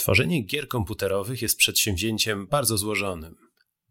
Tworzenie 0.00 0.42
gier 0.42 0.68
komputerowych 0.68 1.42
jest 1.42 1.56
przedsięwzięciem 1.56 2.46
bardzo 2.46 2.78
złożonym. 2.78 3.36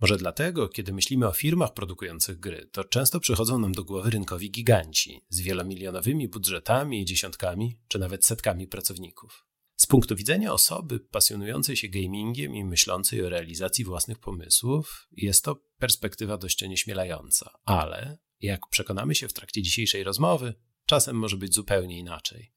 Może 0.02 0.18
dlatego, 0.18 0.70
kiedy 0.70 0.94
myślimy 0.94 1.28
o 1.28 1.32
firmach 1.32 1.74
produkujących 1.74 2.40
gry, 2.40 2.70
to 2.72 2.84
często 2.84 3.20
przychodzą 3.20 3.60
nam 3.60 3.72
do 3.72 3.84
głowy 3.84 4.10
rynkowi 4.10 4.52
giganci 4.52 5.22
z 5.30 5.42
wielomilionowymi 5.42 6.28
budżetami 6.28 7.06
dziesiątkami, 7.06 7.80
czy 7.88 8.00
nawet 8.00 8.26
setkami 8.26 8.68
pracowników. 8.68 9.46
Z 9.76 9.88
punktu 9.88 10.16
widzenia 10.16 10.54
osoby 10.54 11.00
pasjonującej 11.00 11.78
się 11.78 11.88
gamingiem 11.88 12.56
i 12.56 12.64
myślącej 12.64 13.26
o 13.26 13.30
realizacji 13.30 13.86
własnych 13.86 14.20
pomysłów, 14.20 15.08
jest 15.12 15.44
to 15.44 15.56
perspektywa 15.78 16.38
dość 16.38 16.64
onieśmielająca, 16.64 17.52
ale 17.66 18.18
jak 18.40 18.62
przekonamy 18.72 19.16
się 19.16 19.28
w 19.28 19.34
trakcie 19.34 19.62
dzisiejszej 19.62 20.04
rozmowy, 20.04 20.54
czasem 20.86 21.16
może 21.16 21.38
być 21.38 21.54
zupełnie 21.54 22.00
inaczej. 22.00 22.54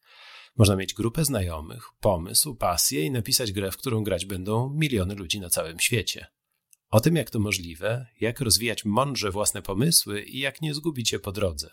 Można 0.57 0.77
mieć 0.77 0.95
grupę 0.95 1.25
znajomych, 1.25 1.89
pomysł, 2.01 2.55
pasję 2.55 3.05
i 3.05 3.11
napisać 3.11 3.53
grę, 3.53 3.73
w 3.73 3.77
którą 3.77 4.05
grać 4.05 4.27
będą 4.27 4.71
miliony 4.71 5.15
ludzi 5.15 5.41
na 5.41 5.51
całym 5.51 5.81
świecie. 5.81 6.27
O 6.91 7.01
tym, 7.01 7.17
jak 7.17 7.31
to 7.31 7.39
możliwe, 7.39 8.07
jak 8.21 8.41
rozwijać 8.41 8.85
mądrze 8.85 9.31
własne 9.31 9.63
pomysły 9.63 10.23
i 10.23 10.39
jak 10.39 10.63
nie 10.63 10.75
zgubić 10.75 11.09
się 11.09 11.19
po 11.19 11.33
drodze, 11.33 11.71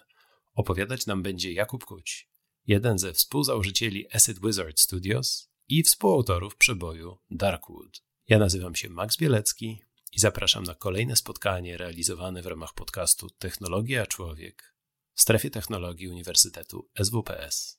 opowiadać 0.54 1.06
nam 1.06 1.24
będzie 1.24 1.54
Jakub 1.54 1.86
Kuć, 1.86 2.30
jeden 2.68 3.00
ze 3.00 3.14
współzałożycieli 3.14 4.08
Acid 4.16 4.42
Wizard 4.42 4.80
Studios 4.80 5.50
i 5.68 5.84
współautorów 5.84 6.56
przeboju 6.56 7.18
Darkwood. 7.32 8.04
Ja 8.28 8.40
nazywam 8.40 8.76
się 8.76 8.90
Max 8.90 9.18
Bielecki 9.18 9.82
i 10.12 10.20
zapraszam 10.20 10.64
na 10.64 10.76
kolejne 10.76 11.16
spotkanie 11.16 11.78
realizowane 11.78 12.42
w 12.42 12.46
ramach 12.46 12.74
podcastu 12.74 13.30
Technologia 13.30 14.06
Człowiek 14.06 14.76
w 15.14 15.22
strefie 15.22 15.50
technologii 15.50 16.08
Uniwersytetu 16.08 16.90
SWPS. 17.04 17.79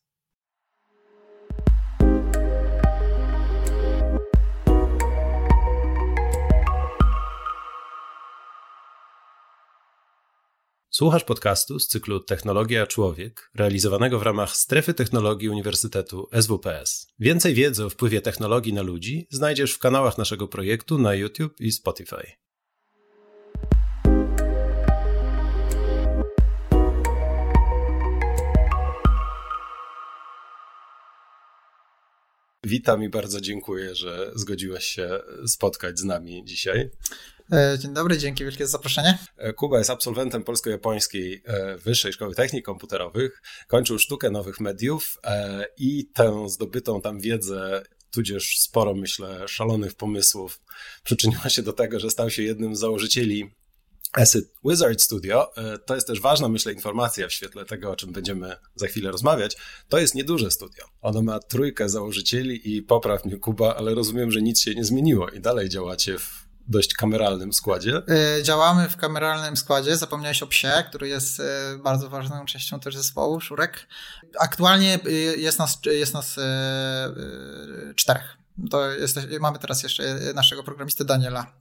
Słuchasz 11.01 11.25
podcastu 11.25 11.79
z 11.79 11.87
cyklu 11.87 12.21
Technologia 12.21 12.87
Człowiek, 12.87 13.51
realizowanego 13.55 14.19
w 14.19 14.23
ramach 14.23 14.57
Strefy 14.57 14.95
Technologii 14.95 15.49
Uniwersytetu 15.49 16.29
SWPS. 16.41 17.07
Więcej 17.19 17.55
wiedzy 17.55 17.85
o 17.85 17.91
wpływie 17.91 18.21
technologii 18.21 18.73
na 18.73 18.83
ludzi 18.83 19.27
znajdziesz 19.31 19.73
w 19.73 19.79
kanałach 19.79 20.19
naszego 20.19 20.49
projektu 20.49 20.99
na 20.99 21.15
YouTube 21.15 21.61
i 21.61 21.73
Spotify. 21.73 22.33
Witam 32.65 33.03
i 33.03 33.09
bardzo 33.09 33.41
dziękuję, 33.41 33.95
że 33.95 34.33
zgodziłeś 34.35 34.85
się 34.85 35.21
spotkać 35.47 35.99
z 35.99 36.05
nami 36.05 36.45
dzisiaj. 36.45 36.91
E, 37.53 37.79
dzień 37.79 37.95
dobry, 37.95 38.19
dzięki 38.19 38.45
wielkie 38.45 38.67
za 38.67 38.71
zaproszenie. 38.71 39.19
E, 39.37 39.53
Kuba 39.53 39.79
jest 39.79 39.91
absolwentem 39.91 40.45
Polsko-Japońskiej 40.45 41.43
e, 41.47 41.77
Wyższej 41.79 42.13
Szkoły 42.13 42.35
Technik 42.35 42.65
Komputerowych, 42.65 43.43
kończył 43.69 43.99
sztukę 43.99 44.31
nowych 44.31 44.61
mediów 44.61 45.19
i 45.79 46.07
tę 46.15 46.49
zdobytą 46.49 47.01
tam 47.01 47.21
wiedzę 47.21 47.83
tudzież 48.11 48.59
sporo, 48.59 48.95
myślę, 48.95 49.49
szalonych 49.49 49.95
pomysłów 49.95 50.61
przyczyniła 51.05 51.49
się 51.49 51.63
do 51.63 51.73
tego, 51.73 52.01
że 52.01 52.11
stał 52.11 52.31
się 52.31 52.43
jednym 52.43 52.77
z 52.77 52.79
założycieli 52.79 53.51
Acid 54.13 54.45
Wizard 54.65 55.01
Studio. 55.01 55.53
To 55.87 55.95
jest 55.95 56.07
też 56.07 56.21
ważna, 56.21 56.49
myślę, 56.49 56.73
informacja 56.73 57.29
w 57.29 57.33
świetle 57.33 57.65
tego, 57.65 57.91
o 57.91 57.97
czym 57.97 58.13
będziemy 58.13 58.57
za 58.75 58.87
chwilę 58.87 59.11
rozmawiać. 59.11 59.57
To 59.89 59.99
jest 59.99 60.15
nieduże 60.15 60.51
studio. 60.51 60.85
Ono 61.01 61.23
ma 61.23 61.39
trójkę 61.39 61.89
założycieli 61.89 62.77
i 62.77 62.83
popraw 62.83 63.25
mnie, 63.25 63.37
Kuba, 63.37 63.77
ale 63.77 63.95
rozumiem, 63.95 64.31
że 64.31 64.43
nic 64.43 64.61
się 64.61 64.75
nie 64.75 64.85
zmieniło 64.85 65.29
i 65.29 65.41
dalej 65.41 65.69
działacie 65.69 66.19
w 66.19 66.50
dość 66.71 66.95
kameralnym 66.95 67.53
składzie. 67.53 68.03
E, 68.39 68.43
działamy 68.43 68.89
w 68.89 68.97
kameralnym 68.97 69.57
składzie. 69.57 69.97
Zapomniałeś 69.97 70.43
o 70.43 70.47
psie, 70.47 70.73
który 70.89 71.09
jest 71.09 71.41
e, 71.41 71.79
bardzo 71.85 72.09
ważną 72.09 72.45
częścią 72.45 72.81
też 72.81 72.97
zespołu, 72.97 73.41
Szurek. 73.41 73.87
Aktualnie 74.41 74.99
e, 75.07 75.11
jest 75.37 75.59
nas, 75.59 75.79
jest 75.85 76.15
nas 76.15 76.37
czterech. 77.97 78.37
To 78.71 78.91
jest, 78.91 79.19
mamy 79.41 79.59
teraz 79.59 79.83
jeszcze 79.83 80.19
naszego 80.35 80.63
programistę 80.63 81.05
Daniela. 81.05 81.53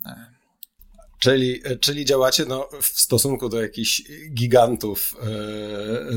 Czyli, 1.19 1.61
czyli 1.79 2.05
działacie 2.05 2.45
no, 2.45 2.69
w 2.81 2.85
stosunku 2.85 3.49
do 3.49 3.61
jakichś 3.61 4.01
gigantów 4.33 5.15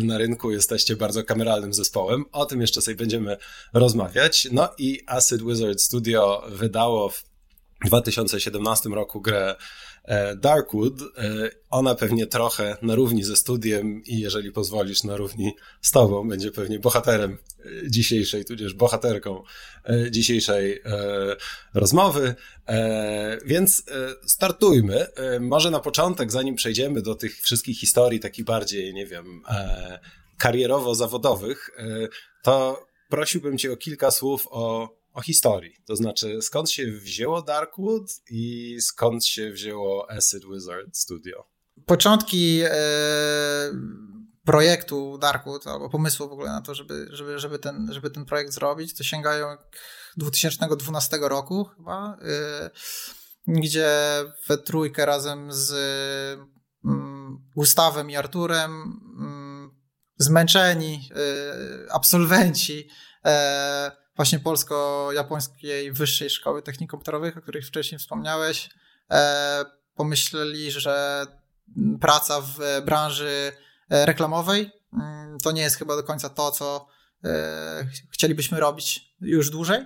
na 0.02 0.18
rynku, 0.18 0.50
jesteście 0.50 0.96
bardzo 0.96 1.24
kameralnym 1.24 1.72
zespołem. 1.72 2.24
O 2.32 2.46
tym 2.46 2.60
jeszcze 2.60 2.82
sobie 2.82 2.96
będziemy 2.96 3.36
rozmawiać. 3.72 4.48
No 4.52 4.68
i 4.78 5.00
Acid 5.06 5.42
Wizard 5.42 5.80
Studio 5.80 6.44
wydało 6.48 7.08
w 7.08 7.31
2017 7.84 8.88
roku 8.88 9.20
grę 9.20 9.56
e, 10.04 10.36
Darkwood. 10.36 11.00
E, 11.00 11.04
ona 11.70 11.94
pewnie 11.94 12.26
trochę 12.26 12.76
na 12.82 12.94
równi 12.94 13.24
ze 13.24 13.36
studiem 13.36 14.02
i 14.04 14.18
jeżeli 14.18 14.52
pozwolisz, 14.52 15.04
na 15.04 15.16
równi 15.16 15.52
z 15.80 15.90
tobą, 15.90 16.28
będzie 16.28 16.50
pewnie 16.50 16.78
bohaterem 16.78 17.32
e, 17.32 17.90
dzisiejszej, 17.90 18.44
tudzież 18.44 18.74
bohaterką 18.74 19.42
dzisiejszej 20.10 20.82
rozmowy. 21.74 22.34
Więc 23.44 23.84
startujmy. 24.26 25.06
Może 25.40 25.70
na 25.70 25.80
początek, 25.80 26.32
zanim 26.32 26.54
przejdziemy 26.54 27.02
do 27.02 27.14
tych 27.14 27.40
wszystkich 27.40 27.78
historii, 27.78 28.20
takich 28.20 28.44
bardziej, 28.44 28.94
nie 28.94 29.06
wiem, 29.06 29.42
karierowo-zawodowych, 30.38 31.70
to 32.42 32.86
prosiłbym 33.08 33.58
cię 33.58 33.72
o 33.72 33.76
kilka 33.76 34.10
słów 34.10 34.48
o 34.50 34.88
o 35.12 35.22
historii. 35.22 35.76
To 35.86 35.96
znaczy, 35.96 36.42
skąd 36.42 36.70
się 36.70 36.86
wzięło 36.86 37.42
Darkwood 37.42 38.20
i 38.30 38.76
skąd 38.80 39.26
się 39.26 39.50
wzięło 39.50 40.10
Acid 40.10 40.44
Wizard 40.52 40.96
Studio? 40.96 41.48
Początki 41.86 42.60
e, 42.64 42.70
projektu 44.44 45.18
Darkwood, 45.18 45.66
albo 45.66 45.90
pomysłu 45.90 46.28
w 46.28 46.32
ogóle 46.32 46.50
na 46.50 46.60
to, 46.60 46.74
żeby, 46.74 47.08
żeby, 47.10 47.38
żeby, 47.38 47.58
ten, 47.58 47.88
żeby 47.92 48.10
ten 48.10 48.24
projekt 48.24 48.52
zrobić, 48.52 48.96
to 48.96 49.04
sięgają 49.04 49.56
2012 50.16 51.18
roku 51.20 51.64
chyba, 51.64 52.18
e, 52.22 52.70
gdzie 53.46 53.90
we 54.48 54.58
trójkę 54.58 55.06
razem 55.06 55.52
z 55.52 55.72
mm, 56.84 57.38
Gustawem 57.56 58.10
i 58.10 58.16
Arturem 58.16 58.70
mm, 59.18 59.70
zmęczeni 60.16 61.08
e, 61.10 61.92
absolwenci 61.92 62.88
właśnie 64.16 64.38
polsko-japońskiej 64.38 65.92
wyższej 65.92 66.30
szkoły 66.30 66.62
technik 66.62 66.90
komputerowych, 66.90 67.36
o 67.36 67.40
których 67.40 67.66
wcześniej 67.66 67.98
wspomniałeś, 67.98 68.70
e, 69.10 69.64
pomyśleli, 69.94 70.70
że 70.70 71.26
praca 72.00 72.40
w 72.40 72.82
branży 72.84 73.52
e, 73.90 74.06
reklamowej 74.06 74.70
mm, 74.92 75.38
to 75.38 75.52
nie 75.52 75.62
jest 75.62 75.76
chyba 75.76 75.96
do 75.96 76.02
końca 76.02 76.28
to, 76.28 76.50
co 76.50 76.86
e, 77.24 77.86
chcielibyśmy 78.10 78.60
robić 78.60 79.14
już 79.20 79.50
dłużej, 79.50 79.84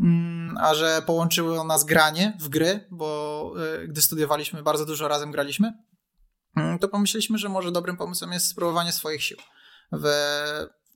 mm, 0.00 0.56
a 0.60 0.74
że 0.74 1.02
połączyło 1.06 1.64
nas 1.64 1.84
granie 1.84 2.36
w 2.40 2.48
gry, 2.48 2.86
bo 2.90 3.52
gdy 3.88 4.02
studiowaliśmy, 4.02 4.62
bardzo 4.62 4.86
dużo 4.86 5.08
razem 5.08 5.32
graliśmy, 5.32 5.72
mm, 6.56 6.78
to 6.78 6.88
pomyśleliśmy, 6.88 7.38
że 7.38 7.48
może 7.48 7.72
dobrym 7.72 7.96
pomysłem 7.96 8.32
jest 8.32 8.46
spróbowanie 8.46 8.92
swoich 8.92 9.22
sił 9.22 9.36
w 9.92 10.08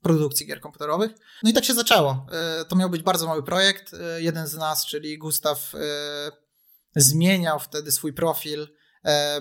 produkcji 0.03 0.47
gier 0.47 0.61
komputerowych. 0.61 1.13
No 1.43 1.51
i 1.51 1.53
tak 1.53 1.65
się 1.65 1.75
zaczęło. 1.75 2.27
E, 2.33 2.65
to 2.65 2.77
miał 2.77 2.91
być 2.91 3.03
bardzo 3.03 3.27
mały 3.27 3.43
projekt. 3.43 3.95
E, 3.95 4.23
jeden 4.23 4.47
z 4.47 4.55
nas, 4.55 4.87
czyli 4.87 5.19
Gustaw, 5.19 5.75
e, 5.75 5.79
zmieniał 6.97 7.61
wtedy 7.61 7.93
swój 7.93 8.13
profil, 8.13 8.69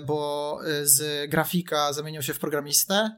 bo 0.06 0.58
z 0.82 1.30
grafika 1.30 1.92
zamienił 1.92 2.22
się 2.22 2.34
w 2.34 2.38
programistę, 2.38 3.16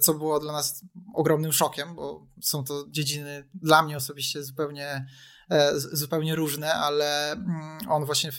co 0.00 0.14
było 0.14 0.40
dla 0.40 0.52
nas 0.52 0.84
ogromnym 1.14 1.52
szokiem, 1.52 1.94
bo 1.94 2.26
są 2.42 2.64
to 2.64 2.84
dziedziny 2.90 3.48
dla 3.54 3.82
mnie 3.82 3.96
osobiście 3.96 4.42
zupełnie, 4.42 5.06
zupełnie 5.74 6.34
różne, 6.34 6.74
ale 6.74 7.32
mm, 7.32 7.78
on 7.88 8.04
właśnie 8.04 8.32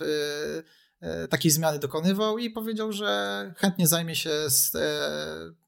takiej 1.30 1.52
zmiany 1.52 1.80
dokonywał 1.80 2.38
i 2.38 2.50
powiedział, 2.50 2.92
że 2.92 3.54
chętnie 3.58 3.88
zajmie 3.88 4.16
się 4.16 4.32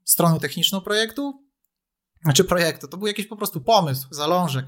stroną 0.05 0.39
techniczną 0.39 0.81
projektu, 0.81 1.50
znaczy 2.23 2.43
projektu, 2.43 2.87
to 2.87 2.97
był 2.97 3.07
jakiś 3.07 3.27
po 3.27 3.35
prostu 3.35 3.61
pomysł, 3.61 4.07
zalążek. 4.11 4.65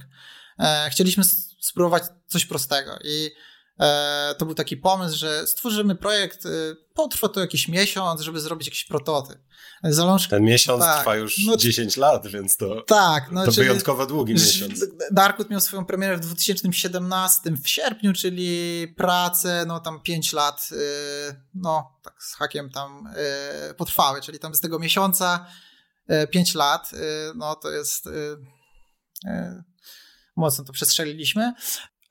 E, 0.59 0.89
chcieliśmy 0.91 1.23
spróbować 1.61 2.03
coś 2.27 2.45
prostego 2.45 2.99
i 3.03 3.31
e, 3.79 4.35
to 4.37 4.45
był 4.45 4.55
taki 4.55 4.77
pomysł, 4.77 5.17
że 5.17 5.47
stworzymy 5.47 5.95
projekt, 5.95 6.45
e, 6.45 6.49
potrwa 6.93 7.29
to 7.29 7.39
jakiś 7.39 7.67
miesiąc, 7.67 8.21
żeby 8.21 8.39
zrobić 8.39 8.67
jakiś 8.67 8.85
prototyp. 8.85 9.39
Zalążek, 9.83 10.29
Ten 10.29 10.43
miesiąc 10.43 10.81
tak, 10.83 10.99
trwa 10.99 11.15
już 11.15 11.45
no, 11.45 11.57
10 11.57 11.97
lat, 11.97 12.27
więc 12.27 12.57
to, 12.57 12.81
tak, 12.81 13.31
no, 13.31 13.45
to 13.45 13.51
czyli, 13.51 13.67
wyjątkowo 13.67 14.05
długi 14.05 14.33
miesiąc. 14.33 14.85
Darkwood 15.11 15.49
miał 15.49 15.61
swoją 15.61 15.85
premierę 15.85 16.17
w 16.17 16.19
2017 16.19 17.51
w 17.63 17.69
sierpniu, 17.69 18.13
czyli 18.13 18.87
pracę, 18.97 19.63
no 19.67 19.79
tam 19.79 20.01
5 20.01 20.33
lat, 20.33 20.69
no 21.53 21.99
tak 22.03 22.23
z 22.23 22.35
hakiem 22.35 22.69
tam 22.69 23.09
potrwały, 23.77 24.21
czyli 24.21 24.39
tam 24.39 24.55
z 24.55 24.59
tego 24.59 24.79
miesiąca 24.79 25.45
5 26.31 26.55
e, 26.55 26.57
lat, 26.57 26.91
e, 26.93 26.97
no 27.35 27.55
to 27.55 27.71
jest 27.71 28.07
e, 29.25 29.63
mocno 30.35 30.63
to 30.63 30.73
przestrzeliliśmy. 30.73 31.53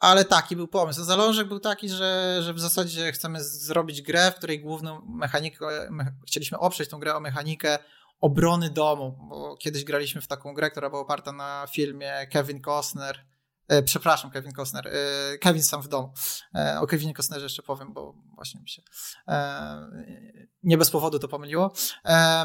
ale 0.01 0.25
taki 0.25 0.57
był 0.57 0.69
pomysł. 0.69 1.05
Zalążek 1.05 1.49
był 1.49 1.61
taki, 1.61 1.89
że, 1.89 2.39
że 2.43 2.55
w 2.55 2.61
zasadzie 2.61 3.13
chcemy 3.13 3.45
zrobić 3.45 4.03
grę, 4.03 4.33
w 4.33 4.35
której 4.35 4.61
główną 4.61 5.01
mechanikę, 5.07 5.67
me, 5.91 6.15
chcieliśmy 6.27 6.59
oprzeć 6.59 6.89
tą 6.89 6.99
grę 7.01 7.15
o 7.15 7.21
mechanikę 7.21 7.79
obrony 8.21 8.71
domu, 8.71 9.19
bo 9.29 9.57
kiedyś 9.57 9.85
graliśmy 9.85 10.21
w 10.21 10.27
taką 10.27 10.55
grę, 10.55 10.71
która 10.71 10.91
była 10.91 11.03
oparta 11.03 11.33
na 11.33 11.67
filmie 11.73 12.27
Kevin 12.31 12.61
Costner, 12.61 13.25
przepraszam, 13.85 14.31
Kevin 14.31 14.53
Costner, 14.53 14.89
e, 14.89 15.39
Kevin 15.39 15.63
sam 15.63 15.83
w 15.83 15.89
domu. 15.89 16.13
E, 16.55 16.81
o 16.81 16.87
Kevinie 16.87 17.15
Costnerze 17.15 17.45
jeszcze 17.45 17.63
powiem, 17.63 17.93
bo 17.93 18.15
właśnie 18.35 18.61
mi 18.61 18.69
się 18.69 18.83
e, 19.29 19.91
nie 20.63 20.79
bez 20.79 20.91
powodu 20.91 21.19
to 21.19 21.29
pomyliło. 21.29 21.73
E, 22.05 22.45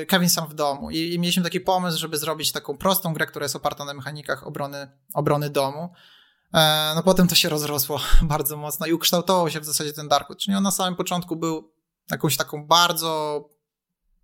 e, 0.00 0.06
Kevin 0.06 0.30
sam 0.30 0.48
w 0.48 0.54
domu 0.54 0.90
I, 0.90 1.14
i 1.14 1.18
mieliśmy 1.18 1.42
taki 1.42 1.60
pomysł, 1.60 1.98
żeby 1.98 2.18
zrobić 2.18 2.52
taką 2.52 2.76
prostą 2.76 3.14
grę, 3.14 3.26
która 3.26 3.44
jest 3.44 3.56
oparta 3.56 3.84
na 3.84 3.94
mechanikach 3.94 4.46
obrony, 4.46 4.90
obrony 5.14 5.50
domu. 5.50 5.92
No 6.94 7.02
potem 7.02 7.28
to 7.28 7.34
się 7.34 7.48
rozrosło 7.48 8.00
bardzo 8.22 8.56
mocno 8.56 8.86
i 8.86 8.92
ukształtował 8.92 9.50
się 9.50 9.60
w 9.60 9.64
zasadzie 9.64 9.92
ten 9.92 10.08
Darkwood, 10.08 10.38
czyli 10.38 10.56
on 10.56 10.62
na 10.62 10.70
samym 10.70 10.96
początku 10.96 11.36
był 11.36 11.72
jakąś 12.10 12.36
taką 12.36 12.66
bardzo 12.66 13.44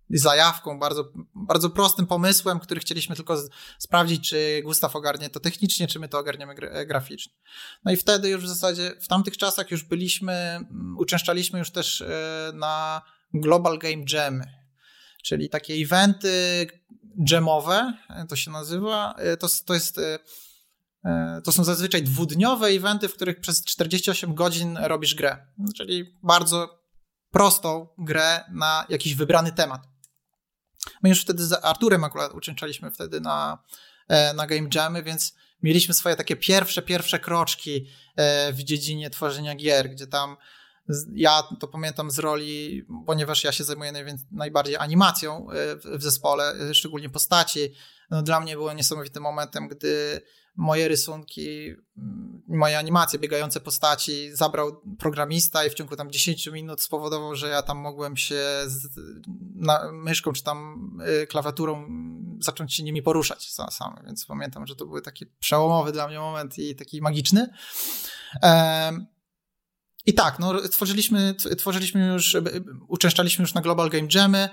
zajawką, 0.09 0.79
bardzo, 0.79 1.03
bardzo 1.47 1.69
prostym 1.69 2.07
pomysłem, 2.07 2.59
który 2.59 2.79
chcieliśmy 2.79 3.15
tylko 3.15 3.37
sprawdzić, 3.79 4.29
czy 4.29 4.61
Gustaw 4.63 4.95
ogarnie 4.95 5.29
to 5.29 5.39
technicznie, 5.39 5.87
czy 5.87 5.99
my 5.99 6.09
to 6.09 6.19
ogarniemy 6.19 6.55
graficznie. 6.85 7.33
No 7.85 7.91
i 7.91 7.97
wtedy 7.97 8.29
już 8.29 8.43
w 8.43 8.47
zasadzie, 8.47 8.91
w 9.01 9.07
tamtych 9.07 9.37
czasach 9.37 9.71
już 9.71 9.83
byliśmy, 9.83 10.33
mm, 10.33 10.95
uczęszczaliśmy 10.97 11.59
już 11.59 11.71
też 11.71 12.01
e, 12.01 12.51
na 12.53 13.01
Global 13.33 13.79
Game 13.79 14.03
Jamy, 14.13 14.45
czyli 15.23 15.49
takie 15.49 15.73
eventy 15.73 16.67
jamowe, 17.29 17.93
e, 18.09 18.25
to 18.27 18.35
się 18.35 18.51
nazywa, 18.51 19.13
e, 19.17 19.37
to, 19.37 19.47
to 19.65 19.73
jest 19.73 19.99
to 21.43 21.51
są 21.51 21.63
zazwyczaj 21.63 22.03
dwudniowe 22.03 22.67
eventy, 22.67 23.07
w 23.07 23.13
których 23.13 23.39
przez 23.39 23.65
48 23.65 24.35
godzin 24.35 24.77
robisz 24.77 25.15
grę. 25.15 25.37
Czyli 25.77 26.19
bardzo 26.23 26.83
prostą 27.31 27.87
grę 27.97 28.43
na 28.51 28.85
jakiś 28.89 29.15
wybrany 29.15 29.51
temat. 29.51 29.92
My 31.03 31.09
już 31.09 31.21
wtedy 31.21 31.45
z 31.45 31.53
Arturem 31.65 32.03
akurat 32.03 32.33
uczęszczaliśmy 32.33 32.91
wtedy 32.91 33.21
na, 33.21 33.63
e, 34.07 34.33
na 34.33 34.47
Game 34.47 34.69
Jamy, 34.75 35.03
więc 35.03 35.35
mieliśmy 35.63 35.93
swoje 35.93 36.15
takie 36.15 36.35
pierwsze, 36.35 36.81
pierwsze 36.81 37.19
kroczki 37.19 37.87
e, 38.15 38.53
w 38.53 38.63
dziedzinie 38.63 39.09
tworzenia 39.09 39.55
gier, 39.55 39.89
gdzie 39.89 40.07
tam 40.07 40.37
ja 41.13 41.43
to 41.59 41.67
pamiętam 41.67 42.11
z 42.11 42.19
roli, 42.19 42.85
ponieważ 43.05 43.43
ja 43.43 43.51
się 43.51 43.63
zajmuję 43.63 43.91
najbardziej 44.31 44.75
animacją 44.75 45.47
e, 45.51 45.75
w 45.97 46.03
zespole, 46.03 46.73
szczególnie 46.73 47.09
postaci. 47.09 47.73
No, 48.09 48.21
dla 48.21 48.39
mnie 48.39 48.55
było 48.55 48.73
niesamowitym 48.73 49.23
momentem, 49.23 49.67
gdy 49.67 50.21
moje 50.55 50.87
rysunki, 50.87 51.75
mm, 51.97 52.43
moje 52.47 52.77
animacje, 52.77 53.19
biegające 53.19 53.59
postaci 53.59 54.35
zabrał 54.35 54.81
programista 54.99 55.65
i 55.65 55.69
w 55.69 55.73
ciągu 55.73 55.95
tam 55.95 56.11
10 56.11 56.47
minut 56.47 56.81
spowodował, 56.81 57.35
że 57.35 57.49
ja 57.49 57.61
tam 57.61 57.77
mogłem 57.77 58.17
się 58.17 58.41
z, 58.65 58.87
na, 59.55 59.91
myszką 59.91 60.33
czy 60.33 60.43
tam 60.43 60.87
y, 61.23 61.27
klawiaturą 61.27 61.87
zacząć 62.39 62.73
się 62.75 62.83
nimi 62.83 63.01
poruszać 63.01 63.51
sam, 63.51 63.71
sam. 63.71 63.95
Więc 64.05 64.25
pamiętam, 64.25 64.67
że 64.67 64.75
to 64.75 64.85
był 64.85 65.01
taki 65.01 65.25
przełomowy 65.25 65.91
dla 65.91 66.07
mnie 66.07 66.19
moment 66.19 66.57
i 66.57 66.75
taki 66.75 67.01
magiczny. 67.01 67.47
I 70.05 70.13
tak, 70.13 70.39
no, 70.39 70.67
tworzyliśmy, 70.69 71.35
tworzyliśmy 71.57 72.07
już, 72.07 72.37
uczęszczaliśmy 72.87 73.43
już 73.43 73.53
na 73.53 73.61
Global 73.61 73.89
Game 73.89 74.07
Jamy, 74.15 74.49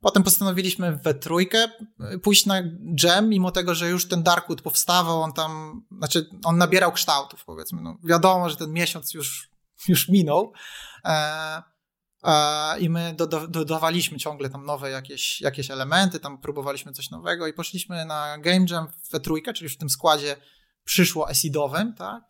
Potem 0.00 0.22
postanowiliśmy 0.22 0.96
we 0.96 1.14
trójkę 1.14 1.68
y, 2.14 2.18
pójść 2.18 2.46
na 2.46 2.62
jam, 3.02 3.28
mimo 3.28 3.50
tego, 3.50 3.74
że 3.74 3.88
już 3.88 4.08
ten 4.08 4.22
Darkwood 4.22 4.62
powstawał, 4.62 5.22
on 5.22 5.32
tam, 5.32 5.82
znaczy 5.98 6.30
on 6.44 6.58
nabierał 6.58 6.92
kształtów, 6.92 7.44
powiedzmy. 7.44 7.82
No, 7.82 7.98
wiadomo, 8.04 8.50
że 8.50 8.56
ten 8.56 8.72
miesiąc 8.72 9.14
już, 9.14 9.50
już 9.88 10.08
minął. 10.08 10.52
E, 11.04 11.62
e, 12.24 12.80
I 12.80 12.90
my 12.90 13.14
do, 13.16 13.26
do, 13.26 13.48
dodawaliśmy 13.48 14.18
ciągle 14.18 14.50
tam 14.50 14.66
nowe 14.66 14.90
jakieś, 14.90 15.40
jakieś 15.40 15.70
elementy, 15.70 16.20
tam 16.20 16.38
próbowaliśmy 16.38 16.92
coś 16.92 17.10
nowego 17.10 17.46
i 17.46 17.52
poszliśmy 17.52 18.04
na 18.04 18.38
Game 18.38 18.66
Jam 18.70 18.88
we 19.12 19.20
trójkę, 19.20 19.52
czyli 19.52 19.70
w 19.70 19.78
tym 19.78 19.90
składzie 19.90 20.36
przyszło 20.84 21.30
esidowym, 21.30 21.94
tak? 21.94 22.22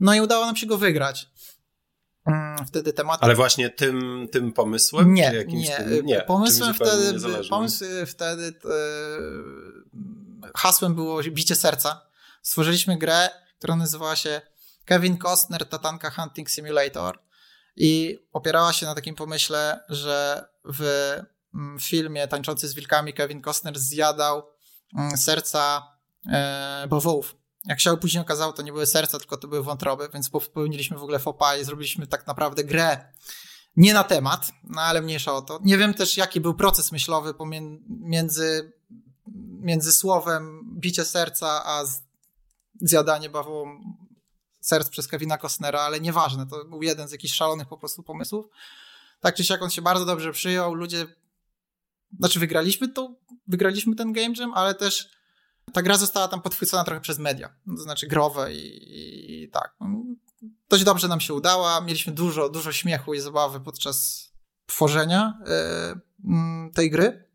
No 0.00 0.14
i 0.14 0.20
udało 0.20 0.46
nam 0.46 0.56
się 0.56 0.66
go 0.66 0.78
wygrać. 0.78 1.30
Mm, 2.28 2.66
wtedy 2.66 2.92
temat. 2.92 3.18
Ale 3.22 3.34
właśnie 3.34 3.70
tym, 3.70 4.28
tym 4.32 4.52
pomysłem? 4.52 5.14
Nie, 5.14 5.44
nie. 5.46 5.76
Tym, 5.76 6.06
nie. 6.06 6.20
Pomysłem 6.20 6.74
wtedy, 6.74 7.20
pomysł 7.50 7.84
wtedy 8.06 8.52
hasłem 10.56 10.94
było 10.94 11.22
bicie 11.22 11.54
serca. 11.54 12.08
Stworzyliśmy 12.42 12.98
grę, 12.98 13.30
która 13.58 13.76
nazywała 13.76 14.16
się 14.16 14.40
Kevin 14.84 15.18
Costner 15.18 15.66
Tatanka 15.66 16.10
Hunting 16.10 16.50
Simulator 16.50 17.18
i 17.76 18.18
opierała 18.32 18.72
się 18.72 18.86
na 18.86 18.94
takim 18.94 19.14
pomyśle, 19.14 19.80
że 19.88 20.48
w 20.64 20.82
mm, 21.54 21.78
filmie 21.78 22.28
Tańczący 22.28 22.68
z 22.68 22.74
wilkami 22.74 23.14
Kevin 23.14 23.42
Costner 23.42 23.78
zjadał 23.78 24.42
mm, 24.98 25.16
serca 25.16 25.92
e, 26.32 26.86
bawołów. 26.88 27.36
Jak 27.68 27.80
się 27.80 27.96
później 27.96 28.22
okazało, 28.22 28.52
to 28.52 28.62
nie 28.62 28.72
były 28.72 28.86
serca, 28.86 29.18
tylko 29.18 29.36
to 29.36 29.48
były 29.48 29.62
wątroby, 29.62 30.08
więc 30.14 30.30
popełniliśmy 30.30 30.98
w 30.98 31.02
ogóle 31.02 31.18
fopa 31.18 31.56
i 31.56 31.64
zrobiliśmy 31.64 32.06
tak 32.06 32.26
naprawdę 32.26 32.64
grę 32.64 33.12
nie 33.76 33.94
na 33.94 34.04
temat, 34.04 34.52
no 34.64 34.82
ale 34.82 35.02
mniejsza 35.02 35.32
o 35.32 35.42
to. 35.42 35.60
Nie 35.64 35.78
wiem 35.78 35.94
też, 35.94 36.16
jaki 36.16 36.40
był 36.40 36.54
proces 36.54 36.92
myślowy 36.92 37.34
pomiędzy 37.34 38.72
między 39.60 39.92
słowem 39.92 40.60
bicie 40.80 41.04
serca, 41.04 41.64
a 41.64 41.84
zjadanie 42.80 43.30
bawołą 43.30 43.80
serc 44.60 44.88
przez 44.88 45.08
Kevina 45.08 45.38
Costnera, 45.38 45.80
ale 45.80 46.00
nieważne, 46.00 46.46
to 46.46 46.64
był 46.64 46.82
jeden 46.82 47.08
z 47.08 47.12
jakichś 47.12 47.34
szalonych 47.34 47.68
po 47.68 47.78
prostu 47.78 48.02
pomysłów. 48.02 48.46
Tak 49.20 49.34
czy 49.34 49.44
siak 49.44 49.62
on 49.62 49.70
się 49.70 49.82
bardzo 49.82 50.04
dobrze 50.04 50.32
przyjął, 50.32 50.74
ludzie, 50.74 51.06
znaczy 52.18 52.40
wygraliśmy 52.40 52.88
to, 52.88 53.14
wygraliśmy 53.46 53.96
ten 53.96 54.12
game 54.12 54.34
jam, 54.38 54.54
ale 54.54 54.74
też 54.74 55.17
ta 55.72 55.82
gra 55.82 55.96
została 55.96 56.28
tam 56.28 56.42
podchwycona 56.42 56.84
trochę 56.84 57.00
przez 57.00 57.18
media, 57.18 57.54
to 57.76 57.82
znaczy 57.82 58.06
growe 58.06 58.54
i, 58.54 59.42
i 59.42 59.48
tak. 59.48 59.76
Dość 60.68 60.84
dobrze 60.84 61.08
nam 61.08 61.20
się 61.20 61.34
udała, 61.34 61.80
mieliśmy 61.80 62.12
dużo, 62.12 62.48
dużo 62.48 62.72
śmiechu 62.72 63.14
i 63.14 63.20
zabawy 63.20 63.60
podczas 63.60 64.28
tworzenia 64.66 65.38
y, 66.24 66.72
tej 66.74 66.90
gry. 66.90 67.28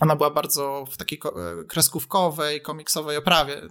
Ona 0.00 0.16
była 0.16 0.30
bardzo 0.30 0.84
w 0.90 0.96
takiej 0.96 1.20
e, 1.24 1.64
kreskówkowej, 1.64 2.62
komiksowej 2.62 3.16
oprawie. 3.16 3.62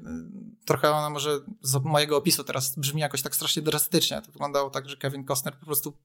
Trochę 0.66 0.92
ona 0.92 1.10
może 1.10 1.40
z 1.62 1.84
mojego 1.84 2.18
opisu 2.18 2.44
teraz 2.44 2.80
brzmi 2.80 3.02
jakoś 3.02 3.22
tak 3.22 3.36
strasznie 3.36 3.62
drastycznie. 3.62 4.22
To 4.22 4.32
wyglądało 4.32 4.70
tak, 4.70 4.90
że 4.90 4.98
Kevin 4.98 5.26
Costner 5.26 5.58
po 5.60 5.66
prostu 5.66 5.98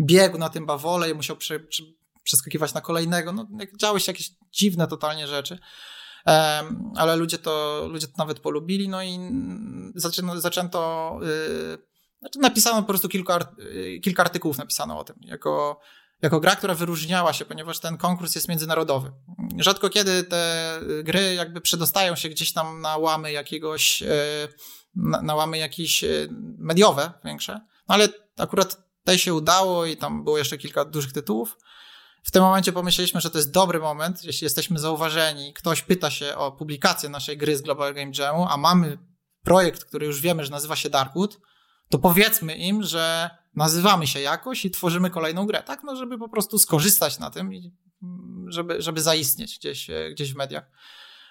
biegł 0.00 0.38
na 0.38 0.48
tym 0.48 0.66
bawole 0.66 1.10
i 1.10 1.14
musiał 1.14 1.36
przy, 1.36 1.60
przy, 1.60 1.94
przeskakiwać 2.22 2.74
na 2.74 2.80
kolejnego. 2.80 3.32
No, 3.32 3.46
działy 3.76 4.00
się 4.00 4.12
jakieś 4.12 4.30
dziwne 4.52 4.86
totalnie 4.86 5.26
rzeczy 5.26 5.58
ale 6.96 7.16
ludzie 7.16 7.38
to, 7.38 7.86
ludzie 7.90 8.06
to 8.06 8.14
nawet 8.18 8.40
polubili, 8.40 8.88
no 8.88 9.02
i 9.02 9.18
zaczęto, 9.94 10.40
zaczęto 10.40 11.20
znaczy 12.22 12.38
napisano 12.38 12.82
po 12.82 12.88
prostu 12.88 13.08
kilka, 13.08 13.38
y, 13.58 14.00
kilka 14.04 14.22
artykułów 14.22 14.58
napisano 14.58 14.98
o 14.98 15.04
tym, 15.04 15.16
jako, 15.20 15.80
jako 16.22 16.40
gra, 16.40 16.56
która 16.56 16.74
wyróżniała 16.74 17.32
się, 17.32 17.44
ponieważ 17.44 17.78
ten 17.78 17.96
konkurs 17.96 18.34
jest 18.34 18.48
międzynarodowy. 18.48 19.12
Rzadko 19.58 19.90
kiedy 19.90 20.24
te 20.24 20.80
gry 21.04 21.34
jakby 21.34 21.60
przedostają 21.60 22.16
się 22.16 22.28
gdzieś 22.28 22.52
tam 22.52 22.80
na 22.80 22.96
łamy 22.96 23.32
jakiegoś, 23.32 24.02
y, 24.02 24.08
na, 24.94 25.22
na 25.22 25.34
łamy 25.34 25.58
jakieś 25.58 26.04
y, 26.04 26.28
mediowe 26.58 27.12
większe, 27.24 27.52
no 27.88 27.94
ale 27.94 28.08
akurat 28.36 28.78
tej 29.04 29.18
się 29.18 29.34
udało 29.34 29.86
i 29.86 29.96
tam 29.96 30.24
było 30.24 30.38
jeszcze 30.38 30.58
kilka 30.58 30.84
dużych 30.84 31.12
tytułów. 31.12 31.58
W 32.22 32.30
tym 32.30 32.42
momencie 32.42 32.72
pomyśleliśmy, 32.72 33.20
że 33.20 33.30
to 33.30 33.38
jest 33.38 33.50
dobry 33.50 33.78
moment, 33.78 34.24
jeśli 34.24 34.44
jesteśmy 34.44 34.78
zauważeni, 34.78 35.54
ktoś 35.54 35.82
pyta 35.82 36.10
się 36.10 36.36
o 36.36 36.52
publikację 36.52 37.08
naszej 37.08 37.36
gry 37.36 37.56
z 37.56 37.62
Global 37.62 37.94
Game 37.94 38.12
Jamu, 38.18 38.46
a 38.48 38.56
mamy 38.56 38.98
projekt, 39.44 39.84
który 39.84 40.06
już 40.06 40.20
wiemy, 40.20 40.44
że 40.44 40.50
nazywa 40.50 40.76
się 40.76 40.90
Darkwood, 40.90 41.40
to 41.88 41.98
powiedzmy 41.98 42.54
im, 42.56 42.82
że 42.82 43.30
nazywamy 43.54 44.06
się 44.06 44.20
jakoś 44.20 44.64
i 44.64 44.70
tworzymy 44.70 45.10
kolejną 45.10 45.46
grę, 45.46 45.62
tak? 45.62 45.84
No, 45.84 45.96
żeby 45.96 46.18
po 46.18 46.28
prostu 46.28 46.58
skorzystać 46.58 47.18
na 47.18 47.30
tym 47.30 47.54
i 47.54 47.74
żeby, 48.46 48.82
żeby 48.82 49.02
zaistnieć 49.02 49.58
gdzieś, 49.58 49.90
gdzieś 50.12 50.32
w 50.32 50.36
mediach. 50.36 50.70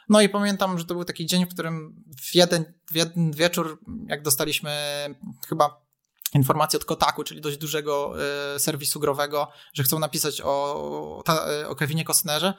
No 0.10 0.22
i 0.22 0.30
pamiętam, 0.30 0.80
że 0.80 0.86
to 0.86 0.94
był 0.94 1.06
taki 1.06 1.26
dzień, 1.26 1.46
w 1.46 1.54
którym 1.54 2.04
w 2.22 2.36
jeden, 2.36 2.74
w 2.92 2.96
jeden 2.96 3.32
wieczór, 3.32 3.80
jak 4.08 4.22
dostaliśmy 4.22 4.72
chyba 5.48 5.81
informację 6.34 6.80
od 6.80 6.86
Kotaku, 6.86 7.24
czyli 7.24 7.42
dość 7.42 7.58
dużego 7.58 8.16
y, 8.56 8.60
serwisu 8.60 9.00
growego, 9.00 9.48
że 9.74 9.84
chcą 9.84 10.00
napisać 10.00 10.42
o, 10.42 11.24
o 11.68 11.76
Kevinie 11.76 12.06
Costnerze. 12.06 12.54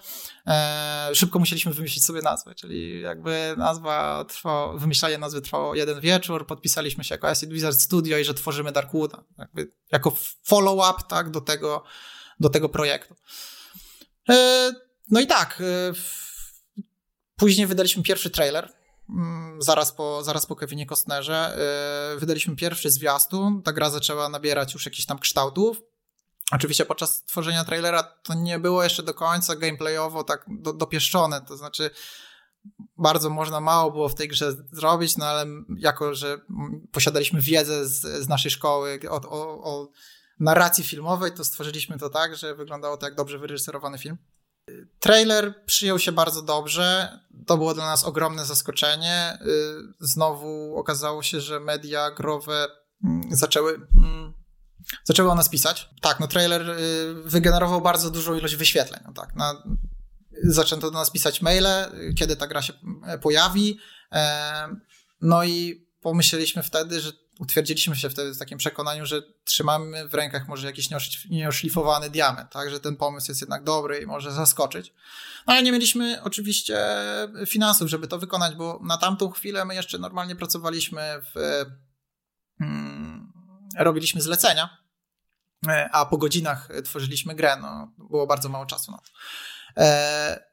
E, 0.46 1.10
szybko 1.14 1.38
musieliśmy 1.38 1.72
wymyślić 1.72 2.04
sobie 2.04 2.22
nazwę, 2.22 2.54
czyli 2.54 3.00
jakby 3.00 3.54
nazwa 3.56 4.24
trwało, 4.24 4.78
wymyślanie 4.78 5.18
nazwy 5.18 5.40
trwało 5.40 5.74
jeden 5.74 6.00
wieczór, 6.00 6.46
podpisaliśmy 6.46 7.04
się 7.04 7.14
jako 7.14 7.28
Acid 7.28 7.50
Wizard 7.50 7.80
Studio 7.80 8.18
i 8.18 8.24
że 8.24 8.34
tworzymy 8.34 8.72
Darkwooda, 8.72 9.24
jakby 9.38 9.70
jako 9.92 10.16
follow-up 10.42 11.02
tak, 11.08 11.30
do, 11.30 11.40
tego, 11.40 11.84
do 12.40 12.48
tego 12.48 12.68
projektu. 12.68 13.16
E, 14.28 14.70
no 15.10 15.20
i 15.20 15.26
tak, 15.26 15.60
e, 15.60 15.92
później 17.36 17.66
wydaliśmy 17.66 18.02
pierwszy 18.02 18.30
trailer 18.30 18.81
zaraz 19.58 19.92
po, 19.92 20.24
zaraz 20.24 20.46
po 20.46 20.56
Kevinie 20.56 20.86
Costnerze, 20.86 21.58
yy, 22.12 22.20
wydaliśmy 22.20 22.56
pierwszy 22.56 22.90
zwiastun. 22.90 23.62
Ta 23.62 23.72
gra 23.72 23.90
zaczęła 23.90 24.28
nabierać 24.28 24.74
już 24.74 24.86
jakichś 24.86 25.06
tam 25.06 25.18
kształtów. 25.18 25.82
Oczywiście 26.52 26.84
podczas 26.84 27.24
tworzenia 27.24 27.64
trailera 27.64 28.02
to 28.02 28.34
nie 28.34 28.58
było 28.58 28.84
jeszcze 28.84 29.02
do 29.02 29.14
końca 29.14 29.56
gameplayowo 29.56 30.24
tak 30.24 30.44
do, 30.48 30.72
dopieszczone, 30.72 31.40
to 31.40 31.56
znaczy 31.56 31.90
bardzo 32.96 33.30
można 33.30 33.60
mało 33.60 33.90
było 33.90 34.08
w 34.08 34.14
tej 34.14 34.28
grze 34.28 34.52
zrobić, 34.72 35.16
no 35.16 35.26
ale 35.26 35.46
jako, 35.78 36.14
że 36.14 36.40
posiadaliśmy 36.92 37.40
wiedzę 37.40 37.86
z, 37.88 38.24
z 38.24 38.28
naszej 38.28 38.50
szkoły 38.50 39.00
o, 39.10 39.14
o, 39.14 39.64
o 39.64 39.88
narracji 40.40 40.84
filmowej, 40.84 41.32
to 41.32 41.44
stworzyliśmy 41.44 41.98
to 41.98 42.10
tak, 42.10 42.36
że 42.36 42.54
wyglądało 42.54 42.96
to 42.96 43.06
jak 43.06 43.14
dobrze 43.14 43.38
wyreżyserowany 43.38 43.98
film. 43.98 44.18
Trailer 45.00 45.64
przyjął 45.66 45.98
się 45.98 46.12
bardzo 46.12 46.42
dobrze. 46.42 47.18
To 47.46 47.56
było 47.56 47.74
dla 47.74 47.86
nas 47.86 48.04
ogromne 48.04 48.44
zaskoczenie. 48.44 49.38
Y, 49.46 49.46
znowu 50.00 50.76
okazało 50.76 51.22
się, 51.22 51.40
że 51.40 51.60
media 51.60 52.10
growe 52.10 52.68
mm, 53.04 53.22
zaczęły, 53.30 53.74
mm, 53.96 54.32
zaczęły 55.04 55.30
o 55.30 55.34
nas 55.34 55.48
pisać. 55.48 55.90
Tak, 56.00 56.20
no 56.20 56.28
trailer 56.28 56.70
y, 56.70 57.14
wygenerował 57.24 57.80
bardzo 57.80 58.10
dużą 58.10 58.34
ilość 58.34 58.56
wyświetleń. 58.56 59.00
No 59.06 59.12
tak, 59.12 59.34
na, 59.34 59.62
zaczęto 60.44 60.90
do 60.90 60.98
nas 60.98 61.10
pisać 61.10 61.42
maile, 61.42 61.66
kiedy 62.18 62.36
ta 62.36 62.46
gra 62.46 62.62
się 62.62 62.72
e, 63.06 63.18
pojawi. 63.18 63.78
E, 64.12 64.68
no 65.20 65.44
i 65.44 65.86
pomyśleliśmy 66.00 66.62
wtedy, 66.62 67.00
że 67.00 67.12
utwierdziliśmy 67.38 67.96
się 67.96 68.10
wtedy 68.10 68.34
w 68.34 68.38
takim 68.38 68.58
przekonaniu, 68.58 69.06
że 69.06 69.22
trzymamy 69.44 70.08
w 70.08 70.14
rękach 70.14 70.48
może 70.48 70.66
jakiś 70.66 70.88
nieoszlifowany 71.30 72.10
diament, 72.10 72.50
tak, 72.50 72.70
że 72.70 72.80
ten 72.80 72.96
pomysł 72.96 73.30
jest 73.30 73.40
jednak 73.40 73.64
dobry 73.64 74.00
i 74.00 74.06
może 74.06 74.32
zaskoczyć. 74.32 74.92
No 75.46 75.52
ale 75.52 75.62
nie 75.62 75.72
mieliśmy 75.72 76.22
oczywiście 76.22 76.86
finansów, 77.46 77.88
żeby 77.88 78.08
to 78.08 78.18
wykonać, 78.18 78.54
bo 78.54 78.80
na 78.82 78.98
tamtą 78.98 79.30
chwilę 79.30 79.64
my 79.64 79.74
jeszcze 79.74 79.98
normalnie 79.98 80.36
pracowaliśmy 80.36 81.02
w... 81.34 81.64
Hmm, 82.58 83.32
robiliśmy 83.78 84.20
zlecenia, 84.20 84.78
e, 85.68 85.88
a 85.92 86.06
po 86.06 86.18
godzinach 86.18 86.68
tworzyliśmy 86.84 87.34
grę, 87.34 87.56
no, 87.60 87.92
było 87.98 88.26
bardzo 88.26 88.48
mało 88.48 88.66
czasu 88.66 88.90
na 88.90 88.98
to. 88.98 89.10
E, 89.76 90.44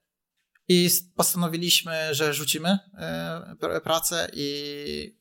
I 0.67 0.89
postanowiliśmy, 1.15 2.15
że 2.15 2.33
rzucimy 2.33 2.79
e, 2.97 3.81
pracę 3.83 4.29
i, 4.33 5.19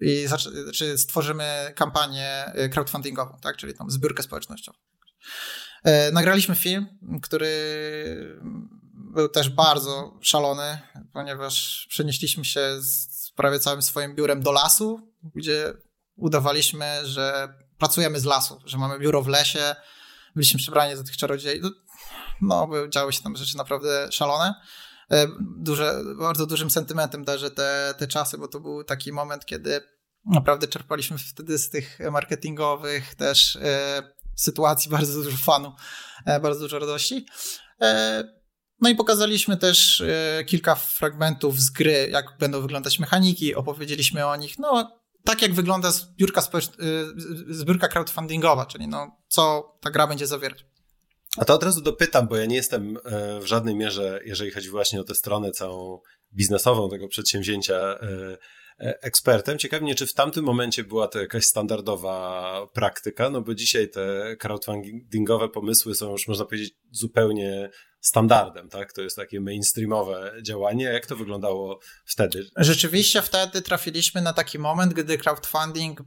i 0.00 0.26
znaczy 0.26 0.98
stworzymy 0.98 1.72
kampanię 1.76 2.52
crowdfundingową, 2.72 3.38
tak? 3.42 3.56
czyli 3.56 3.74
tą 3.74 3.90
zbiórkę 3.90 4.22
społecznościową. 4.22 4.78
Nagraliśmy 6.12 6.54
film, 6.54 6.86
który 7.22 8.38
był 8.94 9.28
też 9.28 9.48
bardzo 9.48 10.18
szalony, 10.20 10.78
ponieważ 11.12 11.86
przenieśliśmy 11.90 12.44
się 12.44 12.82
z 12.82 13.30
prawie 13.36 13.60
całym 13.60 13.82
swoim 13.82 14.14
biurem 14.14 14.42
do 14.42 14.52
lasu, 14.52 15.12
gdzie 15.34 15.72
udawaliśmy, 16.16 17.00
że 17.04 17.54
pracujemy 17.78 18.20
z 18.20 18.24
lasu, 18.24 18.60
że 18.64 18.78
mamy 18.78 18.98
biuro 18.98 19.22
w 19.22 19.28
lesie, 19.28 19.76
byliśmy 20.34 20.58
przebrani 20.58 20.96
za 20.96 21.04
tych 21.04 21.16
czarodziei. 21.16 21.60
No, 21.60 21.72
no, 22.40 22.88
działy 22.88 23.12
się 23.12 23.22
tam 23.22 23.36
rzeczy 23.36 23.56
naprawdę 23.56 24.12
szalone. 24.12 24.54
E, 25.10 25.26
duże, 25.56 26.02
bardzo 26.18 26.46
dużym 26.46 26.70
sentymentem 26.70 27.24
darzę 27.24 27.50
te, 27.50 27.94
te 27.98 28.06
czasy, 28.06 28.38
bo 28.38 28.48
to 28.48 28.60
był 28.60 28.84
taki 28.84 29.12
moment, 29.12 29.44
kiedy 29.44 29.80
naprawdę 30.24 30.68
czerpaliśmy 30.68 31.18
wtedy 31.18 31.58
z 31.58 31.70
tych 31.70 31.98
marketingowych 32.10 33.14
też 33.14 33.56
e, 33.56 34.02
sytuacji 34.36 34.90
bardzo 34.90 35.22
dużo 35.22 35.36
fanu, 35.36 35.72
e, 36.26 36.40
bardzo 36.40 36.60
dużo 36.60 36.78
radości. 36.78 37.26
No 38.80 38.88
i 38.88 38.94
pokazaliśmy 38.94 39.56
też 39.56 40.02
kilka 40.46 40.74
fragmentów 40.74 41.60
z 41.60 41.70
gry, 41.70 42.08
jak 42.12 42.38
będą 42.38 42.60
wyglądać 42.60 42.98
mechaniki, 42.98 43.54
opowiedzieliśmy 43.54 44.26
o 44.26 44.36
nich. 44.36 44.58
No, 44.58 45.00
tak 45.24 45.42
jak 45.42 45.54
wygląda 45.54 45.90
zbiórka, 45.90 46.42
społecz... 46.42 46.70
Zbiórka 47.48 47.88
crowdfundingowa, 47.88 48.66
czyli 48.66 48.88
no, 48.88 49.16
co 49.28 49.72
ta 49.80 49.90
gra 49.90 50.06
będzie 50.06 50.26
zawierać. 50.26 50.66
A 51.36 51.44
to 51.44 51.54
od 51.54 51.62
razu 51.62 51.80
dopytam, 51.80 52.28
bo 52.28 52.36
ja 52.36 52.46
nie 52.46 52.56
jestem 52.56 52.96
e, 52.96 53.40
w 53.40 53.46
żadnej 53.46 53.74
mierze, 53.74 54.20
jeżeli 54.24 54.50
chodzi 54.50 54.70
właśnie 54.70 55.00
o 55.00 55.04
tę 55.04 55.14
stronę 55.14 55.50
całą 55.50 56.00
biznesową 56.32 56.90
tego 56.90 57.08
przedsięwzięcia, 57.08 57.74
e, 57.74 58.38
e, 58.80 59.02
ekspertem. 59.02 59.58
Ciekawi 59.58 59.84
mnie, 59.84 59.94
czy 59.94 60.06
w 60.06 60.14
tamtym 60.14 60.44
momencie 60.44 60.84
była 60.84 61.08
to 61.08 61.20
jakaś 61.20 61.44
standardowa 61.44 62.66
praktyka, 62.72 63.30
no 63.30 63.40
bo 63.40 63.54
dzisiaj 63.54 63.88
te 63.88 64.36
crowdfundingowe 64.36 65.48
pomysły 65.48 65.94
są 65.94 66.12
już, 66.12 66.28
można 66.28 66.44
powiedzieć, 66.44 66.74
zupełnie 66.90 67.70
standardem, 68.06 68.68
tak? 68.68 68.92
To 68.92 69.02
jest 69.02 69.16
takie 69.16 69.40
mainstreamowe 69.40 70.32
działanie. 70.42 70.84
Jak 70.84 71.06
to 71.06 71.16
wyglądało 71.16 71.80
wtedy? 72.04 72.46
Rzeczywiście 72.56 73.22
wtedy 73.22 73.62
trafiliśmy 73.62 74.22
na 74.22 74.32
taki 74.32 74.58
moment, 74.58 74.94
gdy 74.94 75.18
crowdfunding 75.18 76.00
y, 76.00 76.04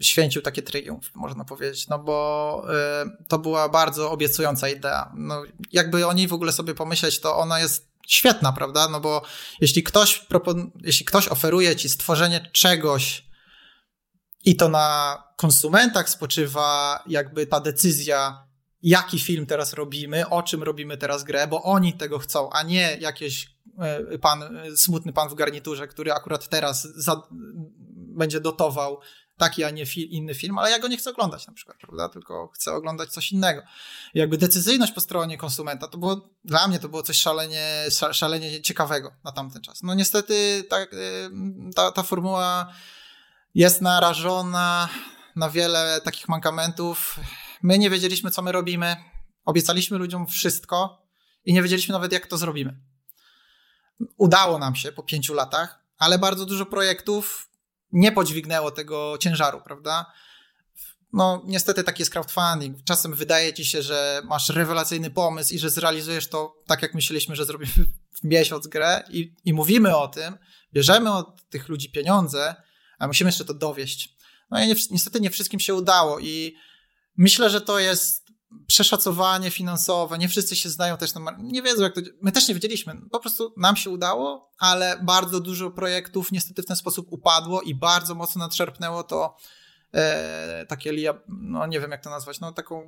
święcił 0.00 0.42
takie 0.42 0.62
triumf, 0.62 1.14
można 1.14 1.44
powiedzieć, 1.44 1.88
no 1.88 1.98
bo 1.98 2.66
y, 3.04 3.26
to 3.28 3.38
była 3.38 3.68
bardzo 3.68 4.10
obiecująca 4.10 4.68
idea. 4.68 5.12
No, 5.16 5.42
jakby 5.72 6.06
o 6.06 6.12
niej 6.12 6.28
w 6.28 6.32
ogóle 6.32 6.52
sobie 6.52 6.74
pomyśleć, 6.74 7.20
to 7.20 7.36
ona 7.36 7.60
jest 7.60 7.88
świetna, 8.08 8.52
prawda? 8.52 8.88
No 8.88 9.00
bo 9.00 9.22
jeśli 9.60 9.82
ktoś, 9.82 10.26
propon- 10.30 10.70
jeśli 10.80 11.06
ktoś 11.06 11.28
oferuje 11.28 11.76
ci 11.76 11.88
stworzenie 11.88 12.50
czegoś 12.52 13.24
i 14.44 14.56
to 14.56 14.68
na 14.68 15.18
konsumentach 15.36 16.08
spoczywa 16.08 17.02
jakby 17.06 17.46
ta 17.46 17.60
decyzja, 17.60 18.43
jaki 18.84 19.18
film 19.18 19.46
teraz 19.46 19.72
robimy, 19.72 20.28
o 20.28 20.42
czym 20.42 20.62
robimy 20.62 20.96
teraz 20.96 21.24
grę, 21.24 21.46
bo 21.46 21.62
oni 21.62 21.92
tego 21.92 22.18
chcą, 22.18 22.50
a 22.50 22.62
nie 22.62 22.96
jakiś 23.00 23.50
e, 23.78 24.18
pan, 24.18 24.42
e, 24.42 24.76
smutny 24.76 25.12
pan 25.12 25.28
w 25.28 25.34
garniturze, 25.34 25.88
który 25.88 26.12
akurat 26.12 26.48
teraz 26.48 26.82
za, 26.82 27.22
będzie 27.94 28.40
dotował 28.40 29.00
taki, 29.36 29.64
a 29.64 29.70
nie 29.70 29.86
fi 29.86 30.14
inny 30.14 30.34
film, 30.34 30.58
ale 30.58 30.70
ja 30.70 30.78
go 30.78 30.88
nie 30.88 30.96
chcę 30.96 31.10
oglądać 31.10 31.46
na 31.46 31.52
przykład, 31.52 31.76
prawda, 31.78 32.08
tylko 32.08 32.48
chcę 32.54 32.72
oglądać 32.72 33.10
coś 33.10 33.32
innego. 33.32 33.62
I 34.14 34.18
jakby 34.18 34.38
decyzyjność 34.38 34.92
po 34.92 35.00
stronie 35.00 35.38
konsumenta, 35.38 35.88
to 35.88 35.98
było, 35.98 36.28
dla 36.44 36.68
mnie 36.68 36.78
to 36.78 36.88
było 36.88 37.02
coś 37.02 37.16
szalenie, 37.16 37.86
szalenie 38.12 38.62
ciekawego 38.62 39.12
na 39.24 39.32
tamten 39.32 39.62
czas. 39.62 39.82
No 39.82 39.94
niestety 39.94 40.64
ta, 40.68 40.78
e, 40.78 40.86
ta, 41.74 41.92
ta 41.92 42.02
formuła 42.02 42.72
jest 43.54 43.82
narażona 43.82 44.88
na 45.36 45.50
wiele 45.50 46.00
takich 46.04 46.28
mankamentów, 46.28 47.20
My 47.64 47.78
nie 47.78 47.90
wiedzieliśmy, 47.90 48.30
co 48.30 48.42
my 48.42 48.52
robimy. 48.52 48.96
Obiecaliśmy 49.44 49.98
ludziom 49.98 50.26
wszystko 50.26 51.06
i 51.44 51.52
nie 51.52 51.62
wiedzieliśmy 51.62 51.92
nawet, 51.92 52.12
jak 52.12 52.26
to 52.26 52.38
zrobimy. 52.38 52.80
Udało 54.16 54.58
nam 54.58 54.76
się 54.76 54.92
po 54.92 55.02
pięciu 55.02 55.34
latach, 55.34 55.84
ale 55.98 56.18
bardzo 56.18 56.46
dużo 56.46 56.66
projektów 56.66 57.50
nie 57.92 58.12
podźwignęło 58.12 58.70
tego 58.70 59.18
ciężaru, 59.20 59.60
prawda? 59.60 60.12
No, 61.12 61.42
niestety 61.46 61.84
taki 61.84 62.02
jest 62.02 62.12
crowdfunding. 62.12 62.84
Czasem 62.84 63.14
wydaje 63.14 63.54
ci 63.54 63.64
się, 63.64 63.82
że 63.82 64.22
masz 64.24 64.48
rewelacyjny 64.48 65.10
pomysł 65.10 65.54
i 65.54 65.58
że 65.58 65.70
zrealizujesz 65.70 66.28
to 66.28 66.62
tak, 66.66 66.82
jak 66.82 66.94
myśleliśmy, 66.94 67.36
że 67.36 67.44
zrobimy 67.44 67.72
w 68.12 68.24
miesiąc 68.24 68.66
grę 68.66 69.04
i, 69.10 69.34
i 69.44 69.52
mówimy 69.52 69.96
o 69.96 70.08
tym, 70.08 70.38
bierzemy 70.72 71.12
od 71.12 71.48
tych 71.48 71.68
ludzi 71.68 71.90
pieniądze, 71.90 72.54
a 72.98 73.06
musimy 73.06 73.28
jeszcze 73.28 73.44
to 73.44 73.54
dowieść. 73.54 74.16
No 74.50 74.64
i 74.64 74.74
niestety 74.90 75.20
nie 75.20 75.30
wszystkim 75.30 75.60
się 75.60 75.74
udało 75.74 76.18
i 76.18 76.56
Myślę, 77.16 77.50
że 77.50 77.60
to 77.60 77.78
jest 77.78 78.24
przeszacowanie 78.66 79.50
finansowe. 79.50 80.18
Nie 80.18 80.28
wszyscy 80.28 80.56
się 80.56 80.68
znają 80.68 80.96
też 80.96 81.14
na. 81.14 81.36
Nie 81.38 81.62
wiedzą, 81.62 81.82
jak 81.82 81.94
to. 81.94 82.00
My 82.22 82.32
też 82.32 82.48
nie 82.48 82.54
wiedzieliśmy. 82.54 82.96
Po 83.10 83.20
prostu 83.20 83.54
nam 83.56 83.76
się 83.76 83.90
udało, 83.90 84.50
ale 84.58 85.00
bardzo 85.02 85.40
dużo 85.40 85.70
projektów 85.70 86.32
niestety 86.32 86.62
w 86.62 86.66
ten 86.66 86.76
sposób 86.76 87.06
upadło 87.10 87.62
i 87.62 87.74
bardzo 87.74 88.14
mocno 88.14 88.38
nadszerpnęło 88.38 89.02
to 89.02 89.36
e, 89.94 90.66
takie, 90.68 91.14
no 91.28 91.66
nie 91.66 91.80
wiem 91.80 91.90
jak 91.90 92.04
to 92.04 92.10
nazwać, 92.10 92.40
no 92.40 92.52
taką. 92.52 92.86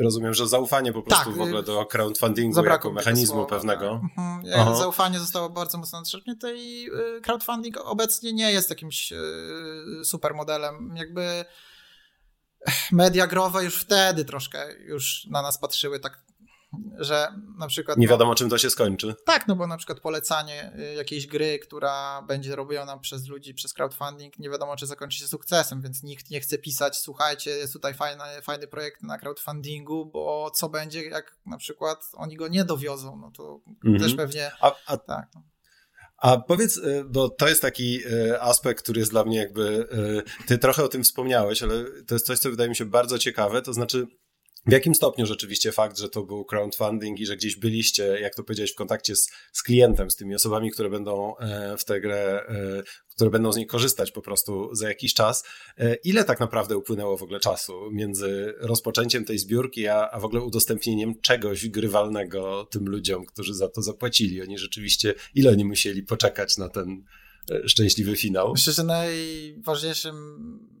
Rozumiem, 0.00 0.34
że 0.34 0.48
zaufanie 0.48 0.92
po 0.92 1.02
prostu 1.02 1.24
tak, 1.24 1.34
w 1.34 1.40
ogóle 1.40 1.62
do 1.62 1.86
crowdfundingu 1.86 2.64
jako 2.64 2.92
mechanizmu 2.92 3.34
słowa, 3.34 3.48
pewnego. 3.48 4.00
Mhm. 4.18 4.76
Zaufanie 4.76 5.18
zostało 5.18 5.50
bardzo 5.50 5.78
mocno 5.78 5.98
nadszerpnięte 5.98 6.56
i 6.56 6.90
e, 7.16 7.20
crowdfunding 7.20 7.76
obecnie 7.76 8.32
nie 8.32 8.52
jest 8.52 8.70
jakimś 8.70 9.12
e, 9.12 9.16
super 10.04 10.34
modelem. 10.34 10.94
Jakby 10.96 11.44
media 12.92 13.26
growe 13.26 13.64
już 13.64 13.80
wtedy 13.80 14.24
troszkę 14.24 14.72
już 14.72 15.26
na 15.30 15.42
nas 15.42 15.58
patrzyły 15.58 16.00
tak, 16.00 16.22
że 16.98 17.28
na 17.58 17.66
przykład... 17.66 17.98
Nie 17.98 18.06
no- 18.06 18.10
wiadomo, 18.10 18.30
no, 18.30 18.34
czym 18.34 18.50
to 18.50 18.58
się 18.58 18.70
skończy. 18.70 19.14
Tak, 19.24 19.48
no 19.48 19.56
bo 19.56 19.66
na 19.66 19.76
przykład 19.76 20.00
polecanie 20.00 20.72
y, 20.78 20.94
jakiejś 20.94 21.26
gry, 21.26 21.58
która 21.58 22.22
będzie 22.22 22.56
robiona 22.56 22.98
przez 22.98 23.26
ludzi, 23.26 23.54
przez 23.54 23.74
crowdfunding, 23.74 24.38
nie 24.38 24.50
wiadomo, 24.50 24.76
czy 24.76 24.86
zakończy 24.86 25.18
się 25.18 25.28
sukcesem, 25.28 25.82
więc 25.82 26.02
nikt 26.02 26.30
nie 26.30 26.40
chce 26.40 26.58
pisać, 26.58 26.98
słuchajcie, 26.98 27.50
jest 27.50 27.72
tutaj 27.72 27.94
fajny, 27.94 28.24
fajny 28.42 28.66
projekt 28.66 29.02
na 29.02 29.18
crowdfundingu, 29.18 30.06
bo 30.06 30.50
co 30.50 30.68
będzie, 30.68 31.04
jak 31.04 31.36
na 31.46 31.58
przykład 31.58 32.10
oni 32.14 32.36
go 32.36 32.48
nie 32.48 32.64
dowiozą, 32.64 33.16
no 33.16 33.30
to 33.30 33.60
mhm. 33.84 33.98
też 33.98 34.14
pewnie... 34.14 34.50
A, 34.60 34.72
a... 34.86 34.96
Tak, 34.96 35.28
no. 35.34 35.42
A 36.18 36.38
powiedz, 36.38 36.76
y, 36.76 37.04
bo 37.04 37.28
to 37.28 37.48
jest 37.48 37.62
taki 37.62 38.06
y, 38.06 38.40
aspekt, 38.40 38.82
który 38.82 39.00
jest 39.00 39.10
dla 39.10 39.24
mnie 39.24 39.38
jakby, 39.38 39.86
y, 40.42 40.46
ty 40.46 40.58
trochę 40.58 40.84
o 40.84 40.88
tym 40.88 41.04
wspomniałeś, 41.04 41.62
ale 41.62 41.84
to 42.06 42.14
jest 42.14 42.26
coś, 42.26 42.38
co 42.38 42.50
wydaje 42.50 42.68
mi 42.68 42.76
się 42.76 42.84
bardzo 42.84 43.18
ciekawe, 43.18 43.62
to 43.62 43.72
znaczy 43.72 44.06
w 44.68 44.72
jakim 44.72 44.94
stopniu 44.94 45.26
rzeczywiście 45.26 45.72
fakt, 45.72 45.98
że 45.98 46.08
to 46.08 46.22
był 46.22 46.44
crowdfunding 46.44 47.20
i 47.20 47.26
że 47.26 47.36
gdzieś 47.36 47.56
byliście, 47.56 48.04
jak 48.20 48.34
to 48.34 48.42
powiedziałeś, 48.44 48.72
w 48.72 48.74
kontakcie 48.74 49.16
z, 49.16 49.30
z 49.52 49.62
klientem, 49.62 50.10
z 50.10 50.16
tymi 50.16 50.34
osobami, 50.34 50.70
które 50.70 50.90
będą 50.90 51.36
e, 51.36 51.76
w 51.76 51.84
tę 51.84 52.00
grę, 52.00 52.46
e, 52.48 52.82
które 53.14 53.30
będą 53.30 53.52
z 53.52 53.56
niej 53.56 53.66
korzystać 53.66 54.12
po 54.12 54.22
prostu 54.22 54.74
za 54.74 54.88
jakiś 54.88 55.14
czas, 55.14 55.44
e, 55.78 55.94
ile 55.94 56.24
tak 56.24 56.40
naprawdę 56.40 56.76
upłynęło 56.76 57.16
w 57.16 57.22
ogóle 57.22 57.40
czasu 57.40 57.90
między 57.92 58.54
rozpoczęciem 58.58 59.24
tej 59.24 59.38
zbiórki, 59.38 59.88
a, 59.88 60.10
a 60.10 60.20
w 60.20 60.24
ogóle 60.24 60.42
udostępnieniem 60.42 61.20
czegoś 61.20 61.68
grywalnego 61.68 62.64
tym 62.70 62.88
ludziom, 62.88 63.26
którzy 63.26 63.54
za 63.54 63.68
to 63.68 63.82
zapłacili? 63.82 64.42
Oni 64.42 64.58
rzeczywiście, 64.58 65.14
ile 65.34 65.50
oni 65.50 65.64
musieli 65.64 66.02
poczekać 66.02 66.58
na 66.58 66.68
ten 66.68 67.04
szczęśliwy 67.66 68.16
finał? 68.16 68.52
Myślę, 68.52 68.72
że 68.72 68.84
najważniejszym 68.84 70.77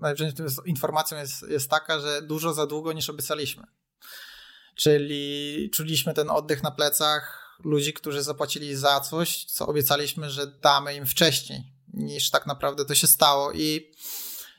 najważniejszą 0.00 0.62
informacją 0.64 1.18
jest, 1.18 1.42
jest 1.48 1.70
taka, 1.70 2.00
że 2.00 2.22
dużo 2.22 2.54
za 2.54 2.66
długo 2.66 2.92
niż 2.92 3.10
obiecaliśmy. 3.10 3.66
Czyli 4.74 5.70
czuliśmy 5.70 6.14
ten 6.14 6.30
oddech 6.30 6.62
na 6.62 6.70
plecach 6.70 7.44
ludzi, 7.64 7.92
którzy 7.92 8.22
zapłacili 8.22 8.76
za 8.76 9.00
coś, 9.00 9.44
co 9.44 9.66
obiecaliśmy, 9.66 10.30
że 10.30 10.46
damy 10.46 10.94
im 10.94 11.06
wcześniej, 11.06 11.72
niż 11.92 12.30
tak 12.30 12.46
naprawdę 12.46 12.84
to 12.84 12.94
się 12.94 13.06
stało. 13.06 13.52
I 13.52 13.92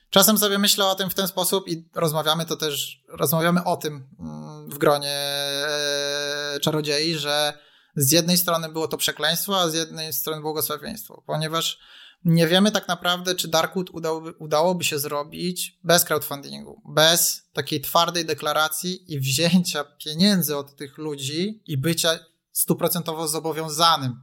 czasem 0.09 0.37
sobie 0.37 0.57
myślę 0.57 0.85
o 0.85 0.95
tym 0.95 1.09
w 1.09 1.13
ten 1.13 1.27
sposób 1.27 1.67
i 1.67 1.89
rozmawiamy 1.95 2.45
to 2.45 2.55
też, 2.55 3.03
rozmawiamy 3.07 3.63
o 3.63 3.77
tym 3.77 4.07
mm, 4.19 4.69
w 4.69 4.77
gronie 4.77 5.17
e, 5.17 6.59
czarodziei, 6.61 7.17
że 7.17 7.59
z 7.95 8.11
jednej 8.11 8.37
strony 8.37 8.69
było 8.69 8.87
to 8.87 8.97
przekleństwo, 8.97 9.61
a 9.61 9.69
z 9.69 9.73
jednej 9.73 10.13
strony 10.13 10.41
błogosławieństwo, 10.41 11.23
ponieważ 11.25 11.79
nie 12.25 12.47
wiemy 12.47 12.71
tak 12.71 12.87
naprawdę, 12.87 13.35
czy 13.35 13.47
Darkwood 13.47 13.89
udałoby, 13.89 14.33
udałoby 14.39 14.83
się 14.83 14.99
zrobić 14.99 15.79
bez 15.83 16.05
crowdfundingu, 16.05 16.81
bez 16.85 17.49
takiej 17.53 17.81
twardej 17.81 18.25
deklaracji 18.25 19.13
i 19.13 19.19
wzięcia 19.19 19.83
pieniędzy 19.83 20.57
od 20.57 20.75
tych 20.75 20.97
ludzi 20.97 21.63
i 21.65 21.77
bycia 21.77 22.19
stuprocentowo 22.51 23.27
zobowiązanym. 23.27 24.21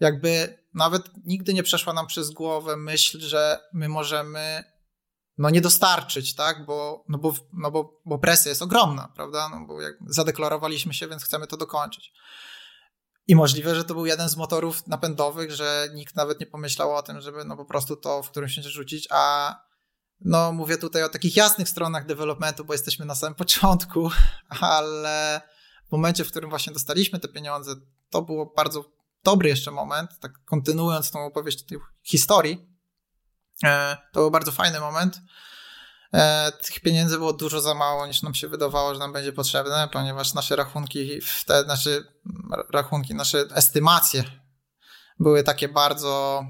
Jakby 0.00 0.58
nawet 0.74 1.02
nigdy 1.24 1.54
nie 1.54 1.62
przeszła 1.62 1.92
nam 1.92 2.06
przez 2.06 2.30
głowę 2.30 2.76
myśl, 2.76 3.20
że 3.20 3.60
my 3.72 3.88
możemy 3.88 4.64
no 5.38 5.50
nie 5.50 5.60
dostarczyć, 5.60 6.34
tak, 6.34 6.66
bo, 6.66 7.04
no 7.08 7.18
bo, 7.18 7.34
no 7.52 7.70
bo, 7.70 8.00
bo 8.04 8.18
presja 8.18 8.48
jest 8.48 8.62
ogromna, 8.62 9.12
prawda, 9.16 9.48
no 9.48 9.66
bo 9.66 9.80
jak 9.80 9.94
zadeklarowaliśmy 10.06 10.94
się, 10.94 11.08
więc 11.08 11.24
chcemy 11.24 11.46
to 11.46 11.56
dokończyć. 11.56 12.12
I 13.26 13.36
możliwe, 13.36 13.74
że 13.74 13.84
to 13.84 13.94
był 13.94 14.06
jeden 14.06 14.28
z 14.28 14.36
motorów 14.36 14.86
napędowych, 14.86 15.52
że 15.52 15.88
nikt 15.94 16.16
nawet 16.16 16.40
nie 16.40 16.46
pomyślał 16.46 16.96
o 16.96 17.02
tym, 17.02 17.20
żeby 17.20 17.44
no 17.44 17.56
po 17.56 17.64
prostu 17.64 17.96
to 17.96 18.22
w 18.22 18.30
którymś 18.30 18.56
momencie 18.56 18.70
rzucić, 18.70 19.08
a 19.10 19.54
no 20.20 20.52
mówię 20.52 20.78
tutaj 20.78 21.02
o 21.02 21.08
takich 21.08 21.36
jasnych 21.36 21.68
stronach 21.68 22.06
developmentu, 22.06 22.64
bo 22.64 22.72
jesteśmy 22.72 23.06
na 23.06 23.14
samym 23.14 23.34
początku, 23.44 24.10
ale 24.60 25.40
w 25.88 25.92
momencie, 25.92 26.24
w 26.24 26.30
którym 26.30 26.50
właśnie 26.50 26.72
dostaliśmy 26.72 27.20
te 27.20 27.28
pieniądze, 27.28 27.74
to 28.10 28.22
było 28.22 28.46
bardzo 28.56 28.84
dobry 29.24 29.48
jeszcze 29.48 29.70
moment, 29.70 30.18
tak 30.20 30.44
kontynuując 30.44 31.10
tą 31.10 31.24
opowieść 31.24 31.62
tej 31.62 31.78
historii, 32.02 32.68
e, 33.64 33.96
to 34.12 34.20
był 34.20 34.30
bardzo 34.30 34.52
fajny 34.52 34.80
moment, 34.80 35.20
tych 36.62 36.80
pieniędzy 36.80 37.18
było 37.18 37.32
dużo 37.32 37.60
za 37.60 37.74
mało 37.74 38.06
niż 38.06 38.22
nam 38.22 38.34
się 38.34 38.48
wydawało, 38.48 38.94
że 38.94 39.00
nam 39.00 39.12
będzie 39.12 39.32
potrzebne, 39.32 39.88
ponieważ 39.92 40.34
nasze 40.34 40.56
rachunki, 40.56 41.20
te, 41.46 41.64
nasze 41.64 42.02
rachunki, 42.72 43.14
nasze 43.14 43.44
estymacje 43.54 44.24
były 45.20 45.42
takie 45.42 45.68
bardzo 45.68 46.44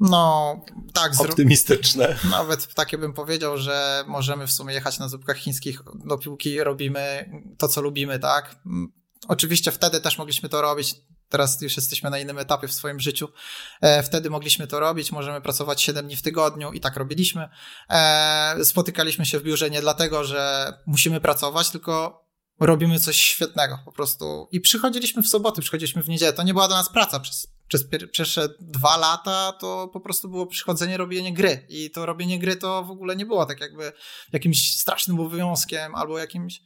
no, 0.00 0.56
tak. 0.94 1.12
Optymistyczne. 1.20 2.18
Nawet 2.30 2.74
takie 2.74 2.98
bym 2.98 3.12
powiedział, 3.12 3.58
że 3.58 4.04
możemy 4.06 4.46
w 4.46 4.52
sumie 4.52 4.74
jechać 4.74 4.98
na 4.98 5.08
zupkach 5.08 5.36
chińskich, 5.36 5.82
dopóki 6.04 6.64
robimy 6.64 7.30
to, 7.58 7.68
co 7.68 7.80
lubimy, 7.80 8.18
tak? 8.18 8.56
Oczywiście 9.28 9.72
wtedy 9.72 10.00
też 10.00 10.18
mogliśmy 10.18 10.48
to 10.48 10.62
robić 10.62 10.96
Teraz 11.30 11.62
już 11.62 11.76
jesteśmy 11.76 12.10
na 12.10 12.18
innym 12.18 12.38
etapie 12.38 12.68
w 12.68 12.72
swoim 12.72 13.00
życiu. 13.00 13.28
E, 13.80 14.02
wtedy 14.02 14.30
mogliśmy 14.30 14.66
to 14.66 14.80
robić, 14.80 15.12
możemy 15.12 15.40
pracować 15.40 15.82
7 15.82 16.06
dni 16.06 16.16
w 16.16 16.22
tygodniu 16.22 16.72
i 16.72 16.80
tak 16.80 16.96
robiliśmy. 16.96 17.48
E, 17.90 18.56
spotykaliśmy 18.64 19.26
się 19.26 19.38
w 19.38 19.42
biurze 19.42 19.70
nie 19.70 19.80
dlatego, 19.80 20.24
że 20.24 20.72
musimy 20.86 21.20
pracować, 21.20 21.70
tylko 21.70 22.24
robimy 22.60 23.00
coś 23.00 23.20
świetnego 23.20 23.78
po 23.84 23.92
prostu. 23.92 24.48
I 24.52 24.60
przychodziliśmy 24.60 25.22
w 25.22 25.28
soboty, 25.28 25.60
przychodziliśmy 25.60 26.02
w 26.02 26.08
niedzielę. 26.08 26.32
To 26.32 26.42
nie 26.42 26.52
była 26.52 26.68
do 26.68 26.74
nas 26.74 26.88
praca 26.88 27.20
przez, 27.20 27.48
przez 27.68 27.84
pierwsze 28.12 28.48
dwa 28.60 28.96
lata, 28.96 29.52
to 29.52 29.88
po 29.92 30.00
prostu 30.00 30.28
było 30.28 30.46
przychodzenie, 30.46 30.96
robienie 30.96 31.34
gry. 31.34 31.66
I 31.68 31.90
to 31.90 32.06
robienie 32.06 32.38
gry 32.38 32.56
to 32.56 32.84
w 32.84 32.90
ogóle 32.90 33.16
nie 33.16 33.26
było 33.26 33.46
tak 33.46 33.60
jakby 33.60 33.92
jakimś 34.32 34.78
strasznym 34.78 35.20
obowiązkiem 35.20 35.94
albo 35.94 36.18
jakimś. 36.18 36.62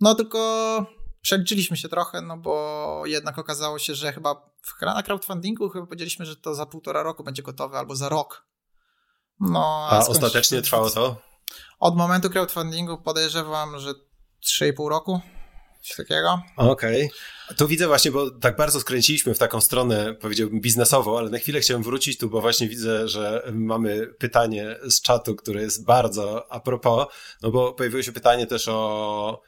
No 0.00 0.14
tylko 0.14 1.01
przeliczyliśmy 1.22 1.76
się 1.76 1.88
trochę, 1.88 2.20
no 2.20 2.36
bo 2.36 3.02
jednak 3.06 3.38
okazało 3.38 3.78
się, 3.78 3.94
że 3.94 4.12
chyba 4.12 4.34
w, 4.62 4.80
na 4.82 5.02
crowdfundingu 5.02 5.68
chyba 5.68 5.86
powiedzieliśmy, 5.86 6.26
że 6.26 6.36
to 6.36 6.54
za 6.54 6.66
półtora 6.66 7.02
roku 7.02 7.24
będzie 7.24 7.42
gotowe 7.42 7.78
albo 7.78 7.96
za 7.96 8.08
rok. 8.08 8.46
No, 9.40 9.88
a, 9.90 9.98
a 9.98 10.06
ostatecznie 10.06 10.62
trwało 10.62 10.90
to? 10.90 11.16
Od 11.78 11.96
momentu 11.96 12.30
crowdfundingu 12.30 12.98
podejrzewam, 12.98 13.78
że 13.78 13.90
3,5 14.44 14.88
roku. 14.88 15.20
Coś 15.82 15.96
takiego. 15.96 16.42
Okej. 16.56 17.06
Okay. 17.06 17.56
Tu 17.56 17.68
widzę 17.68 17.86
właśnie, 17.86 18.10
bo 18.10 18.30
tak 18.30 18.56
bardzo 18.56 18.80
skręciliśmy 18.80 19.34
w 19.34 19.38
taką 19.38 19.60
stronę, 19.60 20.14
powiedziałbym, 20.14 20.60
biznesową, 20.60 21.18
ale 21.18 21.30
na 21.30 21.38
chwilę 21.38 21.60
chciałem 21.60 21.82
wrócić 21.82 22.18
tu, 22.18 22.28
bo 22.30 22.40
właśnie 22.40 22.68
widzę, 22.68 23.08
że 23.08 23.42
mamy 23.52 24.06
pytanie 24.06 24.76
z 24.82 25.00
czatu, 25.00 25.36
które 25.36 25.62
jest 25.62 25.84
bardzo 25.84 26.52
a 26.52 26.60
propos, 26.60 27.06
no 27.42 27.50
bo 27.50 27.72
pojawiło 27.72 28.02
się 28.02 28.12
pytanie 28.12 28.46
też 28.46 28.68
o 28.68 29.42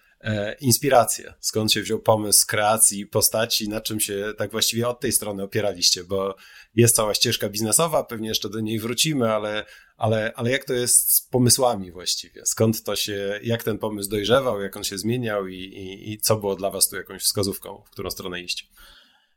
inspirację, 0.60 1.34
skąd 1.40 1.72
się 1.72 1.82
wziął 1.82 1.98
pomysł 1.98 2.46
kreacji 2.46 3.06
postaci, 3.06 3.68
na 3.68 3.80
czym 3.80 4.00
się 4.00 4.32
tak 4.38 4.50
właściwie 4.50 4.88
od 4.88 5.00
tej 5.00 5.12
strony 5.12 5.42
opieraliście, 5.42 6.04
bo 6.04 6.36
jest 6.74 6.96
cała 6.96 7.14
ścieżka 7.14 7.48
biznesowa, 7.48 8.04
pewnie 8.04 8.28
jeszcze 8.28 8.48
do 8.48 8.60
niej 8.60 8.78
wrócimy, 8.78 9.32
ale, 9.32 9.64
ale, 9.96 10.32
ale 10.36 10.50
jak 10.50 10.64
to 10.64 10.72
jest 10.72 11.14
z 11.14 11.20
pomysłami 11.20 11.92
właściwie? 11.92 12.46
Skąd 12.46 12.82
to 12.82 12.96
się, 12.96 13.40
jak 13.42 13.62
ten 13.62 13.78
pomysł 13.78 14.10
dojrzewał, 14.10 14.60
jak 14.60 14.76
on 14.76 14.84
się 14.84 14.98
zmieniał 14.98 15.46
i, 15.46 15.56
i, 15.56 16.12
i 16.12 16.20
co 16.20 16.36
było 16.36 16.56
dla 16.56 16.70
was 16.70 16.88
tu 16.88 16.96
jakąś 16.96 17.22
wskazówką, 17.22 17.82
w 17.86 17.90
którą 17.90 18.10
stronę 18.10 18.40
iść? 18.40 18.70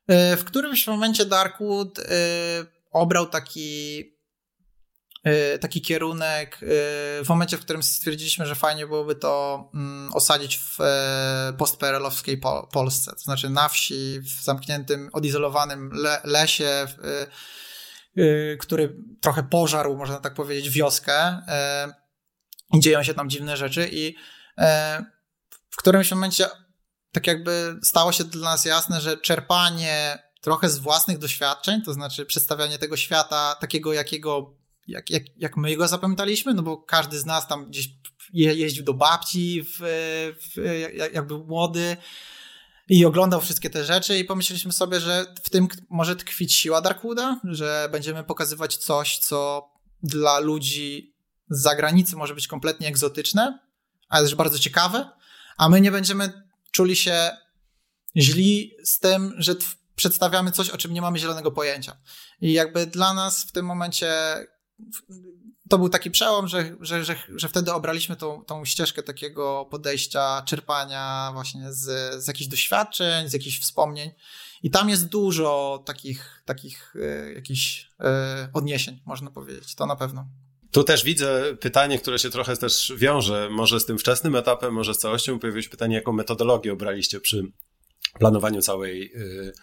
E, 0.08 0.38
w 0.38 0.44
którymś 0.44 0.88
momencie 0.88 1.26
Darkwood 1.26 2.00
e, 2.00 2.04
obrał 2.92 3.26
taki 3.26 4.17
taki 5.62 5.82
kierunek 5.82 6.64
y, 6.64 6.66
w 7.24 7.30
momencie, 7.30 7.58
w 7.58 7.62
którym 7.62 7.84
stwierdziliśmy, 7.84 8.46
że 8.46 8.56
fajnie 8.56 8.88
byłoby 8.88 9.16
to 9.16 9.64
mm, 9.74 10.14
osadzić 10.14 10.58
w 10.58 10.82
e, 10.82 11.54
postperelowskiej 11.58 12.42
Polsce, 12.72 13.12
to 13.12 13.20
znaczy 13.20 13.50
na 13.50 13.70
wsi, 13.70 14.20
w 14.22 14.44
zamkniętym, 14.44 15.10
odizolowanym 15.14 15.92
lesie, 16.24 16.86
który 18.60 18.96
trochę 19.22 19.44
pożarł, 19.44 19.98
można 19.98 20.20
tak 20.20 20.34
powiedzieć, 20.34 20.70
wioskę 20.70 21.14
e, 21.48 21.94
i 22.74 22.80
dzieją 22.80 23.04
się 23.04 23.14
tam 23.14 23.30
dziwne 23.30 23.58
rzeczy 23.58 23.90
i 23.92 24.16
e, 24.58 25.06
w 25.70 25.76
którymś 25.76 26.12
momencie 26.12 26.48
tak 27.12 27.28
jakby 27.28 27.80
stało 27.84 28.12
się 28.12 28.24
dla 28.24 28.52
nas 28.52 28.66
jasne, 28.66 29.02
że 29.02 29.18
czerpanie 29.18 30.20
trochę 30.42 30.70
z 30.70 30.78
własnych 30.78 31.18
doświadczeń, 31.18 31.82
to 31.82 31.94
znaczy 31.94 32.26
przedstawianie 32.26 32.80
tego 32.80 32.98
świata 32.98 33.56
takiego, 33.62 33.94
jakiego 33.94 34.57
jak, 34.88 35.10
jak, 35.10 35.24
jak 35.38 35.58
my 35.58 35.76
go 35.76 35.88
zapamiętaliśmy, 35.88 36.54
no 36.54 36.64
bo 36.64 36.78
każdy 36.78 37.20
z 37.20 37.26
nas 37.26 37.48
tam 37.48 37.66
gdzieś 37.66 37.90
je, 38.34 38.54
jeździł 38.54 38.84
do 38.84 38.94
babci, 38.94 39.64
w, 39.64 39.78
w, 40.42 40.62
jak 41.14 41.28
był 41.28 41.46
młody 41.46 41.98
i 42.90 43.06
oglądał 43.06 43.42
wszystkie 43.42 43.70
te 43.70 43.86
rzeczy 43.86 44.18
i 44.18 44.26
pomyśleliśmy 44.26 44.72
sobie, 44.72 45.00
że 45.00 45.26
w 45.44 45.50
tym 45.50 45.68
może 45.90 46.16
tkwić 46.16 46.54
siła 46.54 46.82
Darkwooda, 46.82 47.40
że 47.44 47.90
będziemy 47.92 48.24
pokazywać 48.24 48.78
coś, 48.78 49.18
co 49.18 49.70
dla 50.04 50.40
ludzi 50.40 51.16
z 51.50 51.62
zagranicy 51.62 52.16
może 52.16 52.36
być 52.36 52.48
kompletnie 52.48 52.88
egzotyczne, 52.88 53.60
ale 54.10 54.26
też 54.26 54.36
bardzo 54.36 54.60
ciekawe, 54.60 55.10
a 55.58 55.70
my 55.70 55.82
nie 55.82 55.92
będziemy 55.92 56.48
czuli 56.72 56.96
się 56.96 57.30
źli 58.18 58.76
z 58.84 59.00
tym, 59.00 59.34
że 59.38 59.56
przedstawiamy 59.96 60.52
coś, 60.52 60.70
o 60.70 60.78
czym 60.78 60.94
nie 60.94 61.02
mamy 61.02 61.20
zielonego 61.20 61.52
pojęcia. 61.52 61.98
I 62.42 62.54
jakby 62.54 62.86
dla 62.86 63.14
nas 63.14 63.44
w 63.44 63.52
tym 63.52 63.66
momencie 63.66 64.14
to 65.70 65.78
był 65.78 65.90
taki 65.90 66.12
przełom, 66.12 66.48
że, 66.48 66.76
że, 66.82 67.04
że, 67.04 67.16
że 67.36 67.50
wtedy 67.50 67.74
obraliśmy 67.74 68.16
tą, 68.16 68.44
tą 68.44 68.66
ścieżkę 68.66 69.04
takiego 69.04 69.68
podejścia, 69.72 70.44
czerpania 70.46 71.30
właśnie 71.34 71.74
z, 71.74 71.84
z 72.24 72.28
jakichś 72.28 72.48
doświadczeń, 72.48 73.30
z 73.30 73.34
jakichś 73.34 73.60
wspomnień. 73.60 74.12
I 74.64 74.72
tam 74.72 74.90
jest 74.90 75.08
dużo 75.08 75.84
takich, 75.86 76.44
takich 76.46 76.96
y, 76.96 77.34
jakichś 77.36 77.84
y, 77.86 78.04
odniesień, 78.54 79.02
można 79.06 79.32
powiedzieć. 79.32 79.76
To 79.76 79.86
na 79.86 79.96
pewno. 79.96 80.28
Tu 80.72 80.84
też 80.84 81.04
widzę 81.04 81.56
pytanie, 81.60 82.00
które 82.00 82.20
się 82.20 82.30
trochę 82.30 82.58
też 82.58 82.94
wiąże, 82.98 83.50
może 83.52 83.80
z 83.80 83.86
tym 83.86 83.98
wczesnym 83.98 84.36
etapem, 84.36 84.74
może 84.74 84.94
z 84.94 84.98
całością. 84.98 85.40
Pojawiło 85.40 85.62
się 85.62 85.70
pytanie, 85.70 85.96
jaką 85.96 86.14
metodologię 86.14 86.74
obraliście 86.74 87.20
przy 87.20 87.44
planowaniu 88.20 88.62
całej 88.62 89.12
y, 89.16 89.54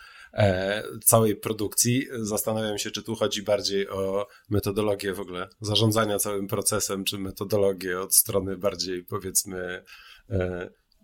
całej 1.05 1.37
produkcji. 1.37 2.07
Zastanawiam 2.20 2.79
się, 2.79 2.90
czy 2.90 3.03
tu 3.03 3.14
chodzi 3.14 3.42
bardziej 3.42 3.88
o 3.88 4.27
metodologię 4.51 5.14
w 5.14 5.20
ogóle 5.20 5.49
zarządzania 5.61 6.18
całym 6.18 6.47
procesem, 6.47 7.05
czy 7.05 7.18
metodologię 7.18 8.01
od 8.01 8.14
strony 8.14 8.57
bardziej 8.57 9.05
powiedzmy 9.05 9.85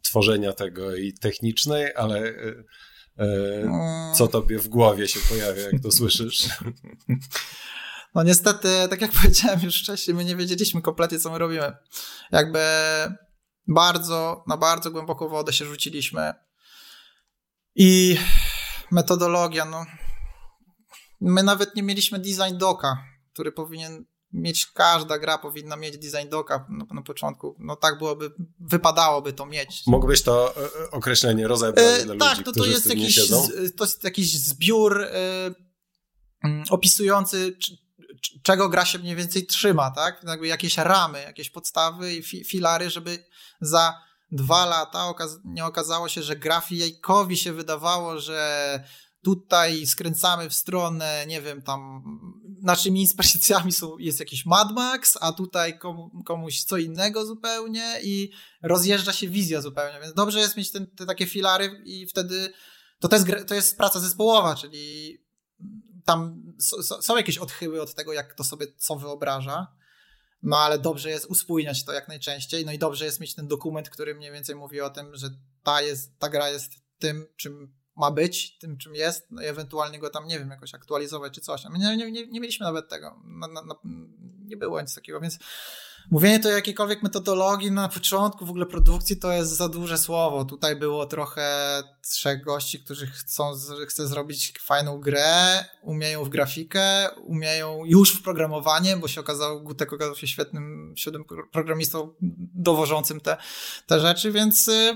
tworzenia 0.03 0.53
tego 0.53 0.95
i 0.97 1.13
technicznej, 1.13 1.95
ale 1.95 2.35
co 4.17 4.29
tobie 4.29 4.59
w 4.59 4.69
głowie 4.69 5.09
się 5.09 5.21
pojawia, 5.29 5.63
jak 5.63 5.83
to 5.83 5.93
słyszysz? 5.93 6.49
No 8.15 8.23
niestety, 8.23 8.69
tak 8.91 9.01
jak 9.01 9.13
powiedziałem 9.23 9.61
już 9.63 9.83
wcześniej, 9.83 10.15
my 10.15 10.25
nie 10.25 10.37
wiedzieliśmy 10.37 10.83
kompletnie, 10.83 11.19
co 11.19 11.31
my 11.31 11.39
robimy. 11.39 11.73
Jakby 12.33 12.61
bardzo, 13.69 14.45
na 14.47 14.57
bardzo 14.57 14.91
głęboką 14.91 15.29
wodę 15.29 15.53
się 15.53 15.65
rzuciliśmy. 15.65 16.35
I 17.75 18.17
metodologia, 18.91 19.65
no. 19.65 19.87
My 21.21 21.43
nawet 21.43 21.77
nie 21.77 21.83
mieliśmy 21.83 22.19
design 22.19 22.59
doka, 22.59 23.05
który 23.33 23.53
powinien 23.53 24.05
mieć, 24.33 24.67
każda 24.67 25.19
gra 25.19 25.39
powinna 25.39 25.77
mieć 25.77 25.99
design 25.99 26.29
doka 26.29 26.67
na, 26.69 26.85
na 26.95 27.03
początku. 27.03 27.57
No 27.59 27.77
tak 27.77 27.99
byłoby, 27.99 28.31
wypadałoby 28.61 29.33
to 29.33 29.47
mieć. 29.47 29.83
Mógłbyś 29.87 30.23
to 30.23 30.57
e, 30.57 30.65
e, 30.65 30.91
określenie 30.91 31.49
rozebrać 31.49 32.01
e, 32.01 32.05
dla 32.05 32.17
tak, 32.17 32.39
ludzi, 32.39 32.45
to, 32.45 32.53
to 32.53 32.67
jest 32.67 32.87
jakiś, 32.87 33.29
to 33.77 33.85
jest 33.85 34.05
jakiś 34.05 34.39
zbiór 34.39 35.01
y, 35.03 35.11
opisujący 36.71 37.57
czego 38.43 38.69
gra 38.69 38.85
się 38.85 38.99
mniej 38.99 39.17
więcej 39.17 39.47
trzyma, 39.47 39.91
tak? 39.91 40.23
Jakby 40.27 40.47
jakieś 40.47 40.77
ramy, 40.77 41.23
jakieś 41.23 41.51
podstawy 41.51 42.15
i 42.15 42.23
fi 42.23 42.45
filary, 42.45 42.91
żeby 42.91 43.25
za 43.61 44.01
dwa 44.33 44.67
lata. 44.67 45.09
Okaz 45.09 45.39
nie 45.45 45.65
okazało 45.65 46.09
się, 46.09 46.23
że 46.23 46.37
grafikowi 46.37 47.37
się 47.37 47.53
wydawało, 47.53 48.21
że 48.21 48.85
tutaj 49.23 49.87
skręcamy 49.87 50.51
w 50.51 50.55
stronę, 50.55 51.25
nie 51.27 51.43
wiem, 51.43 51.63
tam 51.63 52.03
naszymi 52.63 53.01
inspiracjami 53.01 53.73
są, 53.73 53.99
jest 53.99 54.21
jakiś 54.21 54.47
Mad 54.47 54.73
Max, 54.73 55.19
a 55.21 55.33
tutaj 55.33 55.79
komu, 55.79 56.23
komuś 56.25 56.63
co 56.63 56.77
innego 56.77 57.27
zupełnie 57.27 57.99
i 58.03 58.31
rozjeżdża 58.63 59.13
się 59.13 59.29
wizja 59.29 59.61
zupełnie, 59.61 60.01
więc 60.01 60.15
dobrze 60.15 60.41
jest 60.41 60.57
mieć 60.57 60.71
ten, 60.71 60.87
te 60.87 61.07
takie 61.07 61.27
filary 61.27 61.83
i 61.85 62.07
wtedy 62.07 62.53
to, 63.01 63.09
to, 63.09 63.17
jest, 63.17 63.29
to 63.49 63.55
jest 63.55 63.77
praca 63.77 64.01
zespołowa, 64.01 64.55
czyli 64.55 65.19
tam 66.05 66.43
są 67.01 67.17
jakieś 67.17 67.39
odchyły 67.39 67.83
od 67.83 67.95
tego, 67.95 68.13
jak 68.13 68.35
to 68.35 68.45
sobie 68.45 68.67
co 68.77 68.97
wyobraża, 68.97 69.67
no 70.43 70.59
ale 70.59 70.79
dobrze 70.79 71.11
jest 71.11 71.27
uspójniać 71.27 71.85
to 71.85 71.93
jak 71.93 72.09
najczęściej, 72.09 72.65
no 72.67 72.73
i 72.73 72.79
dobrze 72.79 73.05
jest 73.05 73.21
mieć 73.21 73.35
ten 73.35 73.49
dokument, 73.49 73.91
który 73.91 74.15
mniej 74.15 74.33
więcej 74.33 74.57
mówi 74.57 74.81
o 74.81 74.91
tym, 74.91 75.17
że 75.17 75.31
ta, 75.63 75.83
jest, 75.83 76.19
ta 76.19 76.29
gra 76.29 76.49
jest 76.49 76.73
tym, 76.99 77.27
czym 77.37 77.75
ma 77.97 78.11
być, 78.11 78.59
tym 78.59 78.79
czym 78.79 78.95
jest, 78.95 79.27
no 79.31 79.43
i 79.43 79.47
ewentualnie 79.47 79.99
go 79.99 80.11
tam, 80.11 80.27
nie 80.27 80.39
wiem, 80.39 80.51
jakoś 80.51 80.75
aktualizować 80.75 81.33
czy 81.33 81.41
coś. 81.41 81.65
My 81.71 81.79
nie, 81.79 81.97
nie, 81.97 82.27
nie 82.27 82.41
mieliśmy 82.41 82.67
nawet 82.67 82.89
tego, 82.89 83.21
na, 83.25 83.49
na, 83.49 83.63
na, 83.63 83.75
nie 84.45 84.57
było 84.57 84.81
nic 84.81 84.95
takiego, 84.95 85.21
więc 85.21 85.39
Mówienie 86.11 86.41
to 86.41 86.49
o 86.49 86.53
jakiejkolwiek 86.53 87.03
metodologii 87.03 87.71
na 87.71 87.89
początku 87.89 88.47
w 88.47 88.51
ogóle 88.51 88.67
produkcji 88.67 89.17
to 89.17 89.33
jest 89.33 89.57
za 89.57 89.69
duże 89.69 89.99
słowo. 89.99 90.45
Tutaj 90.45 90.77
było 90.77 91.07
trochę 91.07 91.83
trzech 92.03 92.45
gości, 92.45 92.81
którzy 92.81 93.07
chcą, 93.07 93.53
chce 93.89 94.07
zrobić 94.07 94.53
fajną 94.61 95.01
grę, 95.01 95.65
umieją 95.83 96.25
w 96.25 96.29
grafikę, 96.29 97.11
umieją 97.17 97.85
już 97.85 98.15
w 98.15 98.23
programowanie, 98.23 98.97
bo 98.97 99.09
się 99.09 99.21
okazał, 99.21 99.63
Gutek 99.63 99.93
okazał 99.93 100.17
się 100.17 100.27
świetnym, 100.27 100.95
świetnym 100.97 101.25
programistą 101.53 102.15
dowożącym 102.55 103.21
te, 103.21 103.37
te 103.87 104.01
rzeczy, 104.01 104.33
więc 104.33 104.69
y, 104.69 104.95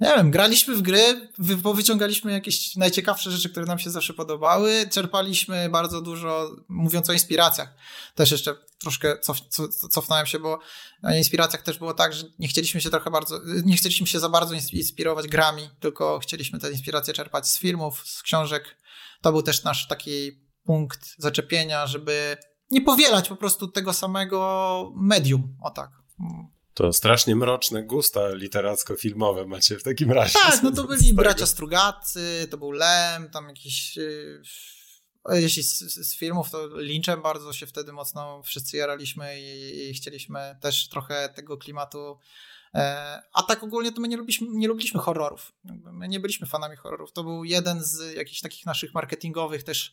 nie 0.00 0.14
wiem, 0.16 0.30
graliśmy 0.30 0.74
w 0.74 0.82
gry, 0.82 1.30
wyciągaliśmy 1.74 2.32
jakieś 2.32 2.76
najciekawsze 2.76 3.30
rzeczy, 3.30 3.50
które 3.50 3.66
nam 3.66 3.78
się 3.78 3.90
zawsze 3.90 4.14
podobały, 4.14 4.88
czerpaliśmy 4.90 5.68
bardzo 5.68 6.00
dużo, 6.00 6.56
mówiąc 6.68 7.10
o 7.10 7.12
inspiracjach. 7.12 7.74
Też 8.14 8.30
jeszcze 8.30 8.54
troszkę 8.78 9.18
cof, 9.18 9.38
cofnąłem 9.90 10.26
się, 10.26 10.38
bo 10.38 10.58
na 11.02 11.16
inspiracjach 11.16 11.62
też 11.62 11.78
było 11.78 11.94
tak, 11.94 12.12
że 12.12 12.24
nie 12.38 12.48
chcieliśmy 12.48 12.80
się 12.80 12.90
trochę 12.90 13.10
bardzo, 13.10 13.40
nie 13.64 13.76
chcieliśmy 13.76 14.06
się 14.06 14.20
za 14.20 14.28
bardzo 14.28 14.54
inspirować 14.72 15.28
grami, 15.28 15.70
tylko 15.80 16.18
chcieliśmy 16.18 16.58
te 16.58 16.70
inspiracje 16.70 17.14
czerpać 17.14 17.48
z 17.48 17.58
filmów, 17.58 18.02
z 18.06 18.22
książek. 18.22 18.76
To 19.20 19.32
był 19.32 19.42
też 19.42 19.64
nasz 19.64 19.88
taki 19.88 20.46
punkt 20.64 21.14
zaczepienia, 21.18 21.86
żeby 21.86 22.36
nie 22.70 22.80
powielać 22.80 23.28
po 23.28 23.36
prostu 23.36 23.68
tego 23.68 23.92
samego 23.92 24.92
medium, 24.96 25.56
o 25.62 25.70
tak. 25.70 25.90
To 26.74 26.92
strasznie 26.92 27.36
mroczne 27.36 27.82
gusta 27.82 28.20
literacko-filmowe 28.28 29.46
macie 29.46 29.78
w 29.78 29.82
takim 29.82 30.12
razie. 30.12 30.38
Tak, 30.42 30.62
no 30.62 30.70
to 30.70 30.84
byli 30.84 31.14
bracia 31.22 31.46
Strugacy, 31.46 32.48
to 32.50 32.58
był 32.58 32.70
Lem, 32.70 33.30
tam 33.30 33.48
jakiś... 33.48 33.98
Y, 35.32 35.40
jeśli 35.40 35.62
z, 35.62 35.78
z, 35.78 36.16
filmów, 36.16 36.50
to 36.50 36.66
Lynchem 36.66 37.22
bardzo 37.22 37.52
się 37.52 37.66
wtedy 37.66 37.92
mocno 37.92 38.42
wszyscy 38.42 38.76
jaraliśmy 38.76 39.40
i, 39.40 39.88
i 39.90 39.94
chcieliśmy 39.94 40.56
też 40.60 40.88
trochę 40.88 41.28
tego 41.28 41.56
klimatu 41.56 42.18
e, 42.74 43.22
a 43.32 43.42
tak 43.42 43.62
ogólnie 43.62 43.92
to 43.92 44.00
my 44.00 44.08
nie 44.08 44.16
lubiliśmy, 44.16 44.48
nie 44.50 44.68
lubiliśmy 44.68 45.00
horrorów. 45.00 45.52
My 45.92 46.08
nie 46.08 46.20
byliśmy 46.20 46.46
fanami 46.46 46.76
horrorów. 46.76 47.12
To 47.12 47.24
był 47.24 47.44
jeden 47.44 47.84
z 47.84 48.14
jakichś 48.14 48.40
takich 48.40 48.66
naszych 48.66 48.94
marketingowych 48.94 49.62
też 49.62 49.92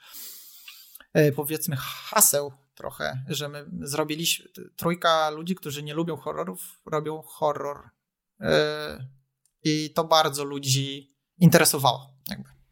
e, 1.13 1.31
powiedzmy 1.31 1.75
haseł 1.79 2.53
trochę, 2.75 3.23
że 3.27 3.49
my 3.49 3.65
zrobiliśmy, 3.81 4.49
trójka 4.75 5.29
ludzi, 5.29 5.55
którzy 5.55 5.83
nie 5.83 5.93
lubią 5.93 6.17
horrorów, 6.17 6.81
robią 6.85 7.21
horror. 7.21 7.89
Yy, 8.39 8.47
I 9.63 9.93
to 9.93 10.03
bardzo 10.03 10.43
ludzi 10.43 11.15
interesowało, 11.37 12.13
jakby. 12.29 12.62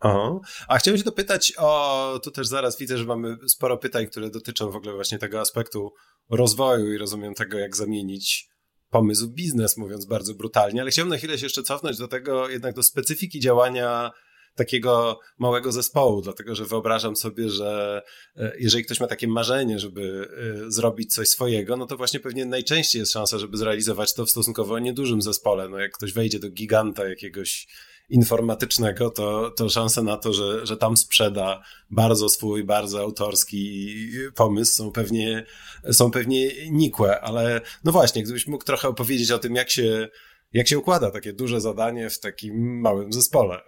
Aha. 0.00 0.40
A 0.68 0.78
chciałem 0.78 0.98
się 0.98 1.04
dopytać 1.04 1.52
o, 1.58 2.20
tu 2.22 2.30
też 2.30 2.46
zaraz 2.46 2.78
widzę, 2.78 2.98
że 2.98 3.04
mamy 3.04 3.36
sporo 3.48 3.78
pytań, 3.78 4.06
które 4.06 4.30
dotyczą 4.30 4.70
w 4.70 4.76
ogóle 4.76 4.94
właśnie 4.94 5.18
tego 5.18 5.40
aspektu 5.40 5.92
rozwoju 6.30 6.92
i 6.92 6.98
rozumiem 6.98 7.34
tego, 7.34 7.58
jak 7.58 7.76
zamienić 7.76 8.48
pomysł 8.90 9.26
w 9.26 9.30
biznes, 9.30 9.76
mówiąc 9.76 10.04
bardzo 10.04 10.34
brutalnie, 10.34 10.80
ale 10.80 10.90
chciałbym 10.90 11.10
na 11.10 11.18
chwilę 11.18 11.38
się 11.38 11.46
jeszcze 11.46 11.62
cofnąć 11.62 11.98
do 11.98 12.08
tego, 12.08 12.48
jednak 12.48 12.74
do 12.74 12.82
specyfiki 12.82 13.40
działania 13.40 14.10
takiego 14.54 15.20
małego 15.38 15.72
zespołu, 15.72 16.22
dlatego 16.22 16.54
że 16.54 16.64
wyobrażam 16.64 17.16
sobie, 17.16 17.48
że 17.48 18.02
e, 18.36 18.52
jeżeli 18.58 18.84
ktoś 18.84 19.00
ma 19.00 19.06
takie 19.06 19.28
marzenie, 19.28 19.78
żeby 19.78 20.28
e, 20.66 20.70
zrobić 20.70 21.14
coś 21.14 21.28
swojego, 21.28 21.76
no 21.76 21.86
to 21.86 21.96
właśnie 21.96 22.20
pewnie 22.20 22.46
najczęściej 22.46 23.00
jest 23.00 23.12
szansa, 23.12 23.38
żeby 23.38 23.56
zrealizować 23.56 24.14
to 24.14 24.26
w 24.26 24.30
stosunkowo 24.30 24.78
niedużym 24.78 25.22
zespole. 25.22 25.68
No 25.68 25.78
jak 25.78 25.92
ktoś 25.92 26.12
wejdzie 26.12 26.38
do 26.38 26.50
giganta 26.50 27.08
jakiegoś 27.08 27.66
informatycznego, 28.10 29.10
to, 29.10 29.50
to 29.50 29.68
szanse 29.68 30.02
na 30.02 30.16
to, 30.16 30.32
że, 30.32 30.66
że 30.66 30.76
tam 30.76 30.96
sprzeda 30.96 31.62
bardzo 31.90 32.28
swój, 32.28 32.64
bardzo 32.64 33.00
autorski 33.00 33.94
pomysł 34.34 34.74
są 34.74 34.92
pewnie, 34.92 35.46
są 35.92 36.10
pewnie 36.10 36.70
nikłe, 36.70 37.20
ale 37.20 37.60
no 37.84 37.92
właśnie, 37.92 38.22
gdybyś 38.22 38.46
mógł 38.46 38.64
trochę 38.64 38.88
opowiedzieć 38.88 39.30
o 39.30 39.38
tym, 39.38 39.54
jak 39.54 39.70
się, 39.70 40.08
jak 40.52 40.68
się 40.68 40.78
układa 40.78 41.10
takie 41.10 41.32
duże 41.32 41.60
zadanie 41.60 42.10
w 42.10 42.20
takim 42.20 42.80
małym 42.80 43.12
zespole. 43.12 43.60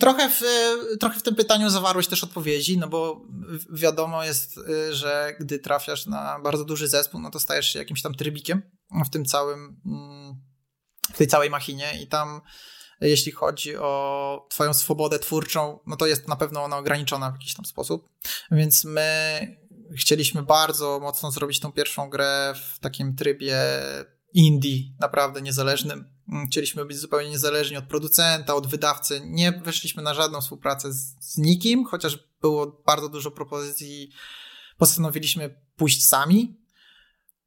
Trochę 0.00 0.30
w, 0.30 0.42
trochę 1.00 1.20
w 1.20 1.22
tym 1.22 1.34
pytaniu 1.34 1.70
zawarłeś 1.70 2.06
też 2.06 2.24
odpowiedzi, 2.24 2.78
no 2.78 2.88
bo 2.88 3.26
wiadomo 3.72 4.24
jest, 4.24 4.58
y, 4.58 4.94
że 4.94 5.36
gdy 5.40 5.58
trafiasz 5.58 6.06
na 6.06 6.40
bardzo 6.40 6.64
duży 6.64 6.88
zespół, 6.88 7.20
no 7.20 7.30
to 7.30 7.40
stajesz 7.40 7.72
się 7.72 7.78
jakimś 7.78 8.02
tam 8.02 8.14
trybikiem 8.14 8.62
w 9.06 9.10
tym 9.10 9.24
całym, 9.24 9.80
mm, 9.86 10.34
w 11.14 11.18
tej 11.18 11.26
całej 11.26 11.50
machinie 11.50 12.02
i 12.02 12.06
tam 12.06 12.40
jeśli 13.00 13.32
chodzi 13.32 13.76
o 13.76 14.46
twoją 14.50 14.74
swobodę 14.74 15.18
twórczą, 15.18 15.78
no 15.86 15.96
to 15.96 16.06
jest 16.06 16.28
na 16.28 16.36
pewno 16.36 16.64
ona 16.64 16.76
ograniczona 16.76 17.30
w 17.30 17.34
jakiś 17.34 17.54
tam 17.54 17.64
sposób, 17.64 18.08
więc 18.50 18.84
my 18.84 19.40
chcieliśmy 19.96 20.42
bardzo 20.42 21.00
mocno 21.00 21.30
zrobić 21.30 21.60
tą 21.60 21.72
pierwszą 21.72 22.10
grę 22.10 22.54
w 22.74 22.78
takim 22.78 23.16
trybie 23.16 23.58
indie, 24.34 24.92
naprawdę 25.00 25.42
niezależnym, 25.42 26.18
chcieliśmy 26.50 26.84
być 26.84 26.98
zupełnie 26.98 27.30
niezależni 27.30 27.76
od 27.76 27.84
producenta, 27.84 28.54
od 28.54 28.66
wydawcy. 28.66 29.20
Nie 29.24 29.52
weszliśmy 29.52 30.02
na 30.02 30.14
żadną 30.14 30.40
współpracę 30.40 30.92
z, 30.92 31.14
z 31.20 31.38
nikim, 31.38 31.84
chociaż 31.84 32.18
było 32.40 32.82
bardzo 32.86 33.08
dużo 33.08 33.30
propozycji. 33.30 34.10
Postanowiliśmy 34.78 35.60
pójść 35.76 36.06
sami. 36.06 36.56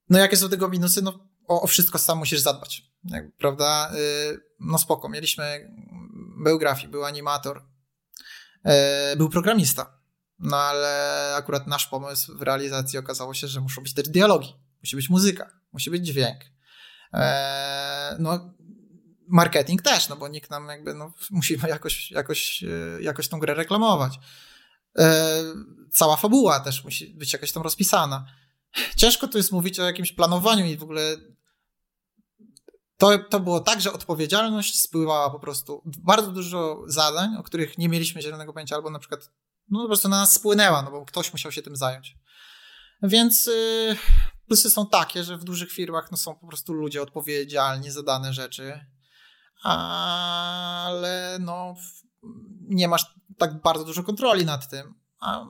No 0.10 0.20
jakie 0.20 0.38
są 0.38 0.50
tego 0.50 0.70
minusy? 0.70 1.02
No 1.02 1.28
o, 1.48 1.62
o 1.62 1.68
wszystko 1.68 2.00
sam 2.00 2.18
musisz 2.18 2.40
zadbać, 2.40 2.91
prawda? 3.38 3.92
Yy, 3.94 4.42
no 4.60 4.78
spoko, 4.78 5.10
mieliśmy, 5.10 5.72
był 6.44 6.60
grafik, 6.60 6.90
był 6.90 7.06
animator, 7.06 7.64
yy, 8.66 8.72
był 9.18 9.30
programista, 9.30 10.02
no 10.40 10.58
ale 10.58 11.34
akurat 11.38 11.68
nasz 11.68 11.88
pomysł 11.88 12.38
w 12.38 12.42
realizacji 12.42 13.00
okazało 13.00 13.34
się, 13.34 13.48
że 13.48 13.62
muszą 13.62 13.84
być 13.84 13.94
też 13.94 14.10
dialogi, 14.10 14.56
musi 14.84 14.96
być 14.96 15.10
muzyka, 15.10 15.50
musi 15.74 15.92
być 15.92 16.06
dźwięk. 16.06 16.40
E, 17.14 18.16
no, 18.20 18.54
marketing 19.28 19.82
też, 19.82 20.10
no 20.10 20.16
bo 20.16 20.28
nikt 20.28 20.50
nam 20.50 20.68
jakby, 20.68 20.94
no, 20.94 21.14
musimy 21.32 21.70
jakoś, 21.70 22.12
jakoś, 22.12 22.64
jakoś 23.00 23.28
tą 23.28 23.40
grę 23.40 23.54
reklamować. 23.54 24.20
Cała 25.92 26.18
fabuła 26.18 26.60
też 26.60 26.84
musi 26.84 27.08
być 27.08 27.34
jakoś 27.34 27.52
tam 27.52 27.64
rozpisana. 27.64 28.26
Ciężko 28.96 29.28
tu 29.28 29.38
jest 29.38 29.52
mówić 29.52 29.80
o 29.80 29.84
jakimś 29.84 30.12
planowaniu 30.12 30.66
i 30.66 30.78
w 30.78 30.84
ogóle 30.84 31.18
to, 33.02 33.20
to 33.20 33.40
było 33.40 33.60
tak, 33.60 33.82
że 33.82 33.94
odpowiedzialność 33.94 34.80
spływała 34.80 35.30
po 35.30 35.40
prostu 35.40 35.82
bardzo 35.86 36.32
dużo 36.32 36.84
zadań, 36.88 37.36
o 37.38 37.44
których 37.44 37.78
nie 37.78 37.90
mieliśmy 37.90 38.22
zielonego 38.22 38.54
pojęcia, 38.54 38.76
albo 38.76 38.90
na 38.90 39.00
przykład 39.00 39.32
no 39.70 39.82
po 39.82 39.88
prostu 39.88 40.10
na 40.10 40.18
nas 40.18 40.34
spłynęła, 40.34 40.82
no 40.82 40.92
bo 40.92 41.06
ktoś 41.06 41.34
musiał 41.34 41.52
się 41.52 41.62
tym 41.62 41.76
zająć. 41.76 42.18
Więc 43.04 43.46
yy, 43.46 43.98
Plusy 44.48 44.70
są 44.70 44.88
takie, 44.88 45.24
że 45.24 45.38
w 45.38 45.44
dużych 45.44 45.72
firmach 45.72 46.12
no, 46.12 46.18
są 46.18 46.36
po 46.36 46.48
prostu 46.48 46.74
ludzie 46.74 47.02
odpowiedzialni 47.02 47.92
za 47.92 48.04
dane 48.04 48.34
rzeczy, 48.34 48.86
ale 49.64 51.38
no, 51.40 51.76
nie 52.62 52.88
masz 52.88 53.16
tak 53.38 53.62
bardzo 53.62 53.86
dużo 53.86 54.04
kontroli 54.04 54.46
nad 54.46 54.70
tym. 54.70 54.94
A, 55.20 55.46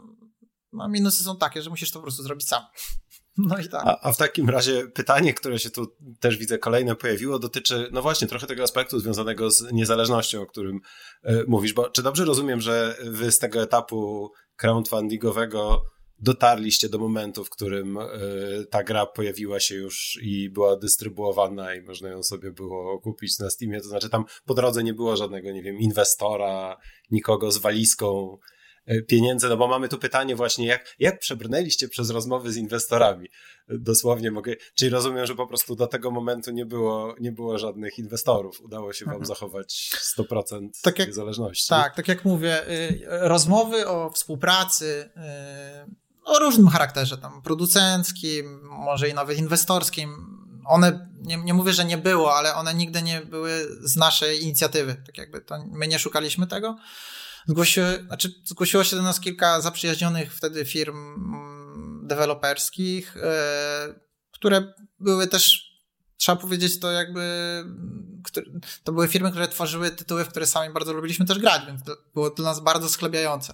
a 0.79 0.87
minusy 0.87 1.23
są 1.23 1.37
takie, 1.37 1.61
że 1.61 1.69
musisz 1.69 1.91
to 1.91 1.99
po 1.99 2.03
prostu 2.03 2.23
zrobić 2.23 2.47
sam. 2.47 2.63
No 3.37 3.57
i 3.57 3.69
tak. 3.69 3.81
A, 3.85 3.99
a, 4.01 4.11
w 4.11 4.17
takim 4.17 4.49
razie 4.49 4.87
pytanie, 4.87 5.33
które 5.33 5.59
się 5.59 5.69
tu 5.69 5.95
też 6.19 6.37
widzę 6.37 6.57
kolejne 6.57 6.95
pojawiło, 6.95 7.39
dotyczy, 7.39 7.89
no 7.91 8.01
właśnie, 8.01 8.27
trochę 8.27 8.47
tego 8.47 8.63
aspektu 8.63 8.99
związanego 8.99 9.51
z 9.51 9.71
niezależnością, 9.71 10.41
o 10.41 10.45
którym 10.45 10.79
y, 11.29 11.45
mówisz, 11.47 11.73
bo 11.73 11.89
czy 11.89 12.03
dobrze 12.03 12.25
rozumiem, 12.25 12.61
że 12.61 12.95
wy 13.03 13.31
z 13.31 13.39
tego 13.39 13.61
etapu 13.61 14.31
crowdfundingowego 14.55 15.81
dotarliście 16.19 16.89
do 16.89 16.99
momentu, 16.99 17.45
w 17.45 17.49
którym 17.49 17.97
y, 17.97 18.65
ta 18.71 18.83
gra 18.83 19.05
pojawiła 19.05 19.59
się 19.59 19.75
już 19.75 20.19
i 20.21 20.49
była 20.49 20.77
dystrybuowana 20.77 21.75
i 21.75 21.81
można 21.81 22.09
ją 22.09 22.23
sobie 22.23 22.51
było 22.51 22.99
kupić 23.01 23.39
na 23.39 23.49
Steamie, 23.49 23.81
to 23.81 23.87
znaczy 23.87 24.09
tam 24.09 24.25
po 24.45 24.53
drodze 24.53 24.83
nie 24.83 24.93
było 24.93 25.17
żadnego, 25.17 25.51
nie 25.51 25.63
wiem, 25.63 25.77
inwestora, 25.77 26.77
nikogo 27.11 27.51
z 27.51 27.57
walizką 27.57 28.37
pieniędzy, 29.07 29.49
no 29.49 29.57
bo 29.57 29.67
mamy 29.67 29.89
tu 29.89 29.97
pytanie 29.97 30.35
właśnie, 30.35 30.67
jak, 30.67 30.95
jak 30.99 31.19
przebrnęliście 31.19 31.87
przez 31.87 32.09
rozmowy 32.09 32.51
z 32.51 32.57
inwestorami? 32.57 33.29
Dosłownie 33.69 34.31
mogę, 34.31 34.53
czyli 34.75 34.91
rozumiem, 34.91 35.25
że 35.25 35.35
po 35.35 35.47
prostu 35.47 35.75
do 35.75 35.87
tego 35.87 36.11
momentu 36.11 36.51
nie 36.51 36.65
było, 36.65 37.15
nie 37.19 37.31
było 37.31 37.57
żadnych 37.57 37.99
inwestorów. 37.99 38.61
Udało 38.61 38.93
się 38.93 39.05
wam 39.05 39.13
mhm. 39.13 39.25
zachować 39.25 39.91
100% 40.17 40.69
tak 40.81 40.99
jak, 40.99 41.07
niezależności. 41.07 41.69
Tak, 41.69 41.95
tak 41.95 42.07
jak 42.07 42.25
mówię, 42.25 42.69
y, 42.69 42.99
rozmowy 43.09 43.87
o 43.87 44.09
współpracy 44.09 45.09
y, 45.87 46.01
o 46.25 46.39
różnym 46.39 46.67
charakterze, 46.67 47.17
tam 47.17 47.41
producenckim, 47.41 48.59
może 48.63 49.09
i 49.09 49.13
nawet 49.13 49.37
inwestorskim, 49.37 50.41
one, 50.65 51.09
nie, 51.21 51.37
nie 51.37 51.53
mówię, 51.53 51.73
że 51.73 51.85
nie 51.85 51.97
było, 51.97 52.35
ale 52.35 52.55
one 52.55 52.73
nigdy 52.73 53.01
nie 53.01 53.21
były 53.21 53.67
z 53.81 53.95
naszej 53.95 54.43
inicjatywy. 54.43 54.95
Tak 55.05 55.17
jakby 55.17 55.41
to 55.41 55.65
my 55.71 55.87
nie 55.87 55.99
szukaliśmy 55.99 56.47
tego. 56.47 56.77
Zgłosiło, 57.47 57.87
znaczy, 58.07 58.33
zgłosiło 58.43 58.83
się 58.83 58.95
do 58.95 59.01
nas 59.01 59.19
kilka 59.19 59.61
zaprzyjaźnionych 59.61 60.35
wtedy 60.35 60.65
firm 60.65 60.97
mm, 60.97 62.07
deweloperskich, 62.07 63.17
e, 63.17 63.95
które 64.31 64.73
były 64.99 65.27
też, 65.27 65.71
trzeba 66.17 66.41
powiedzieć, 66.41 66.79
to 66.79 66.91
jakby, 66.91 67.23
to 68.83 68.91
były 68.91 69.07
firmy, 69.07 69.31
które 69.31 69.47
tworzyły 69.47 69.91
tytuły, 69.91 70.25
w 70.25 70.29
które 70.29 70.45
sami 70.45 70.73
bardzo 70.73 70.93
lubiliśmy 70.93 71.25
też 71.25 71.39
grać, 71.39 71.65
więc 71.65 71.83
to 71.83 71.97
było 72.13 72.29
dla 72.29 72.45
nas 72.45 72.59
bardzo 72.59 72.89
sklebiające. 72.89 73.53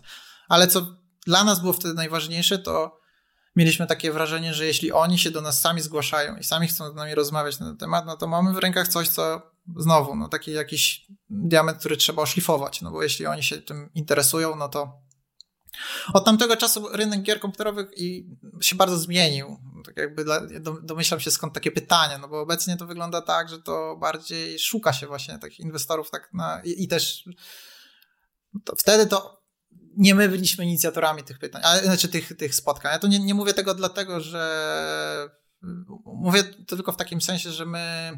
Ale 0.49 0.67
co 0.67 0.97
dla 1.25 1.43
nas 1.43 1.59
było 1.61 1.73
wtedy 1.73 1.93
najważniejsze, 1.93 2.59
to 2.59 2.99
mieliśmy 3.55 3.87
takie 3.87 4.11
wrażenie, 4.11 4.53
że 4.53 4.65
jeśli 4.65 4.91
oni 4.91 5.19
się 5.19 5.31
do 5.31 5.41
nas 5.41 5.61
sami 5.61 5.81
zgłaszają 5.81 6.35
i 6.35 6.43
sami 6.43 6.67
chcą 6.67 6.91
z 6.91 6.95
nami 6.95 7.15
rozmawiać 7.15 7.59
na 7.59 7.65
ten 7.65 7.77
temat, 7.77 8.05
no 8.05 8.17
to 8.17 8.27
mamy 8.27 8.53
w 8.53 8.57
rękach 8.57 8.87
coś, 8.87 9.09
co 9.09 9.51
znowu, 9.75 10.15
no 10.15 10.29
taki 10.29 10.51
jakiś 10.51 11.07
diament, 11.29 11.79
który 11.79 11.97
trzeba 11.97 12.21
oszlifować, 12.21 12.81
no 12.81 12.91
bo 12.91 13.03
jeśli 13.03 13.25
oni 13.25 13.43
się 13.43 13.57
tym 13.57 13.89
interesują, 13.93 14.55
no 14.55 14.69
to 14.69 15.07
od 16.13 16.25
tamtego 16.25 16.57
czasu 16.57 16.87
rynek 16.91 17.21
gier 17.21 17.39
komputerowych 17.39 17.87
i 17.97 18.29
się 18.61 18.75
bardzo 18.75 18.97
zmienił. 18.97 19.57
Tak 19.85 19.97
jakby 19.97 20.25
domyślam 20.83 21.19
się 21.19 21.31
skąd 21.31 21.53
takie 21.53 21.71
pytania, 21.71 22.17
no 22.17 22.27
bo 22.27 22.41
obecnie 22.41 22.77
to 22.77 22.87
wygląda 22.87 23.21
tak, 23.21 23.49
że 23.49 23.61
to 23.61 23.97
bardziej 24.01 24.59
szuka 24.59 24.93
się 24.93 25.07
właśnie 25.07 25.39
takich 25.39 25.59
inwestorów 25.59 26.09
tak 26.09 26.29
na, 26.33 26.61
i, 26.63 26.83
i 26.83 26.87
też 26.87 27.29
to 28.63 28.75
wtedy 28.75 29.07
to 29.07 29.43
nie 29.97 30.15
my 30.15 30.29
byliśmy 30.29 30.65
inicjatorami 30.65 31.23
tych 31.23 31.39
pytań, 31.39 31.61
ale, 31.65 31.83
znaczy 31.83 32.07
tych, 32.07 32.37
tych 32.37 32.55
spotkań. 32.55 32.91
Ja 32.91 32.99
to 32.99 33.07
nie, 33.07 33.19
nie 33.19 33.33
mówię 33.33 33.53
tego 33.53 33.73
dlatego, 33.73 34.21
że 34.21 35.29
mówię 36.05 36.43
to 36.43 36.75
tylko 36.75 36.91
w 36.91 36.97
takim 36.97 37.21
sensie, 37.21 37.51
że 37.51 37.65
my 37.65 38.11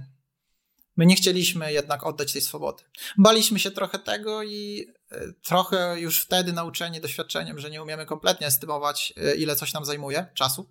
My 1.00 1.06
nie 1.06 1.16
chcieliśmy 1.16 1.74
jednak 1.74 2.04
oddać 2.04 2.34
tej 2.34 2.42
swobody. 2.42 2.84
Baliśmy 3.18 3.60
się 3.60 3.72
trochę 3.72 4.00
tego 4.00 4.44
i 4.44 4.88
e, 5.12 5.34
trochę 5.44 6.00
już 6.00 6.22
wtedy 6.22 6.54
nauczeni 6.54 7.02
doświadczeniem, 7.02 7.60
że 7.60 7.70
nie 7.70 7.84
umiemy 7.84 8.06
kompletnie 8.06 8.48
estymować, 8.48 9.14
e, 9.18 9.36
ile 9.36 9.56
coś 9.56 9.74
nam 9.74 9.86
zajmuje 9.86 10.28
czasu. 10.34 10.70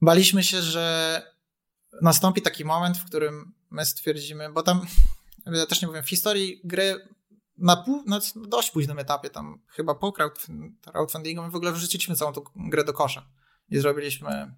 Baliśmy 0.00 0.44
się, 0.44 0.62
że 0.62 1.22
nastąpi 2.02 2.42
taki 2.42 2.64
moment, 2.64 2.98
w 2.98 3.04
którym 3.04 3.54
my 3.70 3.86
stwierdzimy, 3.86 4.52
bo 4.52 4.62
tam, 4.62 4.86
ja 5.46 5.66
też 5.66 5.82
nie 5.82 5.88
powiem, 5.88 6.04
w 6.04 6.10
historii 6.10 6.60
gry 6.64 7.08
na, 7.58 7.76
pół, 7.76 8.04
na 8.06 8.20
dość 8.36 8.70
późnym 8.70 8.98
etapie, 8.98 9.30
tam 9.30 9.62
chyba 9.68 9.94
po 9.94 10.12
crowdfundingu, 10.12 11.42
my 11.42 11.50
w 11.50 11.56
ogóle 11.56 11.72
wrzuciliśmy 11.72 12.16
całą 12.16 12.32
tą 12.32 12.42
grę 12.56 12.84
do 12.84 12.92
kosza 12.92 13.28
i 13.68 13.78
zrobiliśmy 13.78 14.54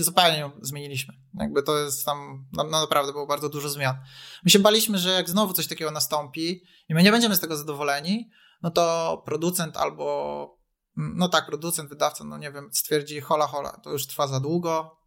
zupełnie 0.00 0.38
ją 0.38 0.50
zmieniliśmy. 0.62 1.14
Jakby 1.34 1.62
to 1.62 1.78
jest 1.78 2.04
tam, 2.04 2.46
no, 2.52 2.64
naprawdę 2.64 3.12
było 3.12 3.26
bardzo 3.26 3.48
dużo 3.48 3.68
zmian. 3.68 3.96
My 4.44 4.50
się 4.50 4.58
baliśmy, 4.58 4.98
że 4.98 5.10
jak 5.10 5.30
znowu 5.30 5.52
coś 5.52 5.66
takiego 5.66 5.90
nastąpi 5.90 6.62
i 6.88 6.94
my 6.94 7.02
nie 7.02 7.10
będziemy 7.10 7.36
z 7.36 7.40
tego 7.40 7.56
zadowoleni, 7.56 8.30
no 8.62 8.70
to 8.70 9.22
producent 9.26 9.76
albo, 9.76 10.58
no 10.96 11.28
tak, 11.28 11.46
producent, 11.46 11.88
wydawca, 11.88 12.24
no 12.24 12.38
nie 12.38 12.52
wiem, 12.52 12.68
stwierdzi 12.72 13.20
hola 13.20 13.46
hola, 13.46 13.80
to 13.82 13.90
już 13.90 14.06
trwa 14.06 14.26
za 14.26 14.40
długo, 14.40 14.98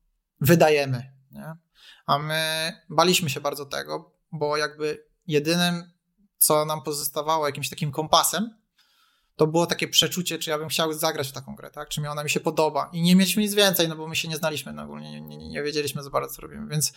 wydajemy, 0.42 1.12
nie? 1.32 1.56
A 2.06 2.18
my 2.18 2.74
baliśmy 2.90 3.30
się 3.30 3.42
bardzo 3.42 3.66
tego, 3.66 4.14
bo 4.32 4.58
jakby 4.58 5.06
jedynym, 5.28 5.92
co 6.38 6.66
nam 6.66 6.82
pozostawało 6.82 7.46
jakimś 7.46 7.70
takim 7.70 7.92
kompasem, 7.92 8.65
to 9.36 9.48
było 9.48 9.66
takie 9.66 9.88
przeczucie, 9.88 10.40
czy 10.40 10.50
ja 10.50 10.58
bym 10.58 10.68
chciał 10.68 10.94
zagrać 10.94 11.28
w 11.28 11.32
taką 11.32 11.56
grę, 11.56 11.72
tak? 11.72 11.90
Czy 11.90 12.02
mi 12.02 12.08
ona 12.08 12.24
mi 12.24 12.30
się 12.30 12.40
podoba. 12.40 12.90
I 12.94 13.02
nie 13.02 13.16
mieliśmy 13.16 13.44
nic 13.44 13.54
więcej, 13.54 13.90
no 13.90 13.96
bo 13.96 14.08
my 14.08 14.16
się 14.16 14.28
nie 14.28 14.38
znaliśmy, 14.38 14.74
no 14.74 14.84
ogólnie 14.84 15.22
nie, 15.22 15.38
nie, 15.38 15.50
nie 15.50 15.64
wiedzieliśmy 15.64 16.04
za 16.04 16.10
bardzo, 16.10 16.36
co 16.36 16.42
robimy. 16.42 16.68
Więc 16.68 16.94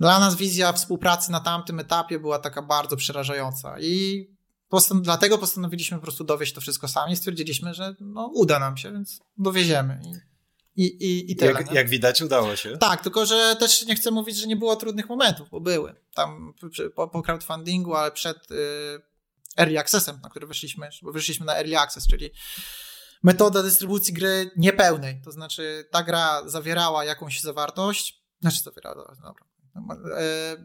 dla 0.00 0.20
nas 0.20 0.36
wizja 0.36 0.72
współpracy 0.72 1.32
na 1.32 1.40
tamtym 1.40 1.80
etapie 1.80 2.18
była 2.18 2.38
taka 2.38 2.62
bardzo 2.62 2.96
przerażająca. 2.96 3.76
I 3.80 4.26
postan 4.68 5.02
dlatego 5.02 5.38
postanowiliśmy 5.38 5.96
po 5.96 6.02
prostu 6.02 6.24
dowieść 6.24 6.52
to 6.52 6.60
wszystko 6.60 6.88
sami. 6.88 7.16
Stwierdziliśmy, 7.16 7.74
że 7.74 7.94
no, 8.00 8.30
uda 8.34 8.58
nam 8.58 8.76
się, 8.76 8.92
więc 8.92 9.20
dowieziemy. 9.38 10.00
I 10.04 10.28
i, 10.78 10.84
i, 10.84 11.32
i 11.32 11.36
tyle. 11.36 11.52
Jak, 11.52 11.72
jak, 11.72 11.88
widać, 11.88 12.22
udało 12.22 12.56
się. 12.56 12.76
Tak, 12.76 13.02
tylko 13.02 13.26
że 13.26 13.56
też 13.58 13.86
nie 13.86 13.94
chcę 13.94 14.10
mówić, 14.10 14.36
że 14.36 14.46
nie 14.46 14.56
było 14.56 14.76
trudnych 14.76 15.08
momentów, 15.08 15.50
bo 15.50 15.60
były. 15.60 15.94
Tam 16.14 16.54
po, 16.94 17.08
po 17.08 17.22
crowdfundingu, 17.22 17.94
ale 17.94 18.12
przed, 18.12 18.50
y, 18.50 18.54
early 19.58 19.78
accessem, 19.78 20.20
na 20.22 20.28
który 20.28 20.46
wyszliśmy, 20.46 20.88
bo 21.02 21.12
wyszliśmy 21.12 21.46
na 21.46 21.56
early 21.56 21.78
access, 21.78 22.06
czyli 22.06 22.30
metoda 23.22 23.62
dystrybucji 23.62 24.14
gry 24.14 24.50
niepełnej. 24.56 25.20
To 25.24 25.32
znaczy 25.32 25.88
ta 25.90 26.02
gra 26.02 26.48
zawierała 26.48 27.04
jakąś 27.04 27.40
zawartość, 27.40 28.24
znaczy 28.40 28.60
zawierała, 28.60 29.16
dobra. 29.22 29.44
E, 30.18 30.56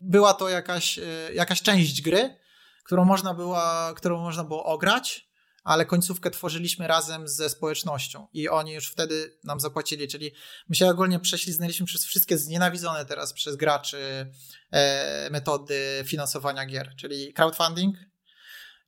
była 0.00 0.34
to 0.34 0.48
jakaś, 0.48 0.98
e, 0.98 1.34
jakaś 1.34 1.62
część 1.62 2.02
gry, 2.02 2.36
którą 2.84 3.04
można, 3.04 3.34
była, 3.34 3.94
którą 3.96 4.20
można 4.20 4.44
było 4.44 4.64
ograć, 4.64 5.28
ale 5.64 5.86
końcówkę 5.86 6.30
tworzyliśmy 6.30 6.86
razem 6.86 7.28
ze 7.28 7.50
społecznością 7.50 8.26
i 8.32 8.48
oni 8.48 8.72
już 8.72 8.88
wtedy 8.88 9.38
nam 9.44 9.60
zapłacili, 9.60 10.08
czyli 10.08 10.32
my 10.68 10.74
się 10.74 10.88
ogólnie 10.88 11.20
prześliznęliśmy 11.20 11.86
przez 11.86 12.04
wszystkie 12.04 12.38
znienawidzone 12.38 13.04
teraz 13.04 13.32
przez 13.32 13.56
graczy 13.56 14.30
e, 14.70 15.30
metody 15.30 16.04
finansowania 16.06 16.66
gier, 16.66 16.92
czyli 16.96 17.32
crowdfunding 17.32 17.96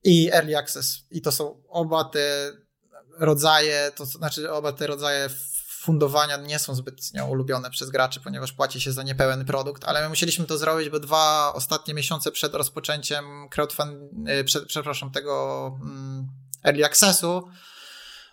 i 0.04 0.30
early 0.32 0.58
access. 0.58 1.04
I 1.10 1.22
to 1.22 1.32
są 1.32 1.62
oba 1.68 2.04
te 2.04 2.52
rodzaje, 3.18 3.92
to 3.96 4.06
znaczy 4.06 4.52
oba 4.52 4.72
te 4.72 4.86
rodzaje 4.86 5.28
fundowania 5.86 6.36
nie 6.36 6.58
są 6.58 6.74
zbytnio 6.74 7.26
ulubione 7.26 7.70
przez 7.70 7.90
graczy, 7.90 8.20
ponieważ 8.20 8.52
płaci 8.52 8.80
się 8.80 8.92
za 8.92 9.02
niepełen 9.02 9.44
produkt, 9.44 9.84
ale 9.84 10.02
my 10.02 10.08
musieliśmy 10.08 10.44
to 10.44 10.58
zrobić, 10.58 10.90
bo 10.90 11.00
dwa 11.00 11.52
ostatnie 11.54 11.94
miesiące 11.94 12.32
przed 12.32 12.54
rozpoczęciem 12.54 13.48
crowdfund, 13.50 13.98
e, 14.26 14.44
przed, 14.44 14.66
przepraszam, 14.66 15.10
tego 15.10 15.66
mm, 15.82 16.28
early 16.66 16.84
accessu, 16.84 17.48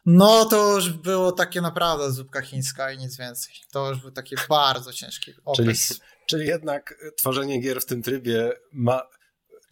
no 0.06 0.46
to 0.46 0.76
już 0.76 0.90
było 0.90 1.32
takie 1.32 1.62
naprawdę 1.62 2.12
zupka 2.12 2.42
chińska 2.42 2.92
i 2.92 2.98
nic 2.98 3.18
więcej. 3.18 3.54
To 3.72 3.90
już 3.90 4.00
był 4.00 4.12
taki 4.12 4.36
bardzo 4.50 4.94
ciężki 4.94 5.34
okres. 5.46 5.88
Czyli, 5.88 6.00
czyli 6.30 6.48
jednak 6.48 6.96
tworzenie 7.18 7.62
gier 7.62 7.82
w 7.82 7.86
tym 7.86 8.02
trybie 8.02 8.52
ma 8.72 9.02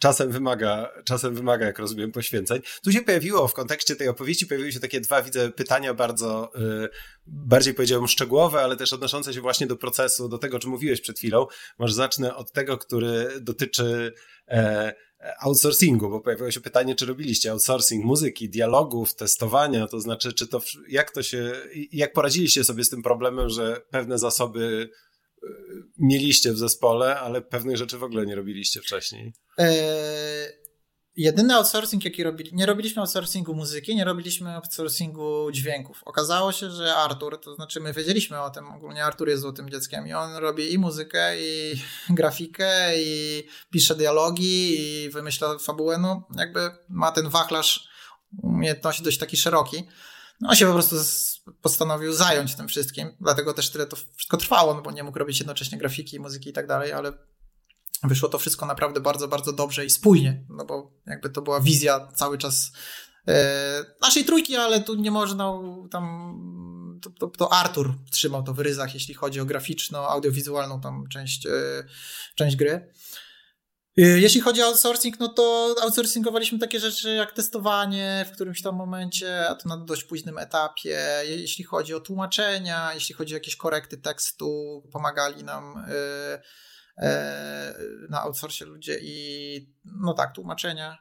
czasem 0.02 0.32
wymaga, 0.32 0.92
czasem 1.04 1.34
wymaga, 1.34 1.66
jak 1.66 1.78
rozumiem, 1.78 2.12
poświęceń. 2.12 2.62
Tu 2.84 2.92
się 2.92 3.00
pojawiło 3.00 3.48
w 3.48 3.54
kontekście 3.54 3.96
tej 3.96 4.08
opowieści, 4.08 4.46
pojawiły 4.46 4.72
się 4.72 4.80
takie 4.80 5.00
dwa, 5.00 5.22
widzę, 5.22 5.50
pytania 5.50 5.94
bardzo, 5.94 6.52
y, 6.84 6.88
bardziej 7.26 7.74
powiedziałbym 7.74 8.08
szczegółowe, 8.08 8.60
ale 8.60 8.76
też 8.76 8.92
odnoszące 8.92 9.34
się 9.34 9.40
właśnie 9.40 9.66
do 9.66 9.76
procesu, 9.76 10.28
do 10.28 10.38
tego, 10.38 10.56
o 10.56 10.60
czym 10.60 10.70
mówiłeś 10.70 11.00
przed 11.00 11.18
chwilą. 11.18 11.46
Może 11.78 11.94
zacznę 11.94 12.36
od 12.36 12.52
tego, 12.52 12.78
który 12.78 13.40
dotyczy 13.40 14.14
e, 14.48 14.92
outsourcingu, 15.40 16.10
bo 16.10 16.20
pojawiło 16.20 16.50
się 16.50 16.60
pytanie, 16.60 16.94
czy 16.94 17.06
robiliście 17.06 17.50
outsourcing 17.50 18.04
muzyki, 18.04 18.48
dialogów, 18.48 19.14
testowania, 19.14 19.86
to 19.86 20.00
znaczy, 20.00 20.32
czy 20.32 20.46
to, 20.46 20.60
jak 20.88 21.10
to 21.10 21.22
się, 21.22 21.52
jak 21.92 22.12
poradziliście 22.12 22.64
sobie 22.64 22.84
z 22.84 22.88
tym 22.88 23.02
problemem, 23.02 23.48
że 23.48 23.80
pewne 23.90 24.18
zasoby 24.18 24.90
y, 25.44 25.48
mieliście 25.98 26.52
w 26.52 26.58
zespole, 26.58 27.20
ale 27.20 27.42
pewnych 27.42 27.76
rzeczy 27.76 27.98
w 27.98 28.04
ogóle 28.04 28.26
nie 28.26 28.34
robiliście 28.34 28.80
wcześniej? 28.80 29.32
E, 29.58 30.61
jedyny 31.16 31.54
outsourcing, 31.54 32.04
jaki 32.04 32.22
robili, 32.22 32.50
nie 32.54 32.66
robiliśmy 32.66 33.02
outsourcingu 33.02 33.54
muzyki, 33.54 33.96
nie 33.96 34.04
robiliśmy 34.04 34.54
outsourcingu 34.54 35.50
dźwięków. 35.52 36.02
Okazało 36.04 36.52
się, 36.52 36.70
że 36.70 36.94
Artur, 36.94 37.40
to 37.40 37.54
znaczy 37.54 37.80
my 37.80 37.92
wiedzieliśmy 37.92 38.40
o 38.40 38.50
tym, 38.50 38.70
ogólnie 38.72 39.04
Artur 39.04 39.28
jest 39.28 39.42
złotym 39.42 39.70
dzieckiem 39.70 40.06
i 40.06 40.12
on 40.12 40.36
robi 40.36 40.72
i 40.72 40.78
muzykę, 40.78 41.40
i 41.40 41.74
grafikę, 42.10 42.92
i 42.96 43.42
pisze 43.70 43.94
dialogi, 43.94 44.80
i 44.80 45.10
wymyśla 45.10 45.58
fabułę, 45.58 45.98
no 45.98 46.28
jakby 46.36 46.70
ma 46.88 47.12
ten 47.12 47.28
wachlarz 47.28 47.88
umiejętności 48.42 49.02
dość 49.02 49.18
taki 49.18 49.36
szeroki. 49.36 49.88
No 50.40 50.48
on 50.48 50.56
się 50.56 50.66
po 50.66 50.72
prostu 50.72 50.96
postanowił 51.62 52.12
zająć 52.12 52.54
tym 52.54 52.68
wszystkim, 52.68 53.16
dlatego 53.20 53.54
też 53.54 53.70
tyle 53.70 53.86
to 53.86 53.96
wszystko 54.16 54.36
trwało, 54.36 54.74
no 54.74 54.82
bo 54.82 54.90
nie 54.90 55.02
mógł 55.02 55.18
robić 55.18 55.38
jednocześnie 55.38 55.78
grafiki, 55.78 56.20
muzyki 56.20 56.50
i 56.50 56.52
tak 56.52 56.66
dalej, 56.66 56.92
ale 56.92 57.12
wyszło 58.04 58.28
to 58.28 58.38
wszystko 58.38 58.66
naprawdę 58.66 59.00
bardzo, 59.00 59.28
bardzo 59.28 59.52
dobrze 59.52 59.84
i 59.84 59.90
spójnie, 59.90 60.44
no 60.48 60.64
bo 60.64 60.92
jakby 61.06 61.30
to 61.30 61.42
była 61.42 61.60
wizja 61.60 62.08
cały 62.14 62.38
czas 62.38 62.72
e, 63.28 63.84
naszej 64.00 64.24
trójki, 64.24 64.56
ale 64.56 64.80
tu 64.80 64.94
nie 64.94 65.10
można 65.10 65.52
tam 65.90 66.32
to, 67.02 67.10
to, 67.10 67.26
to, 67.26 67.52
Artur 67.52 67.94
trzymał 68.10 68.42
to 68.42 68.54
w 68.54 68.58
ryzach, 68.58 68.94
jeśli 68.94 69.14
chodzi 69.14 69.40
o 69.40 69.44
graficzną, 69.44 69.98
audiowizualną 69.98 70.80
tam 70.80 71.04
część, 71.08 71.46
e, 71.46 71.50
część 72.34 72.56
gry. 72.56 72.92
E, 73.98 74.02
jeśli 74.02 74.40
chodzi 74.40 74.62
o 74.62 74.66
outsourcing, 74.66 75.20
no 75.20 75.28
to 75.28 75.74
outsourcingowaliśmy 75.82 76.58
takie 76.58 76.80
rzeczy 76.80 77.14
jak 77.14 77.32
testowanie 77.32 78.26
w 78.28 78.34
którymś 78.34 78.62
tam 78.62 78.74
momencie, 78.74 79.48
a 79.48 79.54
to 79.54 79.68
na 79.68 79.76
dość 79.76 80.04
późnym 80.04 80.38
etapie. 80.38 80.98
Jeśli 81.28 81.64
chodzi 81.64 81.94
o 81.94 82.00
tłumaczenia, 82.00 82.94
jeśli 82.94 83.14
chodzi 83.14 83.34
o 83.34 83.36
jakieś 83.36 83.56
korekty 83.56 83.98
tekstu, 83.98 84.82
pomagali 84.92 85.44
nam 85.44 85.84
E, 85.88 86.42
na 88.08 88.22
outsourcie 88.22 88.64
ludzie 88.64 88.98
i 89.02 89.74
no 89.84 90.14
tak, 90.14 90.34
tłumaczenia. 90.34 90.98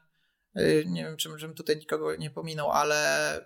E, 0.54 0.86
nie 0.86 1.04
wiem, 1.04 1.18
czym, 1.18 1.40
żebym 1.40 1.56
tutaj 1.56 1.78
nikogo 1.78 2.16
nie 2.16 2.30
pominął, 2.30 2.72
ale 2.72 3.46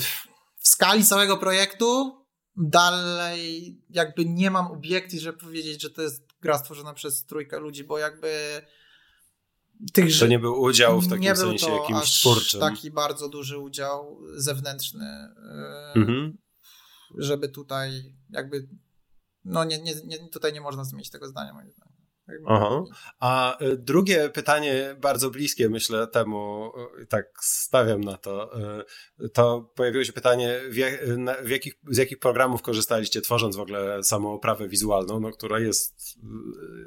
w 0.00 0.28
skali 0.58 1.04
całego 1.04 1.36
projektu 1.36 2.18
dalej 2.56 3.76
jakby 3.90 4.24
nie 4.24 4.50
mam 4.50 4.66
obiekcji, 4.66 5.20
żeby 5.20 5.38
powiedzieć, 5.38 5.82
że 5.82 5.90
to 5.90 6.02
jest 6.02 6.28
gra 6.40 6.58
stworzona 6.58 6.94
przez 6.94 7.24
trójkę 7.24 7.60
ludzi, 7.60 7.84
bo 7.84 7.98
jakby 7.98 8.62
tych, 9.92 10.18
to 10.18 10.26
nie 10.26 10.38
był 10.38 10.62
udział 10.62 11.00
w 11.00 11.08
takim 11.08 11.36
sensie 11.36 11.66
to 11.66 11.80
jakimś 11.82 12.02
aż 12.02 12.20
twórczym. 12.20 12.60
taki 12.60 12.90
bardzo 12.90 13.28
duży 13.28 13.58
udział 13.58 14.20
zewnętrzny, 14.34 15.06
e, 15.06 15.92
mhm. 15.96 16.38
żeby 17.18 17.48
tutaj 17.48 18.14
jakby 18.30 18.68
no 19.48 19.64
nie, 19.64 19.82
nie, 19.82 19.94
nie, 20.04 20.28
tutaj 20.28 20.52
nie 20.52 20.60
można 20.60 20.84
zmienić 20.84 21.10
tego 21.10 21.28
zdania 21.28 21.54
moim 21.54 21.70
zdaniem. 21.72 21.98
Aha. 22.46 22.84
A 23.20 23.58
e, 23.58 23.76
drugie 23.76 24.30
pytanie, 24.30 24.96
bardzo 25.00 25.30
bliskie 25.30 25.68
myślę 25.68 26.06
temu, 26.06 26.72
e, 27.02 27.06
tak 27.06 27.24
stawiam 27.40 28.00
na 28.00 28.16
to, 28.16 28.60
e, 28.60 29.28
to 29.28 29.72
pojawiło 29.74 30.04
się 30.04 30.12
pytanie, 30.12 30.60
w, 30.70 30.76
jak, 30.76 31.04
w 31.44 31.48
jakich, 31.48 31.74
z 31.90 31.96
jakich 31.96 32.18
programów 32.18 32.62
korzystaliście, 32.62 33.20
tworząc 33.20 33.56
w 33.56 33.60
ogóle 33.60 34.04
samą 34.04 34.32
oprawę 34.32 34.68
wizualną, 34.68 35.20
no, 35.20 35.30
która 35.30 35.60
jest 35.60 36.18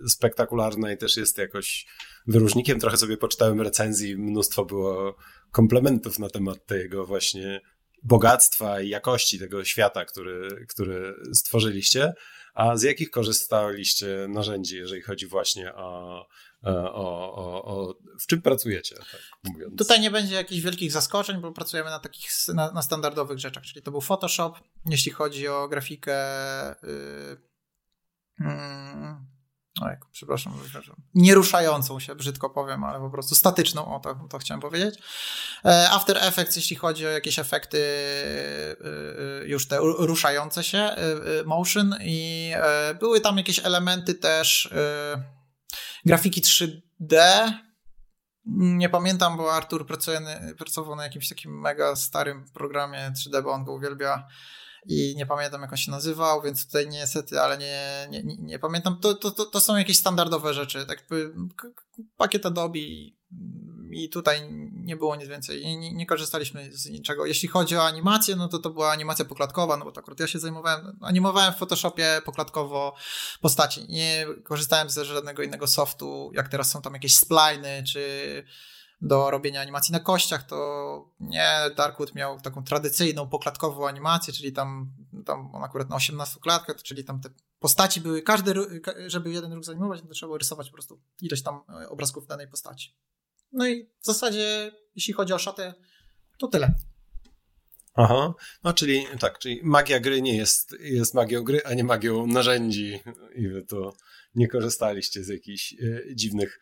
spektakularna 0.08 0.92
i 0.92 0.98
też 0.98 1.18
jest 1.18 1.38
jakoś 1.38 1.86
wyróżnikiem. 2.28 2.80
Trochę 2.80 2.98
sobie 2.98 3.18
poczytałem 3.18 3.62
recenzji, 3.62 4.18
mnóstwo 4.18 4.66
było 4.66 5.16
komplementów 5.52 6.20
na 6.20 6.30
temat 6.30 6.66
tego 6.66 7.06
właśnie 7.06 7.62
bogactwa 8.04 8.82
i 8.82 8.90
jakości 8.90 9.40
tego 9.40 9.64
świata, 9.64 10.06
który, 10.06 10.66
który 10.70 11.16
stworzyliście. 11.34 12.14
A 12.54 12.78
z 12.78 12.84
jakich 12.84 13.12
korzystaliście 13.12 14.28
narzędzi, 14.30 14.76
jeżeli 14.76 15.02
chodzi 15.02 15.28
właśnie 15.28 15.76
o, 15.76 16.28
o, 16.64 17.36
o, 17.36 17.64
o 17.66 17.96
w 18.20 18.28
czym 18.28 18.42
pracujecie, 18.42 18.96
tak? 18.96 19.22
Tutaj 19.78 20.02
nie 20.02 20.12
będzie 20.12 20.36
jakichś 20.36 20.62
wielkich 20.62 20.92
zaskoczeń, 20.92 21.42
bo 21.42 21.52
pracujemy 21.52 21.90
na 21.90 22.00
takich 22.00 22.32
na, 22.54 22.72
na 22.72 22.82
standardowych 22.82 23.40
rzeczach, 23.40 23.64
czyli 23.64 23.82
to 23.82 23.92
był 23.92 24.02
Photoshop, 24.02 24.54
jeśli 24.86 25.12
chodzi 25.12 25.48
o 25.48 25.68
grafikę. 25.68 26.16
Yy, 26.84 27.52
yy, 29.80 29.88
Oj, 29.88 29.96
przepraszam, 30.12 30.54
nieruszającą 31.16 32.00
się, 32.00 32.16
brzydko 32.16 32.50
powiem, 32.50 32.84
ale 32.84 33.00
po 33.00 33.10
prostu 33.10 33.36
statyczną, 33.36 33.96
o 33.96 34.00
to, 34.00 34.16
to 34.30 34.38
chciałem 34.38 34.62
powiedzieć. 34.62 35.00
E, 35.66 35.90
After 35.90 36.18
Effects, 36.18 36.56
jeśli 36.56 36.76
chodzi 36.76 37.08
o 37.08 37.10
jakieś 37.10 37.40
efekty 37.40 37.78
e, 37.78 39.42
e, 39.42 39.48
już 39.48 39.68
te 39.68 39.78
ruszające 39.82 40.64
się, 40.64 40.96
motion 41.46 41.96
i 42.02 42.52
były 43.00 43.22
tam 43.22 43.38
jakieś 43.38 43.60
elementy 43.60 44.14
też 44.14 44.74
grafiki 46.06 46.42
3D, 46.42 47.22
nie 48.56 48.90
pamiętam, 48.90 49.38
bo 49.38 49.54
Artur 49.54 49.88
pracuje, 49.88 50.22
pracował 50.58 50.96
na 50.96 51.04
jakimś 51.04 51.30
takim 51.30 51.62
mega 51.62 51.96
starym 51.96 52.46
programie 52.54 53.14
3D, 53.18 53.44
bo 53.44 53.52
on 53.52 53.64
go 53.64 53.74
uwielbia 53.74 54.28
i 54.86 55.16
nie 55.16 55.26
pamiętam 55.26 55.62
jak 55.62 55.72
on 55.72 55.78
się 55.78 55.92
nazywał, 55.92 56.42
więc 56.42 56.66
tutaj 56.66 56.90
niestety, 56.90 57.42
ale 57.42 57.58
nie, 57.58 58.08
nie, 58.10 58.24
nie, 58.24 58.60
pamiętam. 58.60 59.00
To, 59.00 59.14
to, 59.14 59.32
to, 59.32 59.46
to, 59.46 59.60
są 59.60 59.78
jakieś 59.78 59.98
standardowe 59.98 60.54
rzeczy, 60.54 60.86
tak 60.86 61.08
pakiet 62.18 62.46
Adobe 62.46 62.80
i 63.92 64.10
tutaj 64.10 64.48
nie 64.74 64.96
było 64.96 65.16
nic 65.16 65.28
więcej. 65.28 65.66
Nie, 65.66 65.94
nie, 65.94 66.06
korzystaliśmy 66.06 66.70
z 66.74 66.90
niczego. 66.90 67.26
Jeśli 67.26 67.48
chodzi 67.48 67.78
o 67.78 67.84
animację, 67.84 68.36
no 68.36 68.48
to 68.48 68.60
to 68.60 68.70
była 68.70 68.92
animacja 68.92 69.26
pokładkowa, 69.26 69.78
no 69.78 69.86
bo 69.86 69.92
to 69.92 70.00
akurat 70.00 70.20
ja 70.20 70.28
się 70.28 70.40
zajmowałem, 70.40 70.98
animowałem 71.02 71.54
w 71.54 71.58
Photoshopie 71.58 72.22
pokładkowo 72.26 72.96
postaci. 73.42 73.86
Nie 73.90 74.26
korzystałem 74.44 74.90
ze 74.90 75.06
żadnego 75.06 75.44
innego 75.44 75.68
softu, 75.68 76.32
jak 76.34 76.50
teraz 76.50 76.72
są 76.72 76.82
tam 76.82 76.94
jakieś 76.94 77.16
spliny, 77.16 77.84
czy 77.88 78.44
do 79.02 79.32
robienia 79.32 79.62
animacji 79.62 79.92
na 79.92 80.00
kościach, 80.00 80.44
to 80.44 81.10
nie, 81.20 81.50
Darkwood 81.78 82.16
miał 82.16 82.42
taką 82.42 82.64
tradycyjną, 82.64 83.30
poklatkową 83.30 83.88
animację, 83.88 84.34
czyli 84.34 84.54
tam, 84.54 84.92
tam 85.26 85.56
on 85.56 85.64
akurat 85.64 85.90
na 85.90 85.96
18 85.96 86.40
klatkach, 86.40 86.84
czyli 86.84 87.04
tam 87.04 87.22
te 87.22 87.30
postaci 87.60 88.02
były, 88.02 88.22
każdy, 88.22 88.54
żeby 89.08 89.32
jeden 89.32 89.54
ruch 89.54 89.66
zanimować, 89.66 90.02
to 90.02 90.08
trzeba 90.08 90.28
było 90.28 90.38
rysować 90.38 90.70
po 90.70 90.74
prostu 90.74 91.02
ilość 91.22 91.44
tam 91.44 91.62
e, 91.82 91.90
obrazków 91.90 92.28
danej 92.28 92.48
postaci. 92.48 92.96
No 93.52 93.68
i 93.68 93.90
w 94.00 94.06
zasadzie, 94.06 94.72
jeśli 94.96 95.14
chodzi 95.14 95.34
o 95.34 95.40
szatę, 95.40 95.74
to 96.38 96.48
tyle. 96.48 96.74
Aha, 97.94 98.34
no 98.64 98.74
czyli 98.74 99.06
tak, 99.20 99.40
czyli 99.40 99.60
magia 99.64 100.00
gry 100.00 100.22
nie 100.22 100.38
jest, 100.38 100.76
jest 100.80 101.14
magią 101.14 101.44
gry, 101.44 101.62
a 101.66 101.74
nie 101.74 101.84
magią 101.84 102.28
narzędzi 102.28 103.00
i 103.36 103.48
wy 103.48 103.62
tu 103.62 103.94
nie 104.36 104.48
korzystaliście 104.48 105.24
z 105.24 105.28
jakichś 105.28 105.74
y, 105.74 106.12
dziwnych 106.16 106.60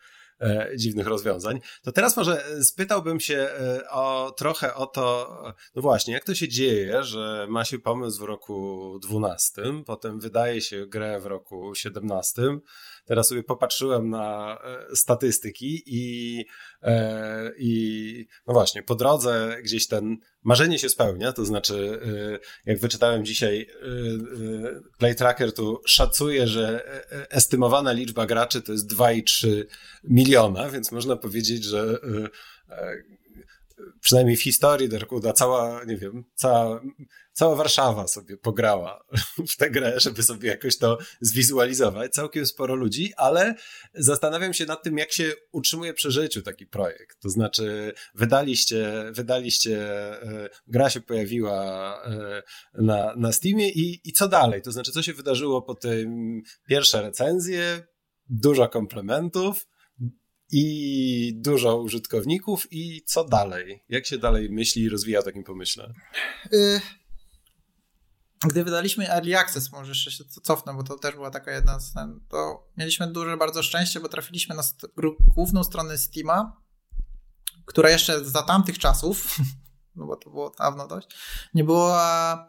dziwnych 0.76 1.06
rozwiązań. 1.06 1.60
To 1.82 1.92
teraz 1.92 2.16
może 2.16 2.44
spytałbym 2.62 3.20
się 3.20 3.36
e, 3.36 3.90
o 3.90 4.34
trochę 4.36 4.74
o 4.74 4.86
to, 4.86 5.36
no 5.74 5.82
właśnie, 5.82 6.14
jak 6.14 6.24
to 6.24 6.34
się 6.34 6.48
dzieje, 6.48 7.04
że 7.04 7.46
ma 7.50 7.64
się 7.64 7.78
pomysł 7.78 8.20
w 8.20 8.24
roku 8.24 8.98
12, 9.02 9.62
potem 9.86 10.20
wydaje 10.20 10.60
się 10.60 10.86
grę 10.86 11.20
w 11.20 11.26
roku 11.26 11.74
17, 11.74 12.42
teraz 13.04 13.28
sobie 13.28 13.42
popatrzyłem 13.42 14.10
na 14.10 14.58
e, 14.64 14.96
statystyki 14.96 15.82
i, 15.86 16.44
e, 16.82 17.52
i 17.58 18.26
no 18.46 18.52
właśnie, 18.52 18.82
po 18.82 18.94
drodze 18.94 19.56
gdzieś 19.62 19.88
ten 19.88 20.16
marzenie 20.44 20.78
się 20.78 20.88
spełnia, 20.88 21.32
to 21.32 21.44
znaczy 21.44 22.00
e, 22.66 22.70
jak 22.70 22.80
wyczytałem 22.80 23.24
dzisiaj 23.24 23.66
Play 24.98 25.14
Tracker 25.14 25.54
tu 25.54 25.82
szacuje, 25.86 26.46
że 26.46 26.84
estymowana 27.30 27.92
liczba 27.92 28.26
graczy 28.26 28.62
to 28.62 28.72
jest 28.72 28.94
2,3 28.94 29.64
miliona, 30.04 30.70
więc 30.70 30.92
można 30.92 31.16
powiedzieć, 31.16 31.64
że 31.64 31.98
przynajmniej 34.00 34.36
w 34.36 34.42
historii 34.42 34.88
Darkuda 34.88 35.32
cała, 35.32 35.84
nie 35.84 35.96
wiem, 35.96 36.24
cała, 36.34 36.80
cała 37.32 37.56
Warszawa 37.56 38.08
sobie 38.08 38.36
pograła 38.36 39.04
w 39.50 39.56
tę 39.56 39.70
grę, 39.70 40.00
żeby 40.00 40.22
sobie 40.22 40.48
jakoś 40.48 40.78
to 40.78 40.98
zwizualizować. 41.20 42.12
Całkiem 42.12 42.46
sporo 42.46 42.74
ludzi, 42.74 43.12
ale 43.16 43.54
zastanawiam 43.94 44.54
się 44.54 44.66
nad 44.66 44.82
tym, 44.82 44.98
jak 44.98 45.12
się 45.12 45.32
utrzymuje 45.52 45.94
przy 45.94 46.10
życiu 46.10 46.42
taki 46.42 46.66
projekt. 46.66 47.20
To 47.20 47.28
znaczy, 47.28 47.92
wydaliście, 48.14 49.10
wydaliście, 49.12 49.90
e, 50.22 50.48
gra 50.66 50.90
się 50.90 51.00
pojawiła 51.00 52.02
e, 52.04 52.42
na, 52.74 53.14
na 53.16 53.32
Steamie 53.32 53.68
i, 53.68 54.00
i 54.04 54.12
co 54.12 54.28
dalej? 54.28 54.62
To 54.62 54.72
znaczy, 54.72 54.92
co 54.92 55.02
się 55.02 55.12
wydarzyło 55.12 55.62
po 55.62 55.74
tym 55.74 56.40
pierwsze 56.68 57.02
recenzje, 57.02 57.82
dużo 58.28 58.68
komplementów, 58.68 59.66
i 60.52 61.32
dużo 61.36 61.76
użytkowników 61.76 62.72
i 62.72 63.02
co 63.06 63.24
dalej? 63.24 63.84
Jak 63.88 64.06
się 64.06 64.18
dalej 64.18 64.50
myśli 64.50 64.82
i 64.82 64.88
rozwija 64.88 65.22
w 65.22 65.24
takim 65.24 65.44
pomyśle? 65.44 65.94
Y, 66.52 66.80
gdy 68.44 68.64
wydaliśmy 68.64 69.10
Early 69.10 69.38
Access, 69.38 69.72
może 69.72 69.90
jeszcze 69.90 70.10
się 70.10 70.24
cofnę, 70.24 70.74
bo 70.74 70.82
to 70.82 70.98
też 70.98 71.14
była 71.14 71.30
taka 71.30 71.52
jedna 71.52 71.80
z 71.80 71.92
to 72.28 72.68
mieliśmy 72.76 73.12
duże 73.12 73.36
bardzo 73.36 73.62
szczęście, 73.62 74.00
bo 74.00 74.08
trafiliśmy 74.08 74.54
na 74.54 74.62
st 74.62 74.86
główną 75.34 75.64
stronę 75.64 75.98
Steama, 75.98 76.56
która 77.66 77.90
jeszcze 77.90 78.24
za 78.24 78.42
tamtych 78.42 78.78
czasów, 78.78 79.36
no 79.96 80.06
bo 80.06 80.16
to 80.16 80.30
było 80.30 80.50
dawno 80.58 80.88
dość, 80.88 81.08
nie 81.54 81.64
była 81.64 82.48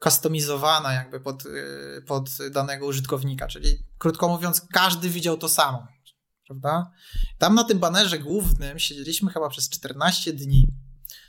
kustomizowana 0.00 0.92
jakby 0.92 1.20
pod, 1.20 1.46
y, 1.46 2.02
pod 2.06 2.30
danego 2.50 2.86
użytkownika, 2.86 3.46
czyli 3.46 3.78
krótko 3.98 4.28
mówiąc, 4.28 4.66
każdy 4.72 5.10
widział 5.10 5.36
to 5.36 5.48
samo 5.48 5.93
prawda? 6.46 6.90
Tam 7.38 7.54
na 7.54 7.64
tym 7.64 7.78
banerze 7.78 8.18
głównym 8.18 8.78
siedzieliśmy 8.78 9.32
chyba 9.32 9.48
przez 9.48 9.68
14 9.68 10.32
dni, 10.32 10.66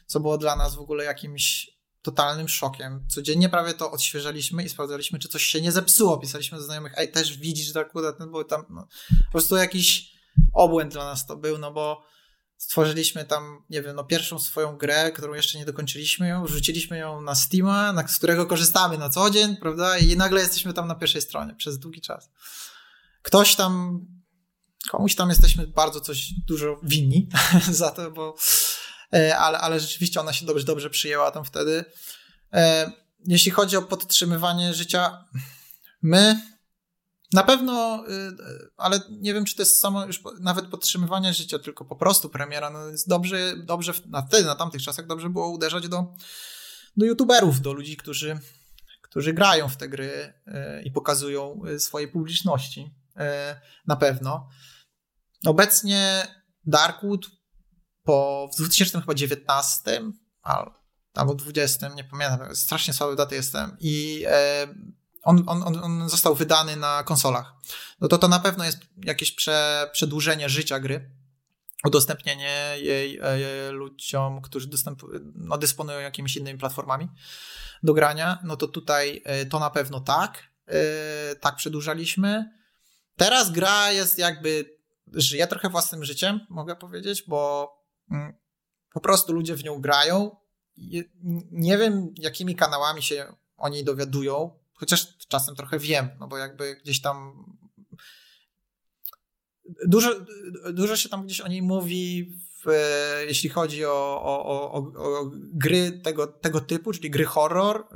co 0.05 0.19
było 0.19 0.37
dla 0.37 0.55
nas 0.55 0.75
w 0.75 0.79
ogóle 0.79 1.03
jakimś 1.03 1.75
totalnym 2.01 2.47
szokiem. 2.49 3.05
Codziennie 3.09 3.49
prawie 3.49 3.73
to 3.73 3.91
odświeżaliśmy 3.91 4.63
i 4.63 4.69
sprawdzaliśmy, 4.69 5.19
czy 5.19 5.27
coś 5.27 5.43
się 5.43 5.61
nie 5.61 5.71
zepsuło. 5.71 6.17
Pisaliśmy 6.17 6.57
do 6.57 6.63
znajomych, 6.63 6.93
ej, 6.97 7.11
też 7.11 7.37
widzisz, 7.37 7.73
że 7.73 7.79
akurat 7.79 8.17
ten 8.17 8.31
był 8.31 8.43
tam, 8.43 8.65
no, 8.69 8.87
po 9.25 9.31
prostu 9.31 9.55
jakiś 9.55 10.15
obłęd 10.53 10.93
dla 10.93 11.05
nas 11.05 11.25
to 11.25 11.37
był, 11.37 11.57
no 11.57 11.71
bo 11.71 12.03
stworzyliśmy 12.57 13.25
tam, 13.25 13.63
nie 13.69 13.81
wiem, 13.81 13.95
no 13.95 14.03
pierwszą 14.03 14.39
swoją 14.39 14.77
grę, 14.77 15.11
którą 15.11 15.33
jeszcze 15.33 15.57
nie 15.57 15.65
dokończyliśmy 15.65 16.27
ją, 16.27 16.45
wrzuciliśmy 16.45 16.97
ją 16.97 17.21
na 17.21 17.35
Steama, 17.35 17.93
na, 17.93 18.07
z 18.07 18.17
którego 18.17 18.45
korzystamy 18.45 18.97
na 18.97 19.09
co 19.09 19.29
dzień, 19.29 19.57
prawda? 19.57 19.97
I 19.97 20.17
nagle 20.17 20.41
jesteśmy 20.41 20.73
tam 20.73 20.87
na 20.87 20.95
pierwszej 20.95 21.21
stronie 21.21 21.55
przez 21.55 21.79
długi 21.79 22.01
czas. 22.01 22.29
Ktoś 23.21 23.55
tam, 23.55 24.05
komuś 24.91 25.15
tam 25.15 25.29
jesteśmy 25.29 25.67
bardzo 25.67 26.01
coś 26.01 26.33
dużo 26.47 26.79
winni 26.83 27.29
za 27.71 27.91
to, 27.91 28.11
bo 28.11 28.35
e, 29.13 29.37
ale, 29.37 29.57
ale 29.57 29.79
rzeczywiście 29.79 30.19
ona 30.19 30.33
się 30.33 30.45
dobrze, 30.45 30.65
dobrze 30.65 30.89
przyjęła 30.89 31.31
tam 31.31 31.45
wtedy. 31.45 31.85
E, 32.53 32.91
jeśli 33.27 33.51
chodzi 33.51 33.77
o 33.77 33.81
podtrzymywanie 33.81 34.73
życia, 34.73 35.25
my 36.01 36.41
na 37.33 37.43
pewno, 37.43 38.03
y, 38.09 38.37
ale 38.77 38.99
nie 39.09 39.33
wiem, 39.33 39.45
czy 39.45 39.55
to 39.55 39.61
jest 39.61 39.79
samo 39.79 40.05
już 40.05 40.21
nawet 40.39 40.67
podtrzymywanie 40.67 41.33
życia, 41.33 41.59
tylko 41.59 41.85
po 41.85 41.95
prostu 41.95 42.29
premiera. 42.29 42.69
No 42.69 42.87
jest 42.87 43.09
dobrze, 43.09 43.53
dobrze 43.57 43.93
na 44.05 44.21
wtedy, 44.21 44.45
na 44.45 44.55
tamtych 44.55 44.81
czasach 44.81 45.07
dobrze 45.07 45.29
było 45.29 45.49
uderzać 45.49 45.87
do, 45.87 46.13
do 46.97 47.05
youtuberów, 47.05 47.61
do 47.61 47.73
ludzi, 47.73 47.97
którzy, 47.97 48.39
którzy 49.01 49.33
grają 49.33 49.69
w 49.69 49.77
te 49.77 49.89
gry 49.89 50.33
i 50.83 50.91
pokazują 50.91 51.61
swojej 51.77 52.07
publiczności. 52.07 52.95
Na 53.87 53.95
pewno. 53.95 54.49
Obecnie 55.45 56.27
Darkwood 56.65 57.25
po 58.03 58.49
w 58.53 58.57
2019 58.57 60.01
albo 61.13 61.35
20, 61.35 61.89
nie 61.89 62.03
pamiętam, 62.03 62.55
strasznie 62.55 62.93
słabe 62.93 63.15
daty 63.15 63.35
jestem 63.35 63.77
i 63.79 64.23
e, 64.27 64.67
on, 65.23 65.43
on, 65.47 65.77
on 65.83 66.09
został 66.09 66.35
wydany 66.35 66.75
na 66.75 67.03
konsolach. 67.03 67.53
No 68.01 68.07
to 68.07 68.17
to 68.17 68.27
na 68.27 68.39
pewno 68.39 68.65
jest 68.65 68.79
jakieś 69.05 69.31
prze, 69.31 69.89
przedłużenie 69.93 70.49
życia 70.49 70.79
gry, 70.79 71.11
udostępnienie 71.85 72.75
jej 72.77 73.19
e, 73.21 73.71
ludziom, 73.71 74.41
którzy 74.41 74.67
dostęp, 74.67 75.01
no, 75.35 75.57
dysponują 75.57 75.99
jakimiś 75.99 76.35
innymi 76.35 76.59
platformami 76.59 77.09
do 77.83 77.93
grania. 77.93 78.39
No 78.43 78.57
to 78.57 78.67
tutaj 78.67 79.21
e, 79.25 79.45
to 79.45 79.59
na 79.59 79.69
pewno 79.69 79.99
tak. 79.99 80.55
Tak 81.41 81.55
przedłużaliśmy. 81.55 82.51
Teraz 83.15 83.51
gra 83.51 83.91
jest 83.91 84.17
jakby, 84.17 84.77
żyje 85.13 85.47
trochę 85.47 85.69
własnym 85.69 86.03
życiem, 86.03 86.39
mogę 86.49 86.75
powiedzieć, 86.75 87.23
bo 87.27 87.71
mm, 88.11 88.33
po 88.93 89.01
prostu 89.01 89.33
ludzie 89.33 89.55
w 89.55 89.63
nią 89.63 89.81
grają. 89.81 90.35
Nie 91.51 91.77
wiem, 91.77 92.13
jakimi 92.17 92.55
kanałami 92.55 93.03
się 93.03 93.33
o 93.57 93.69
niej 93.69 93.83
dowiadują, 93.83 94.51
Chociaż 94.75 95.17
czasem 95.27 95.55
trochę 95.55 95.79
wiem, 95.79 96.09
no 96.19 96.27
bo 96.27 96.37
jakby 96.37 96.75
gdzieś 96.75 97.01
tam 97.01 97.45
dużo, 99.87 100.15
dużo 100.73 100.95
się 100.95 101.09
tam 101.09 101.25
gdzieś 101.25 101.41
o 101.41 101.47
niej 101.47 101.61
mówi, 101.61 102.33
w, 102.65 102.71
jeśli 103.27 103.49
chodzi 103.49 103.85
o, 103.85 104.21
o, 104.23 104.45
o, 104.45 104.77
o, 104.97 105.31
gry 105.33 105.91
tego, 106.03 106.27
tego 106.27 106.61
typu, 106.61 106.93
czyli 106.93 107.09
gry 107.09 107.25
horror. 107.25 107.87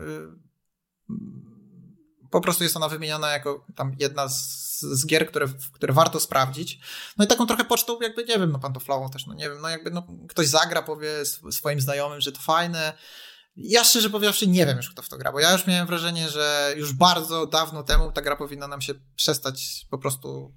Po 2.32 2.41
prostu 2.41 2.63
jest 2.63 2.77
ona 2.77 2.89
wymieniona 2.89 3.32
jako 3.32 3.65
tam 3.75 3.95
jedna 3.99 4.30
z, 4.30 4.82
z 4.82 5.05
gier, 5.05 5.27
które, 5.27 5.47
które 5.73 5.93
warto 5.93 6.19
sprawdzić. 6.19 6.80
No 7.17 7.25
i 7.25 7.27
taką 7.27 7.45
trochę 7.45 7.65
pocztą, 7.65 8.01
jakby, 8.01 8.25
nie 8.25 8.39
wiem, 8.39 8.51
no 8.51 8.59
pantoflową 8.59 9.09
też, 9.09 9.25
no 9.25 9.34
nie 9.34 9.49
wiem, 9.49 9.61
no 9.61 9.69
jakby 9.69 9.91
no, 9.91 10.07
ktoś 10.30 10.47
zagra, 10.47 10.82
powie 10.82 11.09
swoim 11.51 11.82
znajomym, 11.82 12.21
że 12.21 12.32
to 12.32 12.39
fajne, 12.41 12.93
ja 13.55 13.84
szczerze 13.84 14.09
powiedziawszy 14.09 14.47
nie 14.47 14.65
wiem 14.65 14.77
już, 14.77 14.89
kto 14.89 15.01
w 15.01 15.09
to 15.09 15.17
gra, 15.17 15.32
bo 15.32 15.39
ja 15.39 15.51
już 15.51 15.67
miałem 15.67 15.88
wrażenie, 15.88 16.30
że 16.30 16.73
już 16.77 16.93
bardzo 16.93 17.45
dawno 17.45 17.84
temu 17.84 18.11
ta 18.11 18.21
gra 18.21 18.36
powinna 18.36 18.67
nam 18.67 18.82
się 18.82 18.93
przestać 19.15 19.86
po 19.89 19.97
prostu 19.97 20.53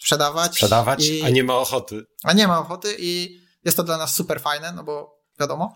sprzedawać. 0.00 0.52
Sprzedawać, 0.52 1.08
i... 1.08 1.22
a 1.22 1.28
nie 1.28 1.44
ma 1.44 1.54
ochoty. 1.54 2.04
A 2.24 2.32
nie 2.32 2.48
ma 2.48 2.58
ochoty 2.58 2.96
i 2.98 3.40
jest 3.64 3.76
to 3.76 3.84
dla 3.84 3.98
nas 3.98 4.14
super 4.14 4.40
fajne, 4.40 4.72
no 4.72 4.84
bo 4.84 5.22
wiadomo, 5.40 5.74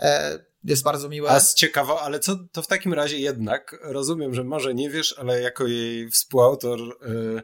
e, 0.00 0.38
jest 0.64 0.82
bardzo 0.82 1.08
miłe. 1.08 1.30
A 1.30 1.40
z 1.40 1.54
ciekawo, 1.54 2.02
ale 2.02 2.20
co 2.20 2.36
to 2.52 2.62
w 2.62 2.66
takim 2.66 2.94
razie 2.94 3.18
jednak, 3.18 3.76
rozumiem, 3.82 4.34
że 4.34 4.44
może 4.44 4.74
nie 4.74 4.90
wiesz, 4.90 5.14
ale 5.18 5.40
jako 5.40 5.66
jej 5.66 6.10
współautor 6.10 6.80
y, 6.80 7.42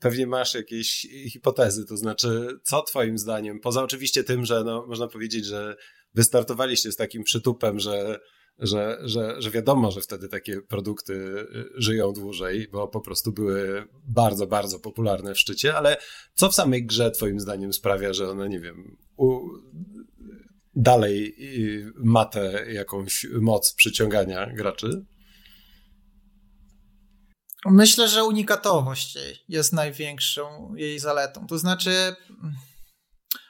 pewnie 0.00 0.26
masz 0.26 0.54
jakieś 0.54 1.06
hipotezy, 1.32 1.86
to 1.86 1.96
znaczy 1.96 2.48
co 2.62 2.82
twoim 2.82 3.18
zdaniem, 3.18 3.60
poza 3.60 3.82
oczywiście 3.82 4.24
tym, 4.24 4.44
że 4.44 4.64
no, 4.64 4.86
można 4.86 5.08
powiedzieć, 5.08 5.44
że 5.46 5.76
wystartowaliście 6.14 6.92
z 6.92 6.96
takim 6.96 7.24
przytupem, 7.24 7.80
że, 7.80 8.20
że, 8.58 8.98
że, 9.04 9.34
że 9.38 9.50
wiadomo, 9.50 9.90
że 9.90 10.00
wtedy 10.00 10.28
takie 10.28 10.60
produkty 10.60 11.14
y, 11.14 11.64
żyją 11.76 12.12
dłużej, 12.12 12.68
bo 12.72 12.88
po 12.88 13.00
prostu 13.00 13.32
były 13.32 13.84
bardzo, 14.08 14.46
bardzo 14.46 14.78
popularne 14.78 15.34
w 15.34 15.38
szczycie, 15.38 15.74
ale 15.74 15.96
co 16.34 16.48
w 16.48 16.54
samej 16.54 16.86
grze 16.86 17.10
twoim 17.10 17.40
zdaniem 17.40 17.72
sprawia, 17.72 18.12
że 18.12 18.30
ona, 18.30 18.46
nie 18.46 18.60
wiem, 18.60 18.96
u, 19.16 19.40
dalej 20.76 21.34
y, 21.38 21.92
ma 21.96 22.24
tę 22.24 22.72
jakąś 22.72 23.26
moc 23.40 23.72
przyciągania 23.72 24.46
graczy? 24.46 25.06
Myślę, 27.66 28.08
że 28.08 28.24
unikatowość 28.24 29.18
jest 29.48 29.72
największą 29.72 30.74
jej 30.74 30.98
zaletą. 30.98 31.46
To 31.46 31.58
znaczy, 31.58 32.16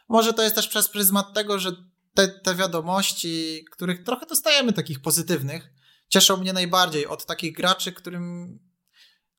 może 0.09 0.33
to 0.33 0.43
jest 0.43 0.55
też 0.55 0.69
przez 0.69 0.89
pryzmat 0.89 1.35
tego, 1.35 1.59
że 1.59 1.73
te, 2.15 2.29
te 2.29 2.55
wiadomości, 2.55 3.65
których 3.73 4.05
trochę 4.05 4.27
dostajemy 4.27 4.73
takich 4.73 5.01
pozytywnych, 5.01 5.71
cieszą 6.09 6.37
mnie 6.37 6.53
najbardziej 6.53 7.07
od 7.07 7.27
takich 7.27 7.57
graczy, 7.57 7.93
którym, 7.93 8.59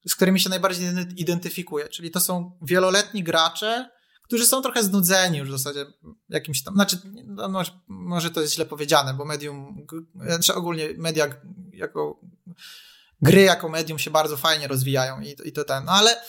z 0.07 0.15
którymi 0.15 0.39
się 0.39 0.49
najbardziej 0.49 0.88
identyfikuję. 1.15 1.88
Czyli 1.88 2.11
to 2.11 2.19
są 2.19 2.59
wieloletni 2.61 3.23
gracze, 3.23 3.89
którzy 4.28 4.47
są 4.47 4.61
trochę 4.61 4.84
znudzeni 4.84 5.38
już 5.38 5.49
w 5.49 5.51
zasadzie 5.51 5.86
jakimś 6.30 6.63
tam, 6.63 6.73
znaczy, 6.73 6.97
no, 7.25 7.63
może, 7.88 8.30
to 8.30 8.41
jest 8.41 8.53
źle 8.53 8.65
powiedziane, 8.65 9.13
bo 9.13 9.25
medium, 9.25 9.86
znaczy 10.15 10.53
ogólnie 10.53 10.89
media 10.97 11.28
jako, 11.73 12.19
gry 13.21 13.41
jako 13.41 13.69
medium 13.69 13.99
się 13.99 14.11
bardzo 14.11 14.38
fajnie 14.38 14.67
rozwijają 14.67 15.21
i, 15.21 15.36
i 15.45 15.51
to 15.51 15.63
ten, 15.63 15.86
no 15.86 15.91
ale, 15.91 16.21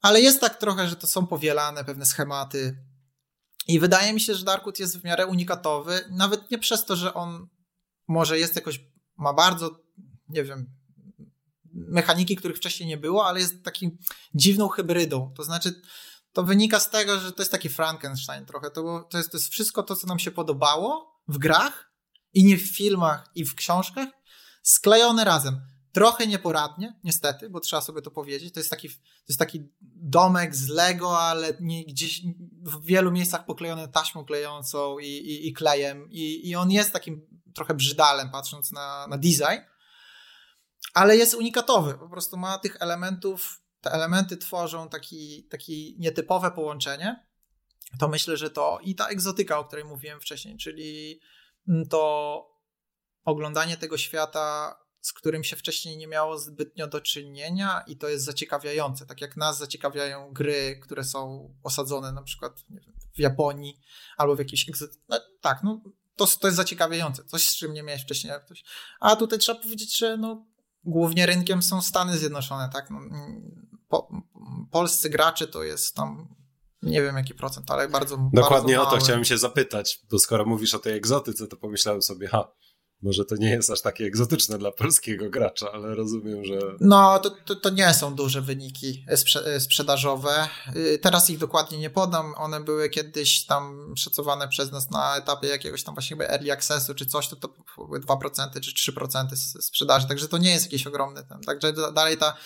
ale 0.00 0.20
jest 0.20 0.40
tak 0.40 0.58
trochę, 0.58 0.88
że 0.88 0.96
to 0.96 1.06
są 1.06 1.26
powielane 1.26 1.84
pewne 1.84 2.06
schematy, 2.06 2.76
i 3.66 3.80
wydaje 3.80 4.12
mi 4.12 4.20
się, 4.20 4.34
że 4.34 4.44
Darkwood 4.44 4.78
jest 4.78 4.98
w 4.98 5.04
miarę 5.04 5.26
unikatowy, 5.26 6.04
nawet 6.10 6.50
nie 6.50 6.58
przez 6.58 6.84
to, 6.84 6.96
że 6.96 7.14
on 7.14 7.48
może 8.08 8.38
jest 8.38 8.56
jakoś, 8.56 8.80
ma 9.16 9.32
bardzo, 9.32 9.80
nie 10.28 10.44
wiem, 10.44 10.70
mechaniki, 11.72 12.36
których 12.36 12.56
wcześniej 12.56 12.88
nie 12.88 12.96
było, 12.96 13.26
ale 13.26 13.40
jest 13.40 13.62
takim 13.62 13.98
dziwną 14.34 14.68
hybrydą. 14.68 15.32
To 15.36 15.44
znaczy, 15.44 15.82
to 16.34 16.42
wynika 16.42 16.80
z 16.80 16.90
tego, 16.90 17.20
że 17.20 17.32
to 17.32 17.42
jest 17.42 17.52
taki 17.52 17.68
Frankenstein 17.68 18.46
trochę. 18.46 18.70
To, 18.70 19.08
to, 19.10 19.18
jest, 19.18 19.30
to 19.30 19.36
jest 19.36 19.48
wszystko 19.48 19.82
to, 19.82 19.96
co 19.96 20.06
nam 20.06 20.18
się 20.18 20.30
podobało 20.30 21.20
w 21.28 21.38
grach 21.38 21.92
i 22.32 22.44
nie 22.44 22.56
w 22.56 22.76
filmach 22.76 23.30
i 23.34 23.44
w 23.44 23.54
książkach, 23.54 24.08
sklejone 24.62 25.24
razem. 25.24 25.60
Trochę 25.92 26.26
nieporadnie, 26.26 27.00
niestety, 27.04 27.50
bo 27.50 27.60
trzeba 27.60 27.82
sobie 27.82 28.02
to 28.02 28.10
powiedzieć. 28.10 28.54
To 28.54 28.60
jest 28.60 28.70
taki, 28.70 28.88
to 28.88 29.28
jest 29.28 29.38
taki 29.38 29.68
domek 29.80 30.56
z 30.56 30.68
Lego, 30.68 31.20
ale 31.20 31.56
nie, 31.60 31.84
gdzieś 31.84 32.22
w 32.62 32.84
wielu 32.84 33.12
miejscach 33.12 33.44
poklejony 33.44 33.88
taśmą 33.88 34.24
klejącą 34.24 34.98
i, 34.98 35.06
i, 35.06 35.48
i 35.48 35.52
klejem. 35.52 36.10
I, 36.10 36.48
I 36.48 36.56
on 36.56 36.70
jest 36.70 36.92
takim 36.92 37.26
trochę 37.54 37.74
brzydalem, 37.74 38.30
patrząc 38.30 38.72
na, 38.72 39.06
na 39.06 39.18
design, 39.18 39.60
ale 40.94 41.16
jest 41.16 41.34
unikatowy. 41.34 41.94
Po 41.94 42.08
prostu 42.08 42.36
ma 42.36 42.58
tych 42.58 42.76
elementów, 42.80 43.63
te 43.84 43.92
elementy 43.92 44.36
tworzą 44.36 44.88
taki, 44.88 45.44
taki 45.50 45.96
nietypowe 45.98 46.50
połączenie. 46.50 47.26
To 47.98 48.08
myślę, 48.08 48.36
że 48.36 48.50
to 48.50 48.78
i 48.82 48.94
ta 48.94 49.08
egzotyka, 49.08 49.58
o 49.58 49.64
której 49.64 49.84
mówiłem 49.84 50.20
wcześniej, 50.20 50.56
czyli 50.56 51.20
to 51.90 52.46
oglądanie 53.24 53.76
tego 53.76 53.98
świata 53.98 54.76
z 55.04 55.12
którym 55.12 55.44
się 55.44 55.56
wcześniej 55.56 55.96
nie 55.96 56.06
miało 56.06 56.38
zbytnio 56.38 56.86
do 56.86 57.00
czynienia 57.00 57.84
i 57.86 57.96
to 57.96 58.08
jest 58.08 58.24
zaciekawiające. 58.24 59.06
Tak 59.06 59.20
jak 59.20 59.36
nas 59.36 59.58
zaciekawiają 59.58 60.32
gry, 60.32 60.80
które 60.82 61.04
są 61.04 61.54
osadzone 61.62 62.12
na 62.12 62.22
przykład 62.22 62.64
wiem, 62.70 62.94
w 63.14 63.18
Japonii 63.18 63.80
albo 64.16 64.36
w 64.36 64.38
jakiejś 64.38 64.66
no, 65.08 65.20
tak, 65.40 65.62
no 65.62 65.80
to, 66.16 66.26
to 66.26 66.46
jest 66.46 66.56
zaciekawiające. 66.56 67.24
Coś, 67.24 67.48
z 67.48 67.56
czym 67.56 67.72
nie 67.72 67.82
miałeś 67.82 68.02
wcześniej. 68.02 68.32
A 69.00 69.16
tutaj 69.16 69.38
trzeba 69.38 69.60
powiedzieć, 69.60 69.98
że 69.98 70.16
no, 70.16 70.46
głównie 70.84 71.26
rynkiem 71.26 71.62
są 71.62 71.82
Stany 71.82 72.18
Zjednoczone, 72.18 72.70
tak? 72.72 72.90
No, 72.90 73.00
po, 73.88 74.08
polscy 74.70 75.10
gracze 75.10 75.46
to 75.46 75.62
jest 75.62 75.94
tam 75.94 76.28
nie 76.82 77.02
wiem 77.02 77.16
jaki 77.16 77.34
procent, 77.34 77.70
ale 77.70 77.88
bardzo 77.88 78.30
Dokładnie 78.32 78.76
bardzo 78.76 78.96
o 78.96 78.98
to 78.98 79.04
chciałem 79.04 79.24
się 79.24 79.38
zapytać, 79.38 80.00
bo 80.10 80.18
skoro 80.18 80.44
mówisz 80.44 80.74
o 80.74 80.78
tej 80.78 80.96
egzotyce, 80.96 81.46
to 81.46 81.56
pomyślałem 81.56 82.02
sobie, 82.02 82.28
ha, 82.28 82.48
Może 83.04 83.24
to 83.24 83.36
nie 83.36 83.50
jest 83.50 83.70
aż 83.70 83.80
takie 83.80 84.04
egzotyczne 84.04 84.58
dla 84.58 84.72
polskiego 84.72 85.30
gracza, 85.30 85.72
ale 85.72 85.94
rozumiem, 85.94 86.44
że. 86.44 86.58
No, 86.80 87.18
to, 87.18 87.30
to, 87.30 87.56
to 87.56 87.70
nie 87.70 87.94
są 87.94 88.14
duże 88.14 88.40
wyniki 88.40 89.04
sprze 89.16 89.60
sprzedażowe. 89.60 90.48
Y, 90.76 90.98
teraz 90.98 91.30
ich 91.30 91.38
dokładnie 91.38 91.78
nie 91.78 91.90
podam. 91.90 92.34
One 92.36 92.60
były 92.60 92.88
kiedyś 92.90 93.46
tam 93.46 93.94
szacowane 93.96 94.48
przez 94.48 94.72
nas 94.72 94.90
na 94.90 95.16
etapie 95.16 95.48
jakiegoś 95.48 95.82
tam 95.82 95.94
właśnie 95.94 96.16
early 96.28 96.52
accessu 96.52 96.94
czy 96.94 97.06
coś, 97.06 97.28
to 97.28 97.36
to 97.36 97.48
były 97.76 98.00
2% 98.00 98.60
czy 98.60 98.92
3% 98.92 99.26
sprzedaży, 99.60 100.08
także 100.08 100.28
to 100.28 100.38
nie 100.38 100.50
jest 100.50 100.64
jakiś 100.64 100.86
ogromny 100.86 101.24
ten. 101.24 101.40
Także 101.40 101.72
dalej 101.72 102.16
ta 102.16 102.36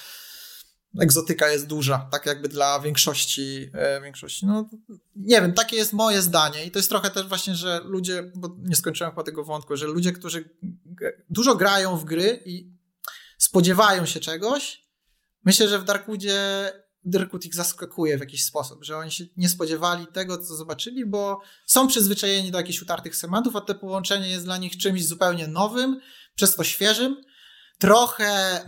egzotyka 1.01 1.49
jest 1.49 1.67
duża, 1.67 2.09
tak 2.13 2.27
jakby 2.27 2.49
dla 2.49 2.81
większości, 2.81 3.71
e, 3.75 4.01
większości. 4.01 4.47
No, 4.47 4.71
nie 5.17 5.41
wiem, 5.41 5.53
takie 5.53 5.77
jest 5.77 5.93
moje 5.93 6.23
zdanie 6.23 6.65
i 6.65 6.71
to 6.71 6.79
jest 6.79 6.89
trochę 6.89 7.11
też 7.11 7.27
właśnie, 7.27 7.55
że 7.55 7.81
ludzie, 7.85 8.33
bo 8.35 8.57
nie 8.59 8.77
skończyłem 8.77 9.13
chyba 9.13 9.23
tego 9.23 9.45
wątku, 9.45 9.77
że 9.77 9.87
ludzie, 9.87 10.13
którzy 10.13 10.57
dużo 11.31 11.55
grają 11.55 11.97
w 11.97 12.05
gry 12.05 12.43
i 12.47 12.73
spodziewają 13.39 14.07
się 14.07 14.21
czegoś, 14.21 14.89
myślę, 15.45 15.69
że 15.69 15.79
w 15.79 15.85
Darkwoodzie 15.85 16.71
Darkwood 17.05 17.45
ich 17.45 17.55
zaskakuje 17.55 18.17
w 18.17 18.21
jakiś 18.21 18.45
sposób, 18.45 18.85
że 18.85 18.97
oni 18.97 19.11
się 19.11 19.25
nie 19.37 19.49
spodziewali 19.49 20.07
tego, 20.07 20.39
co 20.39 20.57
zobaczyli, 20.57 21.07
bo 21.07 21.41
są 21.67 21.89
przyzwyczajeni 21.89 22.51
do 22.51 22.59
jakichś 22.59 22.83
utartych 22.83 23.17
schematów, 23.17 23.57
a 23.57 23.61
to 23.61 23.75
połączenie 23.75 24.29
jest 24.29 24.45
dla 24.45 24.59
nich 24.59 24.77
czymś 24.77 25.07
zupełnie 25.07 25.49
nowym, 25.49 26.01
przez 26.35 26.55
to 26.55 26.65
świeżym. 26.65 27.17
Trochę 27.79 28.61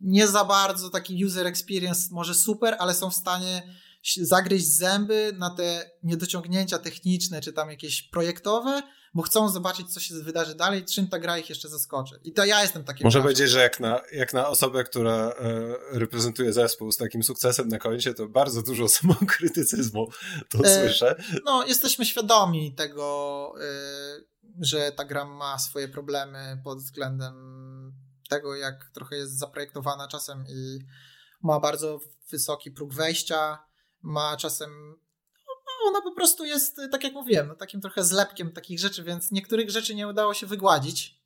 nie 0.00 0.28
za 0.28 0.44
bardzo 0.44 0.90
taki 0.90 1.24
user 1.24 1.46
experience 1.46 2.08
może 2.10 2.34
super, 2.34 2.76
ale 2.78 2.94
są 2.94 3.10
w 3.10 3.14
stanie 3.14 3.62
zagryźć 4.16 4.66
zęby 4.66 5.32
na 5.38 5.50
te 5.50 5.90
niedociągnięcia 6.02 6.78
techniczne, 6.78 7.40
czy 7.40 7.52
tam 7.52 7.70
jakieś 7.70 8.02
projektowe, 8.02 8.82
bo 9.14 9.22
chcą 9.22 9.48
zobaczyć, 9.48 9.92
co 9.92 10.00
się 10.00 10.14
wydarzy 10.14 10.54
dalej, 10.54 10.84
czym 10.84 11.08
ta 11.08 11.18
gra 11.18 11.38
ich 11.38 11.48
jeszcze 11.48 11.68
zaskoczy. 11.68 12.20
I 12.24 12.32
to 12.32 12.44
ja 12.44 12.62
jestem 12.62 12.84
taki. 12.84 13.04
Może 13.04 13.22
powiedzieć, 13.22 13.50
że 13.50 13.60
jak 13.60 13.80
na, 13.80 14.00
jak 14.12 14.32
na 14.32 14.48
osobę, 14.48 14.84
która 14.84 15.12
e, 15.12 15.74
reprezentuje 15.92 16.52
zespół 16.52 16.92
z 16.92 16.96
takim 16.96 17.22
sukcesem 17.22 17.68
na 17.68 17.78
koncie, 17.78 18.14
to 18.14 18.28
bardzo 18.28 18.62
dużo 18.62 18.88
samokrytycyzmu 18.98 20.08
to 20.50 20.58
e, 20.64 20.80
słyszę. 20.80 21.22
No, 21.44 21.66
jesteśmy 21.66 22.04
świadomi 22.06 22.74
tego, 22.74 23.54
e, 23.60 23.64
że 24.60 24.92
ta 24.92 25.04
gra 25.04 25.24
ma 25.24 25.58
swoje 25.58 25.88
problemy 25.88 26.60
pod 26.64 26.78
względem 26.78 27.34
tego, 28.28 28.56
jak 28.56 28.90
trochę 28.94 29.16
jest 29.16 29.38
zaprojektowana 29.38 30.08
czasem 30.08 30.44
i 30.48 30.78
ma 31.42 31.60
bardzo 31.60 32.00
wysoki 32.30 32.70
próg 32.70 32.94
wejścia, 32.94 33.58
ma 34.02 34.36
czasem 34.36 34.98
no, 35.46 35.88
ona 35.88 36.02
po 36.02 36.12
prostu 36.12 36.44
jest, 36.44 36.76
tak 36.92 37.04
jak 37.04 37.12
mówiłem, 37.12 37.48
no, 37.48 37.54
takim 37.54 37.80
trochę 37.80 38.04
zlepkiem 38.04 38.52
takich 38.52 38.78
rzeczy, 38.78 39.04
więc 39.04 39.30
niektórych 39.30 39.70
rzeczy 39.70 39.94
nie 39.94 40.08
udało 40.08 40.34
się 40.34 40.46
wygładzić. 40.46 41.17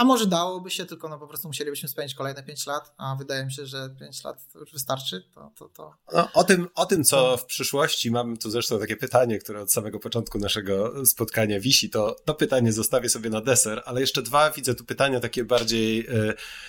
A 0.00 0.04
może 0.04 0.26
dałoby 0.26 0.70
się, 0.70 0.86
tylko 0.86 1.08
no 1.08 1.18
po 1.18 1.26
prostu 1.26 1.48
musielibyśmy 1.48 1.88
spędzić 1.88 2.16
kolejne 2.16 2.42
5 2.42 2.66
lat, 2.66 2.94
a 2.96 3.16
wydaje 3.18 3.44
mi 3.44 3.52
się, 3.52 3.66
że 3.66 3.94
5 4.00 4.24
lat 4.24 4.52
to 4.52 4.58
już 4.58 4.72
wystarczy. 4.72 5.22
To, 5.34 5.52
to, 5.58 5.68
to... 5.68 5.94
No, 6.12 6.28
o, 6.32 6.44
tym, 6.44 6.68
o 6.74 6.86
tym, 6.86 7.04
co 7.04 7.36
w 7.36 7.44
przyszłości, 7.44 8.10
mam 8.10 8.36
tu 8.36 8.50
zresztą 8.50 8.78
takie 8.78 8.96
pytanie, 8.96 9.38
które 9.38 9.60
od 9.60 9.72
samego 9.72 9.98
początku 9.98 10.38
naszego 10.38 11.06
spotkania 11.06 11.60
wisi, 11.60 11.90
to 11.90 12.16
to 12.24 12.34
pytanie 12.34 12.72
zostawię 12.72 13.08
sobie 13.08 13.30
na 13.30 13.40
deser, 13.40 13.82
ale 13.86 14.00
jeszcze 14.00 14.22
dwa 14.22 14.50
widzę 14.50 14.74
tu 14.74 14.84
pytania 14.84 15.20
takie 15.20 15.44
bardziej 15.44 16.06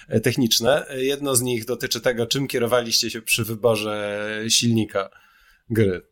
e, 0.08 0.20
techniczne. 0.20 0.86
Jedno 0.90 1.36
z 1.36 1.42
nich 1.42 1.66
dotyczy 1.66 2.02
tego, 2.02 2.28
czym 2.28 2.48
kierowaliście 2.48 3.12
się 3.12 3.22
przy 3.22 3.44
wyborze 3.44 4.28
silnika 4.50 5.10
gry. 5.70 6.08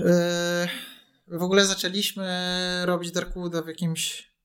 E, 0.00 0.68
w 1.28 1.42
ogóle 1.42 1.66
zaczęliśmy 1.66 2.26
robić 2.86 3.12
Darkwooda 3.12 3.62
w 3.62 3.68
jakimś 3.68 4.35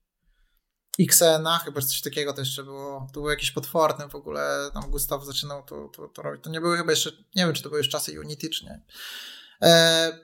XNA, 1.00 1.58
chyba 1.58 1.80
coś 1.80 2.00
takiego 2.00 2.32
to 2.32 2.40
jeszcze 2.40 2.64
było. 2.64 3.06
To 3.06 3.12
było 3.12 3.30
jakieś 3.30 3.50
potworne 3.50 4.08
w 4.08 4.14
ogóle. 4.14 4.70
Tam 4.74 4.90
Gustaw 4.90 5.24
zaczynał 5.24 5.62
to, 5.62 5.88
to, 5.88 6.08
to 6.08 6.22
robić. 6.22 6.44
To 6.44 6.50
nie 6.50 6.60
były 6.60 6.76
chyba 6.76 6.92
jeszcze, 6.92 7.10
nie 7.10 7.44
wiem, 7.44 7.54
czy 7.54 7.62
to 7.62 7.68
były 7.68 7.78
już 7.78 7.88
czasy 7.88 8.20
Unity, 8.20 8.50
czy 8.50 8.64
nie. 8.64 8.80
E, 9.62 10.18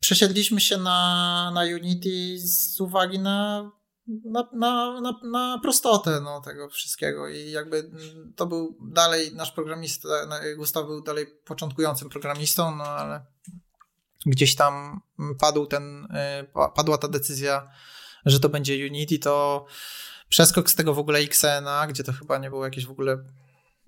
przesiedliśmy 0.00 0.60
się 0.60 0.78
na, 0.78 1.50
na 1.54 1.60
Unity 1.62 2.38
z 2.38 2.80
uwagi 2.80 3.18
na, 3.18 3.70
na, 4.06 4.48
na, 4.52 5.00
na, 5.00 5.20
na 5.24 5.58
prostotę 5.62 6.20
no, 6.20 6.40
tego 6.40 6.68
wszystkiego. 6.68 7.28
I 7.28 7.50
jakby 7.50 7.90
to 8.36 8.46
był 8.46 8.78
dalej 8.92 9.34
nasz 9.34 9.52
programista, 9.52 10.08
Gustaw 10.56 10.86
był 10.86 11.02
dalej 11.02 11.26
początkującym 11.44 12.08
programistą, 12.08 12.76
no 12.76 12.84
ale 12.84 13.26
gdzieś 14.26 14.54
tam 14.56 15.00
padł 15.38 15.66
ten, 15.66 16.08
e, 16.10 16.44
padła 16.74 16.98
ta 16.98 17.08
decyzja, 17.08 17.70
że 18.24 18.40
to 18.40 18.48
będzie 18.48 18.86
Unity, 18.86 19.18
to 19.18 19.66
przeskok 20.32 20.70
z 20.70 20.74
tego 20.74 20.94
w 20.94 20.98
ogóle 20.98 21.18
XNA, 21.18 21.86
gdzie 21.86 22.04
to 22.04 22.12
chyba 22.12 22.38
nie 22.38 22.50
było 22.50 22.64
jakieś 22.64 22.86
w 22.86 22.90
ogóle, 22.90 23.24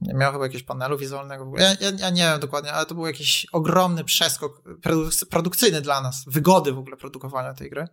nie 0.01 0.15
miał 0.15 0.33
chyba 0.33 0.45
jakiegoś 0.45 0.63
panelu 0.63 0.99
wizualnego. 0.99 1.53
Ja, 1.59 1.69
ja, 1.81 1.91
ja, 1.99 2.11
nie 2.11 2.23
wiem 2.23 2.41
dokładnie, 2.41 2.73
ale 2.73 2.87
to 2.87 2.95
był 2.95 3.07
jakiś 3.07 3.47
ogromny 3.53 4.05
przeskok 4.05 4.63
produk- 4.83 5.27
produkcyjny 5.27 5.81
dla 5.81 6.01
nas, 6.01 6.25
wygody 6.27 6.73
w 6.73 6.79
ogóle 6.79 6.97
produkowania 6.97 7.55
tej 7.55 7.71
gry. 7.71 7.89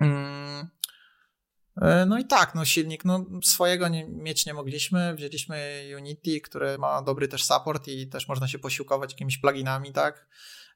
Mm. 0.00 0.68
E, 1.82 2.06
no 2.06 2.18
i 2.18 2.24
tak, 2.24 2.54
no 2.54 2.64
silnik, 2.64 3.04
no 3.04 3.24
swojego 3.44 3.88
nie, 3.88 4.08
mieć 4.08 4.46
nie 4.46 4.54
mogliśmy, 4.54 5.14
wzięliśmy 5.14 5.82
Unity, 5.96 6.40
które 6.40 6.78
ma 6.78 7.02
dobry 7.02 7.28
też 7.28 7.44
support 7.44 7.88
i 7.88 8.08
też 8.08 8.28
można 8.28 8.48
się 8.48 8.58
posiłkować 8.58 9.12
jakimiś 9.12 9.38
pluginami, 9.38 9.92
tak. 9.92 10.28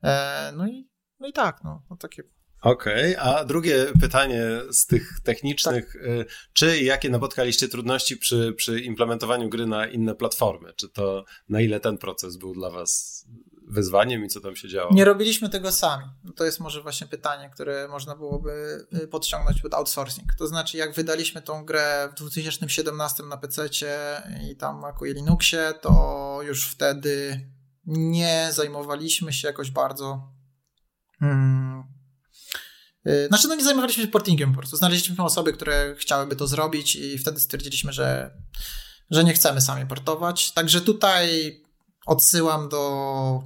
E, 0.02 0.52
no 0.56 0.66
i, 0.66 0.90
no 1.20 1.28
i 1.28 1.32
tak, 1.32 1.64
no, 1.64 1.82
no 1.90 1.96
takie 1.96 2.22
Okej, 2.62 3.16
okay, 3.16 3.32
a 3.32 3.44
drugie 3.44 3.86
pytanie 4.00 4.42
z 4.70 4.86
tych 4.86 5.20
technicznych, 5.24 5.92
tak. 5.92 6.02
Y, 6.02 6.26
czy 6.52 6.82
jakie 6.82 7.10
napotkaliście 7.10 7.68
trudności 7.68 8.16
przy, 8.16 8.54
przy 8.56 8.80
implementowaniu 8.80 9.48
gry 9.48 9.66
na 9.66 9.86
inne 9.86 10.14
platformy? 10.14 10.72
Czy 10.72 10.88
to 10.88 11.24
na 11.48 11.60
ile 11.60 11.80
ten 11.80 11.98
proces 11.98 12.36
był 12.36 12.54
dla 12.54 12.70
was 12.70 13.24
wyzwaniem 13.68 14.24
i 14.24 14.28
co 14.28 14.40
tam 14.40 14.56
się 14.56 14.68
działo? 14.68 14.94
Nie 14.94 15.04
robiliśmy 15.04 15.48
tego 15.48 15.72
sami. 15.72 16.04
To 16.36 16.44
jest 16.44 16.60
może 16.60 16.82
właśnie 16.82 17.06
pytanie, 17.06 17.50
które 17.54 17.88
można 17.88 18.16
byłoby 18.16 18.86
y, 19.02 19.08
podciągnąć 19.08 19.62
pod 19.62 19.74
outsourcing. 19.74 20.34
To 20.38 20.46
znaczy, 20.46 20.76
jak 20.76 20.94
wydaliśmy 20.94 21.42
tą 21.42 21.64
grę 21.64 22.08
w 22.12 22.14
2017 22.14 23.22
na 23.22 23.36
PC 23.36 23.68
i 24.50 24.56
tam 24.56 24.80
Macu 24.80 25.04
i 25.04 25.14
Linuxie, 25.14 25.74
to 25.80 26.40
już 26.42 26.68
wtedy 26.68 27.40
nie 27.86 28.48
zajmowaliśmy 28.52 29.32
się 29.32 29.48
jakoś 29.48 29.70
bardzo 29.70 30.32
hmm, 31.18 31.95
znaczy, 33.28 33.48
no 33.48 33.54
nie 33.54 33.64
zajmowaliśmy 33.64 34.04
się 34.04 34.10
portingiem 34.10 34.52
po 34.52 34.58
prostu. 34.58 34.76
Znaleźliśmy 34.76 35.24
osoby, 35.24 35.52
które 35.52 35.94
chciałyby 35.98 36.36
to 36.36 36.46
zrobić 36.46 36.96
i 36.96 37.18
wtedy 37.18 37.40
stwierdziliśmy, 37.40 37.92
że, 37.92 38.30
że 39.10 39.24
nie 39.24 39.32
chcemy 39.32 39.60
sami 39.60 39.86
portować. 39.86 40.52
Także 40.52 40.80
tutaj 40.80 41.56
odsyłam 42.06 42.68
do 42.68 43.42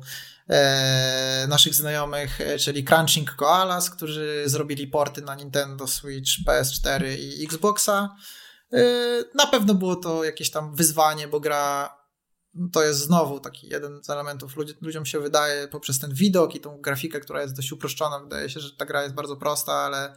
e, 0.49 1.47
naszych 1.49 1.75
znajomych, 1.75 2.41
e, 2.41 2.59
czyli 2.59 2.85
Crunching 2.85 3.35
Koalas, 3.35 3.91
którzy 3.91 4.43
zrobili 4.47 4.87
porty 4.87 5.23
na 5.23 5.35
Nintendo 5.35 5.87
Switch, 5.87 6.31
PS4 6.47 7.19
i 7.19 7.45
Xboxa. 7.45 8.17
E, 8.73 8.79
na 9.35 9.47
pewno 9.47 9.75
było 9.75 9.97
to 9.97 10.25
jakieś 10.25 10.51
tam 10.51 10.77
wyzwanie, 10.77 11.29
bo 11.29 11.41
gra 11.41 12.00
to 12.73 12.83
jest 12.83 13.01
znowu 13.01 13.41
taki 13.41 13.69
jeden 13.69 14.05
z 14.05 14.11
elementów. 14.11 14.57
Ludzi, 14.57 14.75
ludziom 14.81 15.07
się 15.07 15.21
wydaje 15.21 15.69
poprzez 15.69 15.99
ten 15.99 16.15
widok 16.15 16.55
i 16.55 16.61
tą 16.61 16.81
grafikę, 16.81 17.21
która 17.21 17.43
jest 17.43 17.57
dość 17.57 17.73
uproszczona, 17.73 18.21
wydaje 18.21 18.51
się, 18.51 18.61
że 18.61 18.77
ta 18.77 18.87
gra 18.87 19.03
jest 19.03 19.15
bardzo 19.15 19.37
prosta, 19.37 19.73
ale 19.73 20.17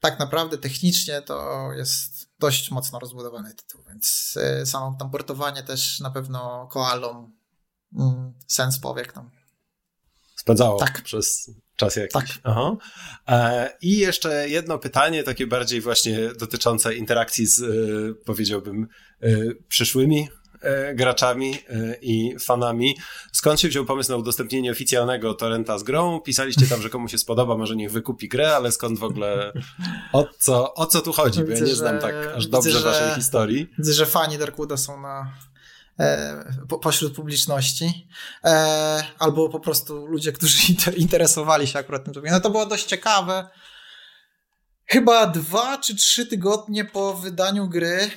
tak 0.00 0.18
naprawdę 0.18 0.58
technicznie 0.58 1.22
to 1.22 1.68
jest 1.72 2.30
dość 2.38 2.70
mocno 2.70 2.98
rozbudowany 2.98 3.54
tytuł, 3.54 3.84
więc 3.88 4.34
y, 4.62 4.66
samo 4.66 4.96
tam 4.98 5.10
portowanie 5.10 5.62
też 5.62 6.00
na 6.00 6.10
pewno 6.10 6.68
koalą 6.72 7.32
mm, 7.98 8.34
sens 8.46 8.78
powiek 8.78 9.12
tam. 9.12 9.30
Spędzało 10.36 10.78
tak. 10.78 11.02
przez 11.02 11.50
czas 11.76 11.96
jakiś. 11.96 12.12
Tak. 12.12 12.26
Aha. 12.42 12.76
E, 13.28 13.70
I 13.82 13.98
jeszcze 13.98 14.48
jedno 14.48 14.78
pytanie, 14.78 15.22
takie 15.22 15.46
bardziej 15.46 15.80
właśnie 15.80 16.28
dotyczące 16.38 16.94
interakcji 16.94 17.46
z, 17.46 17.58
y, 17.58 18.14
powiedziałbym, 18.24 18.88
y, 19.22 19.64
przyszłymi 19.68 20.28
graczami 20.94 21.54
e, 21.54 21.96
i 22.02 22.38
fanami. 22.38 22.96
Skąd 23.32 23.60
się 23.60 23.68
wziął 23.68 23.84
pomysł 23.84 24.10
na 24.10 24.16
udostępnienie 24.16 24.70
oficjalnego 24.70 25.34
torrenta 25.34 25.78
z 25.78 25.82
grą? 25.82 26.20
Pisaliście 26.20 26.66
tam, 26.66 26.82
że 26.82 26.90
komu 26.90 27.08
się 27.08 27.18
spodoba, 27.18 27.56
może 27.56 27.76
niech 27.76 27.92
wykupi 27.92 28.28
grę, 28.28 28.56
ale 28.56 28.72
skąd 28.72 28.98
w 28.98 29.04
ogóle, 29.04 29.52
o 30.12 30.28
co, 30.38 30.74
o 30.74 30.86
co 30.86 31.02
tu 31.02 31.12
chodzi? 31.12 31.44
Bo 31.44 31.50
ja 31.50 31.60
nie 31.60 31.74
znam 31.74 31.98
tak 31.98 32.14
aż 32.36 32.46
dobrze 32.46 32.70
widzę, 32.70 32.84
waszej 32.84 33.14
historii. 33.14 33.70
Widzę, 33.78 33.92
że 33.92 34.06
fani 34.06 34.38
Darkwooda 34.38 34.76
są 34.76 35.00
na, 35.00 35.32
e, 36.00 36.44
po, 36.68 36.78
pośród 36.78 37.14
publiczności, 37.14 38.08
e, 38.44 39.04
albo 39.18 39.48
po 39.48 39.60
prostu 39.60 40.06
ludzie, 40.06 40.32
którzy 40.32 40.58
interesowali 40.96 41.66
się 41.66 41.78
akurat 41.78 42.04
tym. 42.04 42.22
No 42.30 42.40
to 42.40 42.50
było 42.50 42.66
dość 42.66 42.84
ciekawe. 42.84 43.48
Chyba 44.88 45.26
dwa 45.26 45.78
czy 45.78 45.96
trzy 45.96 46.26
tygodnie 46.26 46.84
po 46.84 47.14
wydaniu 47.14 47.68
gry 47.68 48.10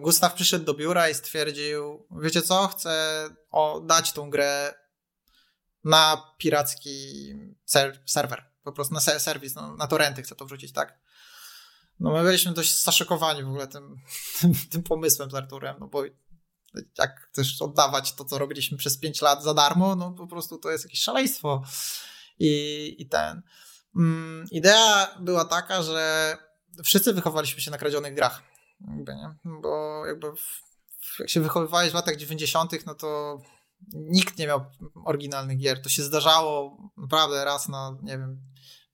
Gustaw 0.00 0.34
przyszedł 0.34 0.64
do 0.64 0.74
biura 0.74 1.08
i 1.08 1.14
stwierdził, 1.14 2.06
wiecie 2.22 2.42
co, 2.42 2.68
chcę 2.68 3.28
dać 3.82 4.12
tą 4.12 4.30
grę 4.30 4.74
na 5.84 6.34
piracki 6.38 7.34
ser 7.64 8.02
serwer, 8.06 8.44
po 8.62 8.72
prostu 8.72 8.94
na 8.94 9.00
serwis, 9.00 9.54
no, 9.54 9.76
na 9.76 9.86
torrenty 9.86 10.22
chcę 10.22 10.34
to 10.34 10.44
wrzucić, 10.44 10.72
tak? 10.72 10.98
No 12.00 12.12
my 12.12 12.22
byliśmy 12.22 12.52
dość 12.52 12.82
zaszokowani 12.82 13.42
w 13.42 13.48
ogóle 13.48 13.66
tym, 13.66 13.96
tym, 14.40 14.54
tym 14.70 14.82
pomysłem 14.82 15.30
z 15.30 15.34
Arturem, 15.34 15.76
no 15.80 15.86
bo 15.86 16.04
jak 16.98 17.30
też 17.32 17.62
oddawać 17.62 18.12
to, 18.12 18.24
co 18.24 18.38
robiliśmy 18.38 18.78
przez 18.78 18.98
5 18.98 19.22
lat 19.22 19.42
za 19.42 19.54
darmo, 19.54 19.96
no 19.96 20.10
po 20.10 20.26
prostu 20.26 20.58
to 20.58 20.70
jest 20.70 20.84
jakieś 20.84 21.02
szaleństwo. 21.02 21.62
I, 22.38 22.94
i 22.98 23.08
ten. 23.08 23.42
Mm, 23.96 24.46
idea 24.50 25.16
była 25.20 25.44
taka, 25.44 25.82
że 25.82 26.36
wszyscy 26.84 27.12
wychowaliśmy 27.12 27.60
się 27.60 27.70
na 27.70 27.78
kradzionych 27.78 28.14
grach. 28.14 28.42
Jakby, 28.88 29.14
nie? 29.14 29.34
Bo 29.62 30.06
jakby 30.06 30.32
w, 30.32 31.18
jak 31.18 31.30
się 31.30 31.40
wychowywałeś 31.40 31.90
w 31.90 31.94
latach 31.94 32.16
90., 32.16 32.86
no 32.86 32.94
to 32.94 33.38
nikt 33.92 34.38
nie 34.38 34.46
miał 34.46 34.64
oryginalnych 35.04 35.58
gier. 35.58 35.82
To 35.82 35.88
się 35.88 36.02
zdarzało 36.02 36.78
naprawdę 36.96 37.44
raz 37.44 37.68
na, 37.68 37.96
nie 38.02 38.18
wiem, 38.18 38.40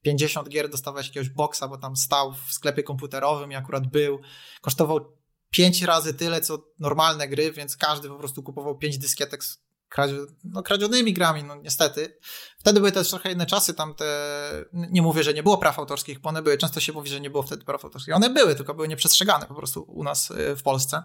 50 0.03 0.49
gier 0.49 0.69
dostawałeś 0.69 1.07
jakiegoś 1.07 1.29
boksa, 1.29 1.69
bo 1.69 1.79
tam 1.79 1.97
stał 1.97 2.33
w 2.33 2.53
sklepie 2.53 2.83
komputerowym 2.83 3.53
i 3.53 3.55
akurat 3.55 3.87
był. 3.87 4.21
Kosztował 4.61 5.01
5 5.51 5.83
razy 5.83 6.15
tyle, 6.15 6.41
co 6.41 6.65
normalne 6.79 7.29
gry, 7.29 7.53
więc 7.53 7.77
każdy 7.77 8.09
po 8.09 8.19
prostu 8.19 8.43
kupował 8.43 8.79
5 8.79 8.99
dyskietek 8.99 9.43
kradzio, 9.89 10.17
no, 10.45 10.63
kradzionymi 10.63 11.13
grami, 11.13 11.45
no 11.45 11.57
niestety. 11.57 12.19
Wtedy 12.59 12.81
były 12.81 12.93
też 12.93 13.11
trochę 13.11 13.33
inne 13.33 13.47
czasy, 13.47 13.75
tam 13.75 13.95
te, 13.95 14.05
nie 14.73 15.03
mówię, 15.03 15.23
że 15.23 15.35
nie 15.35 15.43
było 15.43 15.59
praw 15.59 15.79
autorskich, 15.79 16.19
bo 16.21 16.29
one 16.29 16.43
były, 16.43 16.59
często 16.59 16.81
się 16.81 16.93
mówi, 16.93 17.11
że 17.11 17.21
nie 17.21 17.31
było 17.31 17.43
wtedy 17.43 17.65
praw 17.65 17.85
autorskich. 17.85 18.17
One 18.17 18.31
były, 18.31 18.55
tylko 18.55 18.75
były 18.75 18.89
nieprzestrzegane 18.89 19.47
po 19.47 19.55
prostu 19.55 19.83
u 19.83 20.05
nas 20.05 20.31
y, 20.31 20.57
w 20.57 20.63
Polsce. 20.63 21.03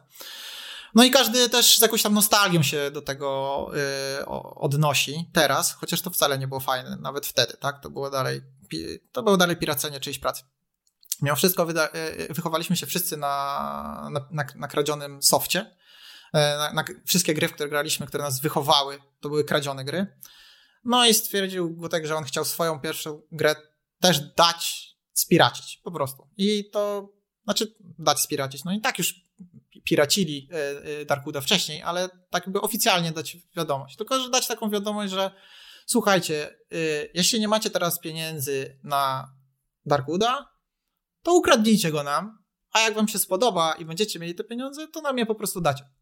No 0.96 1.04
i 1.04 1.12
każdy 1.12 1.50
też 1.50 1.78
z 1.78 1.82
jakąś 1.82 2.02
tam 2.04 2.14
nostalgią 2.14 2.64
się 2.64 2.92
do 2.92 3.02
tego 3.02 3.70
y, 4.22 4.26
odnosi 4.56 5.30
teraz, 5.34 5.74
chociaż 5.74 6.02
to 6.02 6.10
wcale 6.10 6.40
nie 6.40 6.48
było 6.48 6.60
fajne, 6.60 6.98
nawet 7.02 7.26
wtedy, 7.26 7.58
tak? 7.60 7.84
To 7.84 7.90
było 7.90 8.10
dalej, 8.10 8.42
to 9.12 9.24
było 9.24 9.38
dalej 9.38 9.58
piracenie 9.58 10.00
czyjejś 10.00 10.20
pracy. 10.20 10.44
Mimo 11.22 11.36
wszystko 11.36 11.66
wyda- 11.66 11.90
y, 12.30 12.34
wychowaliśmy 12.34 12.78
się 12.78 12.86
wszyscy 12.86 13.18
na, 13.18 14.10
na, 14.12 14.28
na, 14.32 14.46
na 14.56 14.68
kradzionym 14.68 15.24
softie. 15.24 15.76
E, 16.34 16.58
na, 16.58 16.74
na, 16.74 16.84
wszystkie 17.06 17.34
gry, 17.34 17.48
w 17.48 17.54
które 17.54 17.70
graliśmy, 17.70 18.08
które 18.08 18.24
nas 18.24 18.42
wychowały, 18.42 19.00
to 19.20 19.30
były 19.30 19.44
kradzione 19.44 19.86
gry. 19.86 20.08
No 20.84 21.06
i 21.06 21.14
stwierdził 21.14 21.76
Gutek, 21.76 22.06
że 22.06 22.16
on 22.16 22.24
chciał 22.24 22.46
swoją 22.46 22.80
pierwszą 22.80 23.22
grę 23.32 23.56
też 24.00 24.20
dać 24.20 24.94
spiracić, 25.14 25.82
po 25.84 25.92
prostu. 25.92 26.28
I 26.38 26.70
to, 26.70 27.14
znaczy 27.44 27.76
dać 28.00 28.20
spiracić, 28.20 28.64
no 28.64 28.72
i 28.72 28.82
tak 28.82 28.98
już 28.98 29.16
piracili 29.84 30.50
e, 30.52 30.56
e, 31.02 31.06
Darkuda 31.06 31.42
wcześniej, 31.42 31.84
ale 31.84 32.10
tak 32.30 32.46
jakby 32.46 32.62
oficjalnie 32.62 33.12
dać 33.12 33.38
wiadomość. 33.56 33.96
Tylko, 33.96 34.20
że 34.20 34.30
dać 34.30 34.48
taką 34.48 34.70
wiadomość, 34.70 35.14
że 35.14 35.32
słuchajcie, 35.86 36.58
jeśli 37.14 37.40
nie 37.40 37.48
macie 37.48 37.70
teraz 37.70 38.00
pieniędzy 38.00 38.80
na 38.84 39.34
Darkuda, 39.86 40.54
to 41.24 41.34
ukradnijcie 41.34 41.92
go 41.92 42.04
nam, 42.04 42.44
a 42.72 42.80
jak 42.80 42.94
wam 42.94 43.08
się 43.08 43.20
spodoba 43.20 43.74
i 43.74 43.86
będziecie 43.86 44.20
mieli 44.20 44.36
te 44.36 44.44
pieniądze, 44.44 44.88
to 44.88 45.02
nam 45.02 45.18
je 45.18 45.26
po 45.26 45.36
prostu 45.36 45.62
dacie. 45.62 45.93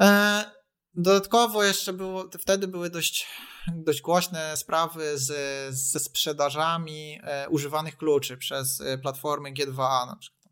E, 0.00 0.44
dodatkowo 0.94 1.64
jeszcze 1.64 1.92
było, 1.92 2.28
wtedy 2.40 2.68
były 2.68 2.90
dość, 2.90 3.26
dość 3.68 4.02
głośne 4.02 4.56
sprawy 4.56 5.18
z, 5.18 5.30
ze 5.74 6.00
sprzedażami 6.00 7.18
e, 7.22 7.48
używanych 7.48 7.96
kluczy 7.96 8.36
przez 8.36 8.80
e, 8.80 8.98
platformy 8.98 9.52
G2A 9.52 10.06
na 10.06 10.16
przykład. 10.16 10.42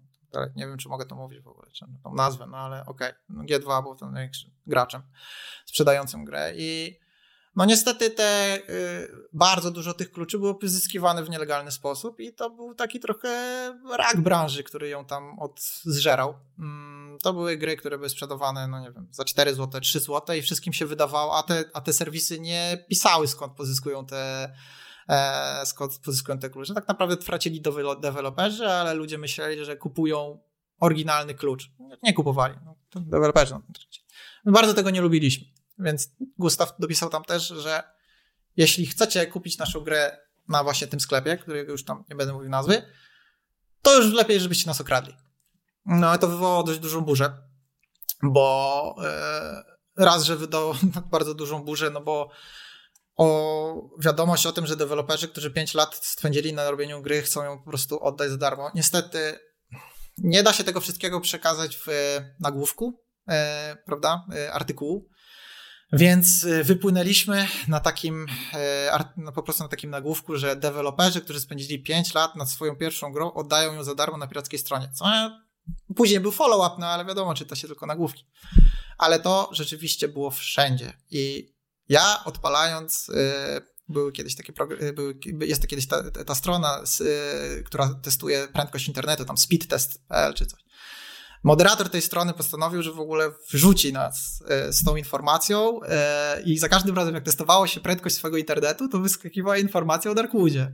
Nie 0.57 0.67
wiem, 0.67 0.79
czy 0.79 0.89
mogę 0.89 1.07
to 1.07 1.15
mówić 1.15 1.41
w 1.41 1.49
ogóle, 1.49 1.71
czy 1.71 1.87
tą 2.05 2.15
nazwę, 2.15 2.47
no 2.47 2.57
ale 2.57 2.87
okej. 2.87 3.09
Okay. 3.09 3.21
No 3.29 3.43
G2 3.43 3.83
był 3.83 4.11
największym 4.11 4.51
graczem 4.67 5.03
sprzedającym 5.67 6.25
grę 6.25 6.53
i 6.57 7.01
no 7.57 7.65
niestety 7.65 8.11
te 8.11 8.59
y, 8.69 9.09
bardzo 9.33 9.71
dużo 9.71 9.95
tych 9.95 10.13
kluczy 10.13 10.39
było 10.39 10.55
pozyskiwane 10.55 11.25
w 11.25 11.31
nielegalny 11.31 11.71
sposób 11.71 12.21
i 12.21 12.33
to 12.33 12.51
był 12.51 12.75
taki 12.75 13.01
trochę 13.01 13.29
rak 13.97 14.21
branży, 14.21 14.65
który 14.65 14.89
ją 14.89 15.05
tam 15.05 15.39
odzżerał. 15.39 16.35
Mm, 16.59 17.00
to 17.23 17.33
były 17.33 17.57
gry, 17.57 17.77
które 17.77 17.99
były 17.99 18.11
sprzedawane, 18.11 18.69
no 18.69 18.81
nie 18.81 18.93
wiem, 18.93 19.09
za 19.11 19.25
4 19.25 19.55
zł, 19.55 19.81
3 19.81 20.01
zł 20.01 20.37
i 20.37 20.43
wszystkim 20.43 20.73
się 20.73 20.87
wydawało, 20.87 21.37
a 21.37 21.43
te, 21.43 21.65
a 21.73 21.81
te 21.81 21.93
serwisy 21.93 22.41
nie 22.41 22.85
pisały 22.89 23.29
skąd 23.29 23.53
pozyskują 23.53 24.07
te 24.07 24.53
e, 25.09 25.67
skąd 25.67 25.99
pozyskują 25.99 26.39
te 26.39 26.51
klucze. 26.51 26.75
Tak 26.75 26.89
naprawdę 26.89 27.17
tracili 27.17 27.63
deweloperzy, 28.01 28.69
ale 28.69 28.95
ludzie 28.95 29.19
myśleli, 29.19 29.65
że 29.65 29.77
kupują 29.77 30.41
oryginalny 30.81 31.35
klucz. 31.35 31.71
Nie 32.03 32.15
kupowali. 32.15 32.55
No, 32.65 32.77
deweloperzy. 32.95 33.55
My 34.45 34.53
bardzo 34.53 34.75
tego 34.75 34.91
nie 34.91 35.01
lubiliśmy. 35.01 35.47
Więc 35.79 36.11
Gustaw 36.39 36.75
dopisał 36.79 37.11
tam 37.11 37.25
też, 37.25 37.49
że 37.49 37.83
jeśli 38.57 38.87
chcecie 38.87 39.27
kupić 39.27 39.59
naszą 39.59 39.81
grę 39.81 40.19
na 40.49 40.65
właśnie 40.65 40.87
tym 40.87 41.01
sklepie, 41.01 41.37
którego 41.37 41.73
już 41.73 41.85
tam 41.85 42.05
nie 42.11 42.17
będę 42.17 42.33
mówił 42.33 42.51
nazwy, 42.51 42.83
to 43.83 44.03
już 44.03 44.13
lepiej, 44.13 44.41
żebyście 44.41 44.67
nas 44.67 44.81
okradli. 44.81 45.15
No 45.87 46.09
ale 46.09 46.19
to 46.19 46.29
wywołało 46.29 46.63
dość 46.63 46.79
dużą 46.79 47.01
burzę, 47.01 47.43
bo 48.23 48.97
e, 49.05 49.65
raz, 49.97 50.25
że 50.25 50.37
wydało 50.37 50.75
bardzo 51.13 51.35
dużą 51.35 51.65
burzę, 51.65 51.91
no 51.91 52.01
bo 52.01 52.31
o 53.17 53.91
wiadomość 53.99 54.47
o 54.47 54.53
tym, 54.53 54.67
że 54.67 54.77
deweloperzy, 54.77 55.29
którzy 55.29 55.51
5 55.51 55.75
lat 55.75 56.07
spędzili 56.07 56.53
na 56.53 56.71
robieniu 56.71 57.03
gry, 57.03 57.23
chcą 57.23 57.45
ją 57.45 57.59
po 57.59 57.71
prostu 57.71 58.05
oddać 58.05 58.31
za 58.31 58.37
darmo. 58.37 58.71
Niestety 58.75 59.39
nie 60.19 60.43
da 60.43 60.53
się 60.53 60.65
tego 60.65 60.81
wszystkiego 60.81 61.21
przekazać 61.21 61.77
w 61.77 61.87
nagłówku, 62.41 63.03
e, 63.29 63.77
prawda, 63.87 64.27
e, 64.35 64.53
artykułu, 64.53 65.09
więc 65.93 66.47
wypłynęliśmy 66.63 67.49
na 67.69 67.81
takim, 67.81 68.27
no 69.17 69.33
po 69.33 69.43
prostu 69.43 69.63
na 69.63 69.69
takim 69.69 69.91
nagłówku, 69.91 70.37
że 70.37 70.57
deweloperzy, 70.57 71.21
którzy 71.21 71.41
spędzili 71.41 71.83
5 71.83 72.15
lat 72.15 72.37
nad 72.37 72.51
swoją 72.51 72.77
pierwszą 72.77 73.13
grą, 73.13 73.33
oddają 73.33 73.75
ją 73.75 73.85
za 73.85 73.95
darmo 73.95 74.17
na 74.17 74.27
pirackiej 74.27 74.59
stronie. 74.59 74.91
Co 74.95 75.05
później 75.97 76.21
był 76.21 76.33
follow-up, 76.33 76.77
no 76.79 76.87
ale 76.87 77.05
wiadomo, 77.05 77.35
czyta 77.35 77.57
się 77.57 77.67
tylko 77.67 77.87
nagłówki. 77.87 78.27
Ale 78.99 79.21
to 79.21 79.51
rzeczywiście 79.53 80.09
było 80.09 80.31
wszędzie. 80.31 80.93
I 81.11 81.53
ja 81.89 82.25
odpalając, 82.25 83.09
y, 83.09 83.13
były 83.89 84.13
kiedyś 84.13 84.37
takie, 84.37 84.53
y, 84.83 84.93
były, 84.93 85.15
jest 85.41 85.69
kiedyś 85.69 85.87
ta, 85.87 86.11
ta 86.11 86.35
strona, 86.35 86.83
która 87.65 87.95
testuje 88.03 88.49
prędkość 88.53 88.89
internetu, 88.89 89.25
tam 89.25 89.39
speedtest.pl 89.39 90.35
czy 90.35 90.47
coś. 90.47 90.61
Moderator 91.43 91.91
tej 91.91 92.03
strony 92.03 92.33
postanowił, 92.33 92.83
że 92.83 92.93
w 92.93 93.01
ogóle 93.01 93.33
wrzuci 93.51 93.93
nas 93.93 94.45
e, 94.49 94.73
z 94.73 94.85
tą 94.85 94.97
informacją 94.97 95.81
e, 95.83 96.43
i 96.45 96.59
za 96.59 96.69
każdym 96.69 96.97
razem, 96.97 97.15
jak 97.15 97.25
testowało 97.25 97.67
się 97.67 97.81
prędkość 97.81 98.15
swojego 98.15 98.39
internetu, 98.39 98.89
to 98.89 98.99
wyskakiwała 98.99 99.59
informacja 99.59 100.11
o 100.11 100.15
Darkwoodzie, 100.15 100.73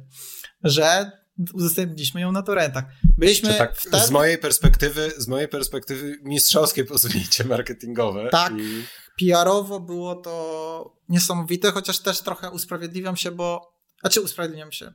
że 0.64 1.10
udostępniliśmy 1.52 2.20
ją 2.20 2.32
na 2.32 2.42
torrentach. 2.42 2.84
Byliśmy 3.18 3.54
tak, 3.54 3.76
wtedy... 3.76 3.98
z 3.98 4.10
mojej 4.10 4.38
perspektywy, 4.38 5.12
z 5.16 5.28
mojej 5.28 5.48
perspektywy 5.48 6.18
mistrzowskie 6.22 6.84
posunięcie 6.84 7.44
marketingowe. 7.54 8.28
Tak, 8.28 8.52
i... 8.58 8.82
PR-owo 9.20 9.80
było 9.80 10.14
to 10.14 10.96
niesamowite, 11.08 11.70
chociaż 11.70 11.98
też 11.98 12.20
trochę 12.20 12.50
usprawiedliwiam 12.50 13.16
się, 13.16 13.30
bo, 13.30 13.72
znaczy 14.00 14.20
usprawiedliwiam 14.20 14.72
się, 14.72 14.92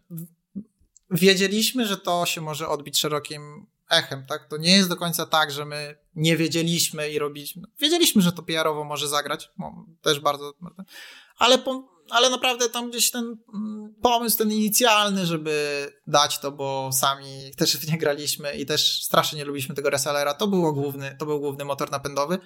wiedzieliśmy, 1.12 1.88
że 1.88 1.98
to 1.98 2.26
się 2.26 2.42
może 2.42 2.68
odbić 2.68 3.00
szerokim 3.00 3.66
echem, 3.90 4.26
tak? 4.26 4.48
To 4.48 4.58
nie 4.58 4.76
jest 4.76 4.90
do 4.90 4.96
końca 4.96 5.26
tak, 5.26 5.52
że 5.52 5.66
my 5.66 5.96
nie 6.16 6.38
wiedzieliśmy 6.38 7.10
i 7.10 7.20
robiliśmy. 7.20 7.64
Wiedzieliśmy, 7.80 8.22
że 8.22 8.32
to 8.32 8.44
PR-owo 8.44 8.84
może 8.84 9.08
zagrać, 9.08 9.52
też 10.02 10.20
bardzo, 10.20 10.54
ale, 11.38 11.58
ale 12.12 12.30
naprawdę 12.30 12.70
tam 12.70 12.90
gdzieś 12.90 13.12
ten 13.12 13.38
mm, 13.54 13.94
pomysł, 14.02 14.38
ten 14.38 14.52
inicjalny, 14.52 15.26
żeby 15.26 15.88
dać 16.08 16.40
to, 16.40 16.52
bo 16.52 16.90
sami 16.94 17.52
też 17.58 17.78
w 17.78 17.92
nie 17.92 17.98
graliśmy 17.98 18.54
i 18.54 18.66
też 18.66 19.04
strasznie 19.04 19.38
nie 19.38 19.46
lubiliśmy 19.46 19.76
tego 19.76 19.90
resellera, 19.90 20.34
to 20.34 20.48
było 20.48 20.74
główny, 20.74 21.16
to 21.20 21.26
był 21.26 21.40
główny 21.40 21.66
motor 21.66 21.92
napędowy. 21.92 22.40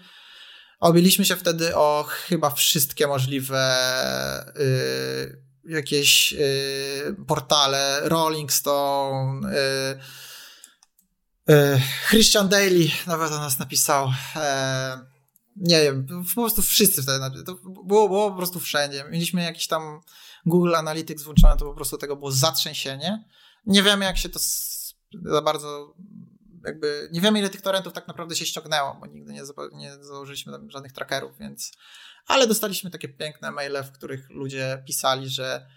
Obiliśmy 0.80 1.26
się 1.26 1.36
wtedy 1.36 1.76
o 1.76 2.06
chyba 2.08 2.50
wszystkie 2.50 3.08
możliwe 3.08 3.76
yy, 5.66 5.76
jakieś 5.76 6.32
yy, 6.32 7.16
portale, 7.28 8.02
Rolling 8.04 8.54
Stone, 8.54 9.54
yy, 9.54 10.00
Christian 12.10 12.50
Daly 12.50 12.88
nawet 13.08 13.32
o 13.32 13.38
nas 13.38 13.60
napisał. 13.60 14.12
E, 14.36 15.15
nie 15.56 15.82
wiem, 15.82 16.06
po 16.36 16.42
prostu 16.42 16.62
wszyscy 16.62 17.04
wtedy. 17.04 17.44
To 17.44 17.56
było, 17.56 18.08
było 18.08 18.32
po 18.32 18.38
prostu 18.38 18.60
wszędzie. 18.60 19.06
Mieliśmy 19.12 19.44
jakiś 19.44 19.68
tam 19.68 20.02
Google 20.46 20.76
Analytics 20.76 21.24
włączone, 21.24 21.58
to 21.58 21.66
po 21.66 21.74
prostu 21.74 21.98
tego 21.98 22.16
było 22.16 22.32
zatrzęsienie. 22.32 23.26
Nie 23.66 23.84
wiemy, 23.84 24.06
jak 24.06 24.18
się 24.18 24.30
to 24.30 24.40
za 25.24 25.42
bardzo 25.42 25.96
jakby 26.66 27.10
nie 27.12 27.22
wiemy, 27.22 27.40
ile 27.40 27.50
tych 27.50 27.62
torrentów 27.62 27.94
tak 27.94 28.08
naprawdę 28.08 28.36
się 28.36 28.46
ściągnęło, 28.46 28.98
bo 29.00 29.06
nigdy 29.06 29.34
nie, 29.34 29.42
nie 29.74 30.04
założyliśmy 30.04 30.52
tam 30.52 30.72
żadnych 30.72 30.92
trackerów, 30.92 31.38
więc 31.40 31.72
ale 32.28 32.48
dostaliśmy 32.48 32.90
takie 32.92 33.10
piękne 33.10 33.52
maile, 33.52 33.84
w 33.84 33.92
których 33.92 34.30
ludzie 34.30 34.84
pisali, 34.88 35.30
że 35.30 35.68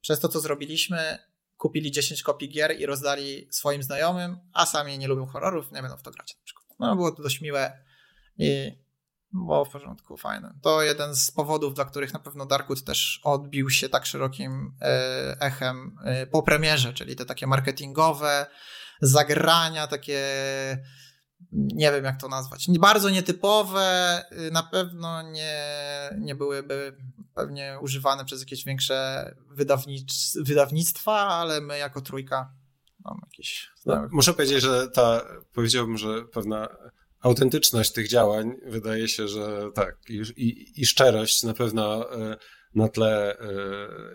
przez 0.00 0.20
to, 0.20 0.28
co 0.28 0.40
zrobiliśmy, 0.40 1.18
kupili 1.56 1.90
10 1.90 2.22
kopii 2.22 2.48
gier 2.48 2.80
i 2.80 2.86
rozdali 2.86 3.48
swoim 3.50 3.82
znajomym, 3.82 4.38
a 4.52 4.66
sami 4.66 4.98
nie 4.98 5.08
lubią 5.08 5.26
horrorów, 5.26 5.72
nie 5.72 5.82
będą 5.82 5.96
w 5.96 6.02
to 6.02 6.10
grać 6.10 6.36
na 6.36 6.44
przykład. 6.44 6.66
No 6.78 6.96
było 6.96 7.12
to 7.12 7.22
dość 7.22 7.40
miłe 7.40 7.84
i 8.38 8.72
było 9.34 9.64
w 9.64 9.70
porządku, 9.70 10.16
fajne. 10.16 10.54
To 10.62 10.82
jeden 10.82 11.14
z 11.14 11.30
powodów, 11.30 11.74
dla 11.74 11.84
których 11.84 12.12
na 12.12 12.18
pewno 12.18 12.46
Darkwood 12.46 12.84
też 12.84 13.20
odbił 13.24 13.70
się 13.70 13.88
tak 13.88 14.06
szerokim 14.06 14.74
e, 14.80 15.36
echem 15.40 15.96
e, 16.04 16.26
po 16.26 16.42
premierze, 16.42 16.92
czyli 16.92 17.16
te 17.16 17.24
takie 17.24 17.46
marketingowe, 17.46 18.46
zagrania 19.00 19.86
takie 19.86 20.20
nie 21.52 21.92
wiem 21.92 22.04
jak 22.04 22.20
to 22.20 22.28
nazwać, 22.28 22.66
bardzo 22.80 23.10
nietypowe, 23.10 24.22
y, 24.32 24.50
na 24.50 24.62
pewno 24.62 25.22
nie, 25.22 25.64
nie 26.18 26.34
byłyby 26.34 26.96
pewnie 27.34 27.78
używane 27.80 28.24
przez 28.24 28.40
jakieś 28.40 28.64
większe 28.64 29.30
wydawnictw, 29.50 30.34
wydawnictwa, 30.46 31.12
ale 31.12 31.60
my 31.60 31.78
jako 31.78 32.00
trójka 32.00 32.52
mam 33.04 33.20
jakieś... 33.24 33.70
No, 33.86 34.08
muszę 34.10 34.34
powiedzieć, 34.34 34.62
że 34.62 34.88
ta, 34.88 35.20
powiedziałbym, 35.52 35.98
że 35.98 36.24
pewna 36.24 36.68
autentyczność 37.24 37.92
tych 37.92 38.08
działań 38.08 38.52
wydaje 38.66 39.08
się, 39.08 39.28
że 39.28 39.70
tak, 39.74 39.96
i, 40.08 40.22
i, 40.36 40.80
i 40.80 40.86
szczerość 40.86 41.42
na 41.42 41.54
pewno 41.54 42.14
e, 42.14 42.36
na 42.74 42.88
tle 42.88 43.38
e, 43.38 43.46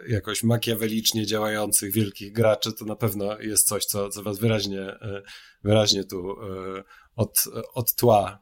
jakoś 0.07 0.43
makiawelicznie 0.43 1.25
działających 1.25 1.93
wielkich 1.93 2.31
graczy, 2.31 2.73
to 2.73 2.85
na 2.85 2.95
pewno 2.95 3.39
jest 3.39 3.67
coś, 3.67 3.85
co, 3.85 4.09
co 4.09 4.23
was 4.23 4.39
wyraźnie, 4.39 4.81
e, 4.81 5.21
wyraźnie 5.63 6.03
tu 6.03 6.35
od, 7.15 7.43
od 7.73 7.95
tła 7.95 8.39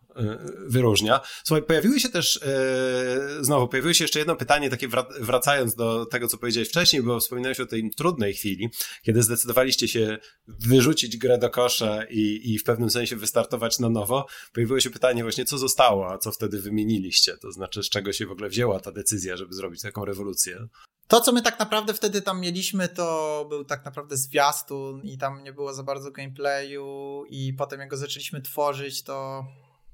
wyróżnia. 0.68 1.20
Słuchaj, 1.44 1.64
pojawiły 1.64 2.00
się 2.00 2.10
też, 2.10 2.40
e, 2.44 3.44
znowu, 3.44 3.68
pojawiło 3.68 3.94
się 3.94 4.04
jeszcze 4.04 4.20
jedno 4.20 4.36
pytanie, 4.36 4.70
takie 4.70 4.88
wracając 5.20 5.76
do 5.76 6.06
tego, 6.06 6.28
co 6.28 6.38
powiedziałeś 6.38 6.70
wcześniej, 6.70 7.04
bo 7.04 7.20
wspominałeś 7.20 7.60
o 7.60 7.66
tej 7.66 7.92
trudnej 7.98 8.34
chwili, 8.34 8.70
kiedy 9.04 9.24
zdecydowaliście 9.24 9.88
się 9.88 10.18
wyrzucić 10.48 11.18
grę 11.18 11.38
do 11.38 11.50
kosza 11.50 12.04
i, 12.10 12.42
i 12.44 12.60
w 12.60 12.64
pewnym 12.64 12.90
sensie 12.90 13.16
wystartować 13.16 13.80
na 13.80 13.90
nowo. 13.90 14.26
Pojawiło 14.54 14.80
się 14.80 14.90
pytanie 14.90 15.24
właśnie, 15.24 15.46
co 15.46 15.58
zostało, 15.58 16.12
a 16.12 16.18
co 16.18 16.32
wtedy 16.32 16.62
wymieniliście? 16.62 17.38
To 17.38 17.52
znaczy, 17.52 17.84
z 17.84 17.90
czego 17.90 18.14
się 18.14 18.26
w 18.26 18.32
ogóle 18.32 18.50
wzięła 18.50 18.80
ta 18.80 18.92
decyzja, 18.92 19.38
żeby 19.38 19.54
zrobić 19.54 19.82
taką 19.82 20.06
rewolucję? 20.06 20.68
To, 21.08 21.22
co 21.22 21.32
my 21.32 21.42
tak 21.42 21.60
naprawdę 21.60 21.94
wtedy 21.94 22.22
tam 22.22 22.42
mieliśmy, 22.42 22.88
to 22.88 23.46
był 23.50 23.66
tak 23.66 23.86
naprawdę 23.86 24.18
zwiastun 24.18 25.02
i 25.04 25.18
tam 25.18 25.44
nie 25.44 25.54
było 25.54 25.74
za 25.74 25.84
bardzo 25.84 26.12
gameplayu 26.12 27.24
i 27.30 27.54
potem 27.54 27.80
jak 27.80 27.90
go 27.90 27.98
zaczęliśmy 27.98 28.42
tworzyć, 28.42 29.04
to 29.04 29.46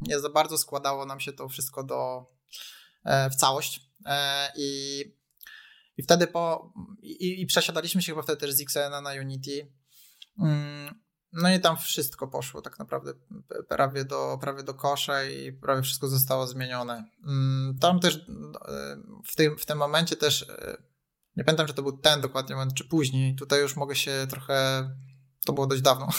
nie 0.07 0.19
za 0.19 0.29
bardzo 0.29 0.57
składało 0.57 1.05
nam 1.05 1.19
się 1.19 1.33
to 1.33 1.49
wszystko 1.49 1.83
do, 1.83 2.25
e, 3.05 3.29
w 3.29 3.35
całość 3.35 3.89
e, 4.05 4.51
i, 4.57 5.01
i 5.97 6.03
wtedy 6.03 6.27
po, 6.27 6.73
i, 7.01 7.41
i 7.41 7.45
przesiadaliśmy 7.45 8.01
się 8.01 8.11
chyba 8.11 8.21
wtedy 8.21 8.41
też 8.41 8.53
z 8.53 8.61
Xena 8.61 9.01
na 9.01 9.11
Unity 9.11 9.71
mm, 10.39 11.03
no 11.33 11.53
i 11.53 11.59
tam 11.59 11.77
wszystko 11.77 12.27
poszło 12.27 12.61
tak 12.61 12.79
naprawdę 12.79 13.13
prawie 13.69 14.05
do, 14.05 14.37
prawie 14.41 14.63
do 14.63 14.73
kosza 14.73 15.23
i 15.23 15.51
prawie 15.51 15.81
wszystko 15.81 16.07
zostało 16.07 16.47
zmienione. 16.47 17.05
Mm, 17.25 17.77
tam 17.79 17.99
też 17.99 18.15
e, 18.15 18.21
w 19.25 19.35
tym, 19.35 19.57
w 19.57 19.65
tym 19.65 19.77
momencie 19.77 20.15
też 20.15 20.45
nie 21.35 21.43
pamiętam, 21.43 21.67
czy 21.67 21.73
to 21.73 21.81
był 21.81 21.97
ten 21.97 22.21
dokładnie 22.21 22.55
moment, 22.55 22.73
czy 22.73 22.85
później. 22.85 23.35
Tutaj 23.35 23.61
już 23.61 23.75
mogę 23.75 23.95
się 23.95 24.27
trochę. 24.29 24.89
To 25.45 25.53
było 25.53 25.67
dość 25.67 25.81
dawno. 25.81 26.09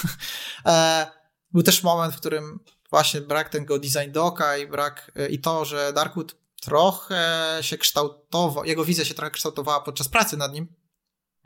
Był 1.52 1.62
też 1.62 1.82
moment, 1.82 2.14
w 2.14 2.16
którym 2.16 2.60
właśnie 2.94 3.20
brak 3.20 3.48
tego 3.48 3.78
design 3.78 4.12
doka 4.12 4.56
i 4.56 4.66
brak. 4.66 5.12
E, 5.16 5.28
i 5.28 5.38
to, 5.38 5.64
że 5.64 5.92
Darkwood 5.92 6.36
trochę 6.62 7.58
się 7.60 7.78
kształtował, 7.78 8.64
jego 8.64 8.84
wizja 8.84 9.04
się 9.04 9.14
trochę 9.14 9.30
kształtowała 9.30 9.80
podczas 9.80 10.08
pracy 10.08 10.36
nad 10.36 10.52
nim. 10.52 10.74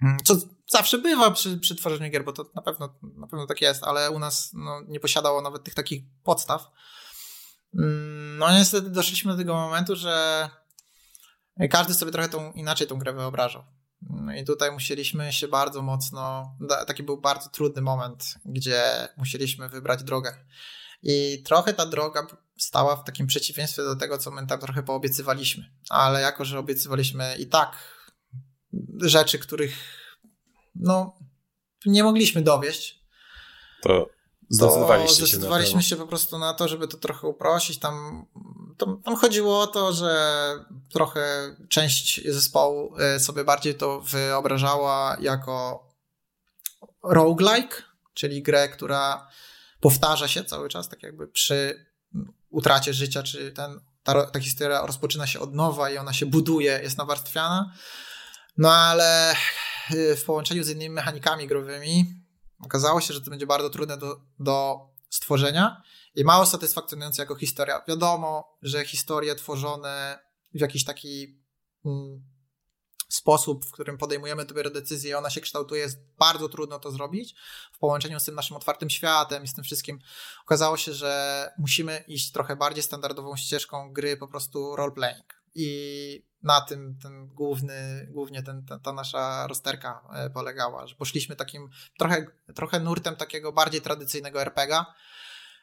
Mm, 0.03 0.17
co 0.25 0.35
zawsze 0.67 0.99
bywa 0.99 1.31
przy, 1.31 1.59
przy 1.59 1.77
tworzeniu 1.77 2.11
gier, 2.11 2.25
bo 2.25 2.33
to 2.33 2.51
na 2.55 2.63
pewno, 2.63 2.95
na 3.03 3.27
pewno 3.27 3.47
tak 3.47 3.61
jest, 3.61 3.85
ale 3.85 4.11
u 4.11 4.19
nas 4.19 4.51
no, 4.55 4.81
nie 4.89 5.01
posiadało 5.01 5.43
nawet 5.43 5.65
tych 5.65 5.75
takich 5.75 6.03
podstaw. 6.25 6.71
Mm, 7.79 8.39
no 8.39 8.59
niestety 8.59 8.91
doszliśmy 8.91 9.33
do 9.33 9.39
tego 9.39 9.55
momentu, 9.55 9.97
że 9.97 10.49
każdy 11.71 11.95
sobie 11.95 12.13
trochę 12.13 12.29
tą, 12.29 12.53
inaczej 12.53 12.87
tą 12.87 12.99
grę 12.99 13.13
wyobrażał. 13.13 13.65
No 14.11 14.35
i 14.35 14.45
tutaj 14.45 14.73
musieliśmy 14.73 15.33
się 15.33 15.49
bardzo 15.49 15.83
mocno, 15.83 16.57
taki 16.87 17.03
był 17.03 17.21
bardzo 17.21 17.51
trudny 17.51 17.83
moment, 17.83 18.35
gdzie 18.45 19.09
musieliśmy 19.17 19.69
wybrać 19.69 20.03
drogę. 20.03 20.45
I 21.03 21.43
trochę 21.43 21.75
ta 21.75 21.87
droga 21.87 22.27
stała 22.59 22.97
w 22.97 23.05
takim 23.05 23.27
przeciwieństwie 23.27 23.83
do 23.83 23.97
tego, 23.97 24.19
co 24.19 24.31
my 24.31 24.47
tam 24.47 24.61
trochę 24.61 24.83
poobiecywaliśmy. 24.83 25.65
Ale 25.91 26.21
jako, 26.21 26.45
że 26.45 26.59
obiecywaliśmy 26.59 27.37
i 27.39 27.47
tak 27.47 27.77
rzeczy, 29.01 29.39
których 29.39 29.75
no, 30.75 31.19
nie 31.87 32.05
mogliśmy 32.05 32.43
dowieść, 32.43 33.05
to 33.83 34.09
zdecydowaliście 34.51 35.21
się 35.21 35.27
zdecydowaliśmy 35.27 35.83
się 35.83 35.97
po 35.97 36.07
prostu 36.07 36.39
na 36.39 36.55
to, 36.55 36.69
żeby 36.69 36.89
to 36.89 36.97
trochę 36.97 37.27
uprościć. 37.27 37.79
Tam 37.79 38.27
tam, 38.79 39.03
tam 39.03 39.17
chodziło 39.17 39.61
o 39.61 39.67
to, 39.67 39.93
że 39.93 40.15
trochę 40.93 41.57
część 41.69 42.29
zespołu 42.29 42.97
e, 42.99 43.21
sobie 43.21 43.45
bardziej 43.45 43.75
to 43.75 44.01
wyobrażała 44.01 45.17
jako 45.21 45.87
roguelike, 47.03 47.83
czyli 48.15 48.43
grę, 48.43 48.69
która 48.69 49.29
powtarza 49.81 50.29
się 50.29 50.45
cały 50.45 50.69
czas, 50.69 50.89
tak 50.89 51.03
jakby 51.03 51.29
przy 51.29 51.87
utracie 52.51 52.95
życia, 52.95 53.23
czy 53.23 53.53
ten, 53.53 53.81
ta, 54.03 54.27
ta 54.27 54.41
historia 54.41 54.87
rozpoczyna 54.87 55.27
się 55.27 55.41
od 55.41 55.55
nowa 55.55 55.91
i 55.91 55.99
ona 55.99 56.13
się 56.13 56.27
buduje, 56.27 56.81
jest 56.83 56.99
nawarstwiana. 56.99 57.73
No 58.57 58.73
ale 58.73 59.31
e, 59.31 59.37
w 60.17 60.25
połączeniu 60.25 60.65
z 60.65 60.69
innymi 60.69 60.95
mechanikami 60.95 61.47
growymi 61.47 62.25
okazało 62.65 63.01
się, 63.01 63.15
że 63.15 63.21
to 63.21 63.31
będzie 63.31 63.47
bardzo 63.47 63.71
trudne 63.71 63.97
do, 63.97 64.21
do 64.39 64.79
stworzenia 65.11 65.83
i 66.15 66.25
mało 66.25 66.47
satysfakcjonujące 66.47 67.23
jako 67.23 67.35
historia. 67.35 67.83
Wiadomo, 67.89 68.59
że 68.63 68.85
historie 68.85 69.35
tworzone 69.35 70.19
w 70.55 70.61
jakiś 70.61 70.85
taki 70.85 71.43
mm, 71.85 72.23
sposób, 73.09 73.65
w 73.65 73.73
którym 73.73 73.99
podejmujemy 73.99 74.45
dopiero 74.45 74.71
decyzję, 74.71 75.19
ona 75.19 75.31
się 75.31 75.41
kształtuje, 75.41 75.81
jest 75.81 75.99
bardzo 76.19 76.49
trudno 76.49 76.79
to 76.79 76.91
zrobić. 76.91 77.35
W 77.73 77.79
połączeniu 77.79 78.21
z 78.21 78.25
tym 78.25 78.35
naszym 78.35 78.57
otwartym 78.57 78.91
światem 78.91 79.45
i 79.45 79.49
z 79.49 79.55
tym 79.55 79.65
wszystkim 79.65 79.99
okazało 80.45 80.77
się, 80.77 80.93
że 80.93 81.53
musimy 81.59 82.05
iść 82.09 82.33
trochę 82.33 82.57
bardziej 82.57 82.83
standardową 82.83 83.37
ścieżką 83.37 83.93
gry, 83.93 84.17
po 84.17 84.29
prostu 84.29 84.77
roleplaying. 84.77 85.39
I 85.55 86.29
na 86.43 86.61
tym 86.61 86.99
ten 87.03 87.27
główny, 87.27 88.09
głównie 88.11 88.43
ten, 88.43 88.67
ta, 88.67 88.79
ta 88.79 88.93
nasza 88.93 89.47
rozterka 89.47 90.09
e, 90.15 90.31
polegała, 90.31 90.87
że 90.87 90.95
poszliśmy 90.95 91.37
takim 91.37 91.69
trochę, 91.99 92.27
trochę 92.55 92.81
nurtem 92.81 93.17
takiego 93.17 93.53
bardziej 93.53 93.81
tradycyjnego 93.81 94.41
RPGa, 94.41 94.87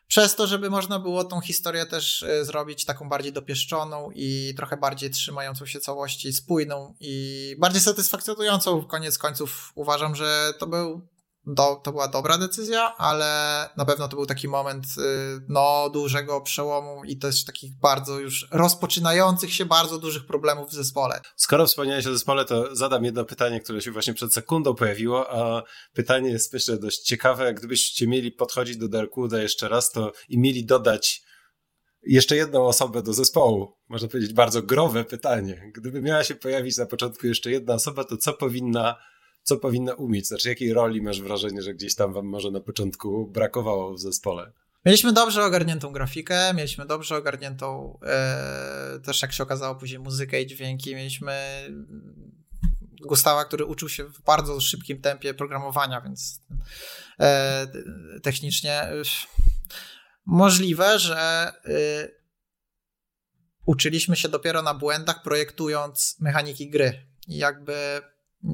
przez 0.07 0.35
to, 0.35 0.47
żeby 0.47 0.69
można 0.69 0.99
było 0.99 1.23
tą 1.23 1.41
historię 1.41 1.85
też 1.85 2.23
e, 2.23 2.45
zrobić 2.45 2.85
taką 2.85 3.09
bardziej 3.09 3.33
dopieszczoną 3.33 4.09
i 4.15 4.53
trochę 4.57 4.77
bardziej 4.77 5.09
trzymającą 5.09 5.65
się 5.65 5.79
całości, 5.79 6.33
spójną 6.33 6.95
i 6.99 7.55
bardziej 7.59 7.81
satysfakcjonującą. 7.81 8.85
Koniec 8.85 9.17
końców 9.17 9.71
uważam, 9.75 10.15
że 10.15 10.53
to 10.59 10.67
był 10.67 11.07
do, 11.47 11.81
to 11.83 11.91
była 11.91 12.07
dobra 12.07 12.37
decyzja, 12.37 12.97
ale 12.97 13.25
na 13.77 13.85
pewno 13.85 14.07
to 14.07 14.15
był 14.15 14.25
taki 14.25 14.47
moment 14.47 14.85
y, 14.85 15.01
no, 15.49 15.89
dużego 15.93 16.41
przełomu 16.41 17.03
i 17.03 17.17
też 17.17 17.45
takich 17.45 17.79
bardzo 17.79 18.19
już 18.19 18.47
rozpoczynających 18.51 19.53
się 19.53 19.65
bardzo 19.65 19.97
dużych 19.97 20.25
problemów 20.25 20.69
w 20.69 20.73
zespole. 20.73 21.21
Skoro 21.35 21.67
wspomniałeś 21.67 22.07
o 22.07 22.11
zespole, 22.11 22.45
to 22.45 22.75
zadam 22.75 23.05
jedno 23.05 23.25
pytanie, 23.25 23.59
które 23.59 23.81
się 23.81 23.91
właśnie 23.91 24.13
przed 24.13 24.33
sekundą 24.33 24.75
pojawiło, 24.75 25.31
a 25.31 25.63
pytanie 25.93 26.29
jest 26.29 26.53
myślę 26.53 26.77
dość 26.77 26.99
ciekawe. 26.99 27.53
Gdybyście 27.53 28.07
mieli 28.07 28.31
podchodzić 28.31 28.77
do 28.77 28.87
Darkwooda 28.87 29.41
jeszcze 29.41 29.69
raz, 29.69 29.91
to 29.91 30.11
i 30.29 30.39
mieli 30.39 30.65
dodać 30.65 31.21
jeszcze 32.05 32.35
jedną 32.35 32.65
osobę 32.65 33.03
do 33.03 33.13
zespołu, 33.13 33.77
można 33.89 34.07
powiedzieć 34.07 34.33
bardzo 34.33 34.61
growe 34.61 35.05
pytanie. 35.05 35.71
Gdyby 35.75 36.01
miała 36.01 36.23
się 36.23 36.35
pojawić 36.35 36.77
na 36.77 36.85
początku 36.85 37.27
jeszcze 37.27 37.51
jedna 37.51 37.73
osoba, 37.73 38.03
to 38.03 38.17
co 38.17 38.33
powinna 38.33 38.95
co 39.45 39.57
powinna 39.57 39.93
umieć? 39.93 40.27
Znaczy, 40.27 40.49
jakiej 40.49 40.73
roli 40.73 41.01
masz 41.01 41.21
wrażenie, 41.21 41.61
że 41.61 41.73
gdzieś 41.73 41.95
tam 41.95 42.13
wam 42.13 42.25
może 42.25 42.51
na 42.51 42.59
początku 42.59 43.27
brakowało 43.27 43.93
w 43.93 43.99
zespole? 43.99 44.51
Mieliśmy 44.85 45.13
dobrze 45.13 45.45
ogarniętą 45.45 45.91
grafikę, 45.91 46.53
mieliśmy 46.53 46.85
dobrze 46.85 47.17
ogarniętą 47.17 47.99
e, 48.03 48.99
też 49.03 49.21
jak 49.21 49.33
się 49.33 49.43
okazało 49.43 49.75
później 49.75 49.99
muzykę 49.99 50.41
i 50.41 50.47
dźwięki, 50.47 50.95
mieliśmy 50.95 51.33
Gustawa, 53.01 53.45
który 53.45 53.65
uczył 53.65 53.89
się 53.89 54.03
w 54.03 54.21
bardzo 54.21 54.61
szybkim 54.61 55.01
tempie 55.01 55.33
programowania, 55.33 56.01
więc 56.01 56.41
e, 57.19 57.67
technicznie 58.23 58.89
możliwe, 60.25 60.99
że 60.99 61.17
e, 61.17 62.07
uczyliśmy 63.65 64.15
się 64.15 64.29
dopiero 64.29 64.61
na 64.61 64.73
błędach 64.73 65.23
projektując 65.23 66.17
mechaniki 66.19 66.69
gry. 66.69 67.07
I 67.27 67.37
jakby 67.37 68.01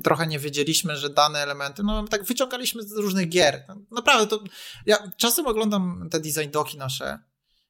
trochę 0.04 0.28
nie 0.28 0.40
wiedzieliśmy, 0.40 0.98
że 0.98 1.10
dane 1.10 1.40
elementy, 1.40 1.84
no 1.84 2.08
tak 2.08 2.24
wyciągaliśmy 2.24 2.84
z 2.84 2.92
różnych 2.92 3.30
gier. 3.30 3.66
Naprawdę 3.92 4.28
to, 4.28 4.44
ja 4.86 5.12
czasem 5.18 5.48
oglądam 5.48 6.08
te 6.12 6.20
design 6.20 6.52
doki 6.52 6.78
nasze 6.78 7.20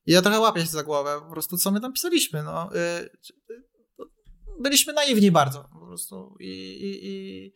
i 0.06 0.12
ja 0.12 0.22
trochę 0.22 0.40
łapię 0.40 0.62
się 0.62 0.68
za 0.68 0.84
głowę, 0.84 1.22
po 1.28 1.32
prostu 1.34 1.58
co 1.58 1.72
my 1.72 1.82
tam 1.82 1.94
pisaliśmy, 1.94 2.44
no. 2.44 2.70
Byliśmy 4.62 4.94
naiwni 4.94 5.32
bardzo 5.32 5.70
po 5.74 5.86
prostu 5.86 6.36
i, 6.40 6.48
i, 6.48 7.08
i 7.08 7.54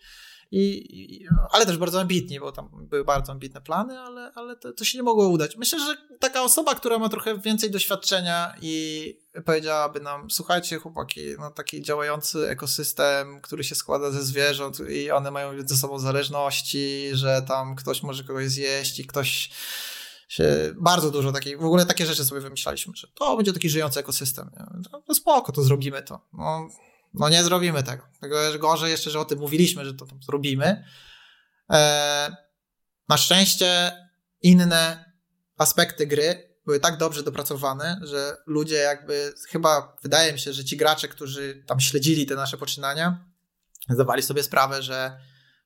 i, 0.51 1.15
i, 1.21 1.27
ale 1.51 1.65
też 1.65 1.77
bardzo 1.77 2.01
ambitni, 2.01 2.39
bo 2.39 2.51
tam 2.51 2.69
były 2.73 3.05
bardzo 3.05 3.31
ambitne 3.31 3.61
plany, 3.61 3.99
ale, 3.99 4.31
ale 4.35 4.55
to, 4.55 4.73
to, 4.73 4.85
się 4.85 4.97
nie 4.97 5.03
mogło 5.03 5.27
udać. 5.27 5.57
Myślę, 5.57 5.79
że 5.79 5.97
taka 6.19 6.43
osoba, 6.43 6.75
która 6.75 6.99
ma 6.99 7.09
trochę 7.09 7.37
więcej 7.39 7.71
doświadczenia 7.71 8.55
i 8.61 9.17
powiedziałaby 9.45 9.99
nam, 9.99 10.31
słuchajcie 10.31 10.79
chłopaki, 10.79 11.21
no 11.39 11.51
taki 11.51 11.81
działający 11.81 12.49
ekosystem, 12.49 13.41
który 13.41 13.63
się 13.63 13.75
składa 13.75 14.11
ze 14.11 14.23
zwierząt 14.23 14.79
i 14.89 15.11
one 15.11 15.31
mają 15.31 15.67
ze 15.67 15.77
sobą 15.77 15.99
zależności, 15.99 17.09
że 17.13 17.41
tam 17.47 17.75
ktoś 17.75 18.03
może 18.03 18.23
kogoś 18.23 18.49
zjeść 18.49 18.99
i 18.99 19.05
ktoś 19.05 19.49
się, 20.27 20.73
bardzo 20.77 21.11
dużo 21.11 21.31
takich, 21.31 21.59
w 21.59 21.65
ogóle 21.65 21.85
takie 21.85 22.05
rzeczy 22.05 22.25
sobie 22.25 22.41
wymyślaliśmy, 22.41 22.93
że 22.95 23.07
to 23.07 23.37
będzie 23.37 23.53
taki 23.53 23.69
żyjący 23.69 23.99
ekosystem. 23.99 24.51
No, 24.91 25.01
no 25.07 25.15
spoko, 25.15 25.51
to 25.51 25.61
zrobimy 25.63 26.03
to. 26.03 26.19
No, 26.33 26.69
no 27.19 27.29
nie 27.29 27.43
zrobimy 27.43 27.83
tego. 27.83 28.03
Tego 28.21 28.59
gorzej 28.59 28.91
jeszcze, 28.91 29.09
że 29.09 29.19
o 29.19 29.25
tym 29.25 29.39
mówiliśmy, 29.39 29.85
że 29.85 29.93
to 29.93 30.05
zrobimy. 30.25 30.85
E, 31.71 32.35
na 33.09 33.17
szczęście 33.17 33.91
inne 34.41 35.13
aspekty 35.57 36.07
gry 36.07 36.55
były 36.65 36.79
tak 36.79 36.97
dobrze 36.97 37.23
dopracowane, 37.23 37.99
że 38.03 38.37
ludzie 38.45 38.75
jakby, 38.75 39.33
chyba 39.49 39.97
wydaje 40.03 40.33
mi 40.33 40.39
się, 40.39 40.53
że 40.53 40.65
ci 40.65 40.77
gracze, 40.77 41.07
którzy 41.07 41.63
tam 41.67 41.79
śledzili 41.79 42.25
te 42.25 42.35
nasze 42.35 42.57
poczynania, 42.57 43.25
zdawali 43.89 44.23
sobie 44.23 44.43
sprawę, 44.43 44.81
że 44.81 45.17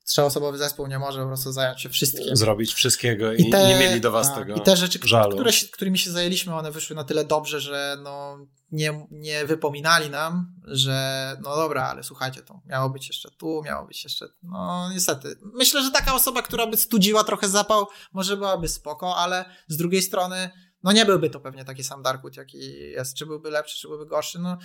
trzyosobowy 0.05 0.57
zespół 0.57 0.87
nie 0.87 0.99
może 0.99 1.21
po 1.21 1.27
prostu 1.27 1.51
zająć 1.51 1.81
się 1.81 1.89
wszystkim. 1.89 2.35
Zrobić 2.35 2.73
wszystkiego 2.73 3.33
i, 3.33 3.47
I 3.47 3.49
te, 3.49 3.67
nie 3.67 3.79
mieli 3.79 4.01
do 4.01 4.11
was 4.11 4.27
a, 4.27 4.35
tego 4.35 4.55
I 4.55 4.61
te 4.61 4.77
rzeczy, 4.77 4.99
żalu. 5.03 5.35
Które, 5.35 5.51
którymi 5.71 5.97
się 5.97 6.11
zajęliśmy, 6.11 6.55
one 6.55 6.71
wyszły 6.71 6.95
na 6.95 7.03
tyle 7.03 7.25
dobrze, 7.25 7.59
że 7.59 7.97
no, 8.03 8.37
nie, 8.71 9.07
nie 9.11 9.45
wypominali 9.45 10.09
nam, 10.09 10.53
że 10.63 11.37
no 11.41 11.55
dobra, 11.55 11.83
ale 11.83 12.03
słuchajcie, 12.03 12.41
to 12.41 12.61
miało 12.65 12.89
być 12.89 13.07
jeszcze 13.07 13.31
tu, 13.31 13.61
miało 13.65 13.87
być 13.87 14.03
jeszcze, 14.03 14.25
no 14.43 14.89
niestety. 14.93 15.35
Myślę, 15.53 15.83
że 15.83 15.91
taka 15.91 16.13
osoba, 16.13 16.41
która 16.41 16.67
by 16.67 16.77
studziła 16.77 17.23
trochę 17.23 17.49
zapał, 17.49 17.87
może 18.13 18.37
byłaby 18.37 18.67
spoko, 18.67 19.15
ale 19.15 19.45
z 19.67 19.77
drugiej 19.77 20.01
strony, 20.01 20.49
no 20.83 20.91
nie 20.91 21.05
byłby 21.05 21.29
to 21.29 21.39
pewnie 21.39 21.65
taki 21.65 21.83
sam 21.83 22.03
Darkwood, 22.03 22.37
jaki 22.37 22.57
jest. 22.91 23.15
Czy 23.15 23.25
byłby 23.25 23.49
lepszy, 23.49 23.77
czy 23.77 23.87
byłby 23.87 24.05
gorszy, 24.05 24.39
no 24.39 24.57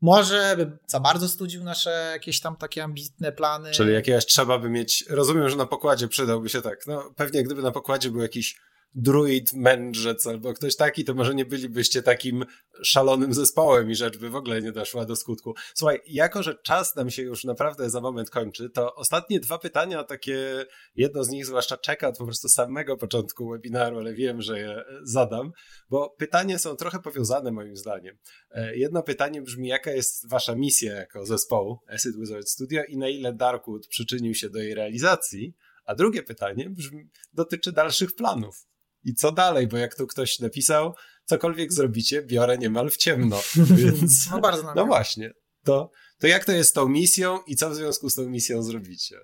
może 0.00 0.54
by 0.56 0.78
za 0.86 1.00
bardzo 1.00 1.28
studził 1.28 1.64
nasze 1.64 2.08
jakieś 2.12 2.40
tam 2.40 2.56
takie 2.56 2.84
ambitne 2.84 3.32
plany. 3.32 3.70
Czyli 3.70 3.92
jakieś 3.92 4.26
trzeba 4.26 4.58
by 4.58 4.70
mieć, 4.70 5.04
rozumiem, 5.08 5.48
że 5.48 5.56
na 5.56 5.66
pokładzie 5.66 6.08
przydałby 6.08 6.48
się 6.48 6.62
tak, 6.62 6.86
no 6.86 7.12
pewnie 7.16 7.42
gdyby 7.42 7.62
na 7.62 7.70
pokładzie 7.70 8.10
był 8.10 8.20
jakiś 8.20 8.56
druid, 8.94 9.52
mędrzec 9.52 10.26
albo 10.26 10.54
ktoś 10.54 10.76
taki, 10.76 11.04
to 11.04 11.14
może 11.14 11.34
nie 11.34 11.44
bylibyście 11.44 12.02
takim 12.02 12.44
szalonym 12.82 13.34
zespołem 13.34 13.90
i 13.90 13.94
rzecz 13.94 14.18
by 14.18 14.30
w 14.30 14.36
ogóle 14.36 14.62
nie 14.62 14.72
doszła 14.72 15.04
do 15.04 15.16
skutku. 15.16 15.54
Słuchaj, 15.74 16.00
jako 16.06 16.42
że 16.42 16.54
czas 16.54 16.96
nam 16.96 17.10
się 17.10 17.22
już 17.22 17.44
naprawdę 17.44 17.90
za 17.90 18.00
moment 18.00 18.30
kończy, 18.30 18.70
to 18.70 18.94
ostatnie 18.94 19.40
dwa 19.40 19.58
pytania, 19.58 20.04
takie 20.04 20.64
jedno 20.94 21.24
z 21.24 21.28
nich 21.28 21.46
zwłaszcza 21.46 21.76
czeka 21.76 22.08
od 22.08 22.18
po 22.18 22.24
prostu 22.24 22.48
samego 22.48 22.96
początku 22.96 23.50
webinaru, 23.50 23.98
ale 23.98 24.14
wiem, 24.14 24.42
że 24.42 24.58
je 24.58 24.84
zadam, 25.02 25.52
bo 25.90 26.10
pytanie 26.18 26.58
są 26.58 26.76
trochę 26.76 26.98
powiązane 26.98 27.52
moim 27.52 27.76
zdaniem. 27.76 28.18
E, 28.50 28.76
jedno 28.76 29.02
pytanie 29.02 29.42
brzmi, 29.42 29.68
jaka 29.68 29.90
jest 29.90 30.30
wasza 30.30 30.54
misja 30.54 30.94
jako 30.94 31.26
zespołu 31.26 31.78
Acid 31.88 32.16
Wizard 32.20 32.48
Studio 32.48 32.82
i 32.88 32.96
na 32.96 33.08
ile 33.08 33.32
Darkwood 33.32 33.86
przyczynił 33.86 34.34
się 34.34 34.50
do 34.50 34.58
jej 34.58 34.74
realizacji? 34.74 35.54
A 35.84 35.94
drugie 35.94 36.22
pytanie 36.22 36.70
brzmi, 36.70 37.10
dotyczy 37.32 37.72
dalszych 37.72 38.14
planów. 38.14 38.66
I 39.04 39.14
co 39.14 39.32
dalej? 39.32 39.66
Bo 39.66 39.76
jak 39.76 39.94
tu 39.94 40.06
ktoś 40.06 40.38
napisał, 40.38 40.94
cokolwiek 41.24 41.72
zrobicie, 41.72 42.22
biorę 42.22 42.58
niemal 42.58 42.90
w 42.90 42.96
ciemno. 42.96 43.40
Więc, 43.76 44.30
no 44.30 44.40
bardzo 44.40 44.74
No 44.74 44.86
właśnie. 44.86 45.32
To, 45.64 45.90
to 46.18 46.26
jak 46.26 46.44
to 46.44 46.52
jest 46.52 46.70
z 46.70 46.72
tą 46.72 46.88
misją 46.88 47.38
i 47.46 47.56
co 47.56 47.70
w 47.70 47.74
związku 47.74 48.10
z 48.10 48.14
tą 48.14 48.28
misją 48.28 48.62
zrobicie? 48.62 49.16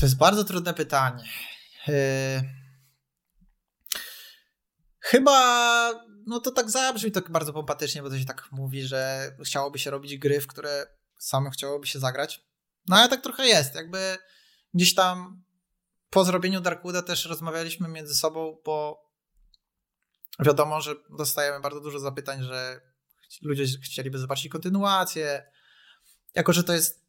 To 0.00 0.06
jest 0.06 0.16
bardzo 0.16 0.44
trudne 0.44 0.74
pytanie. 0.74 1.24
Yy... 1.86 1.94
Chyba, 5.00 5.92
no 6.26 6.40
to 6.40 6.50
tak 6.50 6.70
zabrzmi 6.70 7.12
to 7.12 7.20
bardzo 7.20 7.52
pompatycznie, 7.52 8.02
bo 8.02 8.10
to 8.10 8.18
się 8.18 8.24
tak 8.24 8.48
mówi, 8.52 8.82
że 8.82 9.32
chciałoby 9.44 9.78
się 9.78 9.90
robić 9.90 10.18
gry, 10.18 10.40
w 10.40 10.46
które 10.46 10.86
same 11.18 11.50
chciałoby 11.50 11.86
się 11.86 11.98
zagrać. 11.98 12.44
No 12.88 12.96
ale 12.96 13.08
tak 13.08 13.22
trochę 13.22 13.46
jest, 13.46 13.74
jakby 13.74 14.16
gdzieś 14.74 14.94
tam 14.94 15.42
po 16.10 16.24
zrobieniu 16.24 16.60
Darkwooda 16.60 17.02
też 17.02 17.24
rozmawialiśmy 17.24 17.88
między 17.88 18.14
sobą, 18.14 18.62
bo 18.64 19.08
wiadomo, 20.40 20.80
że 20.80 20.94
dostajemy 21.18 21.60
bardzo 21.60 21.80
dużo 21.80 21.98
zapytań, 21.98 22.42
że 22.42 22.80
ludzie 23.42 23.64
chcieliby 23.82 24.18
zobaczyć 24.18 24.48
kontynuację. 24.48 25.50
Jako, 26.34 26.52
że 26.52 26.64
to 26.64 26.72
jest 26.72 27.06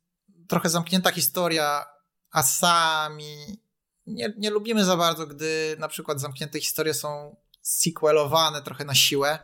trochę 0.48 0.70
zamknięta 0.70 1.12
historia, 1.12 1.86
a 2.32 2.44
sami 2.44 3.62
nie, 4.08 4.34
nie 4.38 4.50
lubimy 4.50 4.86
za 4.86 4.98
bardzo, 4.98 5.28
gdy 5.28 5.76
na 5.80 5.88
przykład 5.88 6.20
zamknięte 6.20 6.60
historie 6.60 6.94
są 6.94 7.36
sequelowane 7.62 8.62
trochę 8.62 8.86
na 8.86 8.96
siłę. 8.96 9.40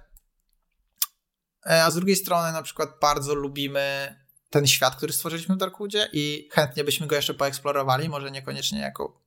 E, 1.66 1.84
a 1.84 1.92
z 1.92 1.96
drugiej 1.96 2.16
strony 2.16 2.52
na 2.52 2.62
przykład 2.62 2.90
bardzo 3.02 3.36
lubimy 3.36 4.16
ten 4.50 4.68
świat, 4.68 4.96
który 4.96 5.14
stworzyliśmy 5.14 5.56
w 5.56 5.58
Darkwoodzie 5.58 6.10
i 6.14 6.50
chętnie 6.52 6.84
byśmy 6.84 7.08
go 7.08 7.16
jeszcze 7.16 7.34
poeksplorowali, 7.34 8.10
może 8.10 8.32
niekoniecznie 8.32 8.80
jako 8.80 9.25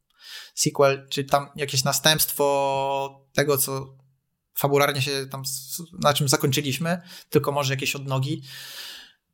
sequel, 0.54 1.06
czy 1.10 1.24
tam 1.24 1.48
jakieś 1.56 1.84
następstwo 1.84 3.26
tego, 3.32 3.58
co 3.58 3.96
fabularnie 4.54 5.02
się 5.02 5.26
tam, 5.30 5.42
na 5.92 6.14
czym 6.14 6.28
zakończyliśmy, 6.28 7.00
tylko 7.30 7.52
może 7.52 7.72
jakieś 7.72 7.96
odnogi. 7.96 8.42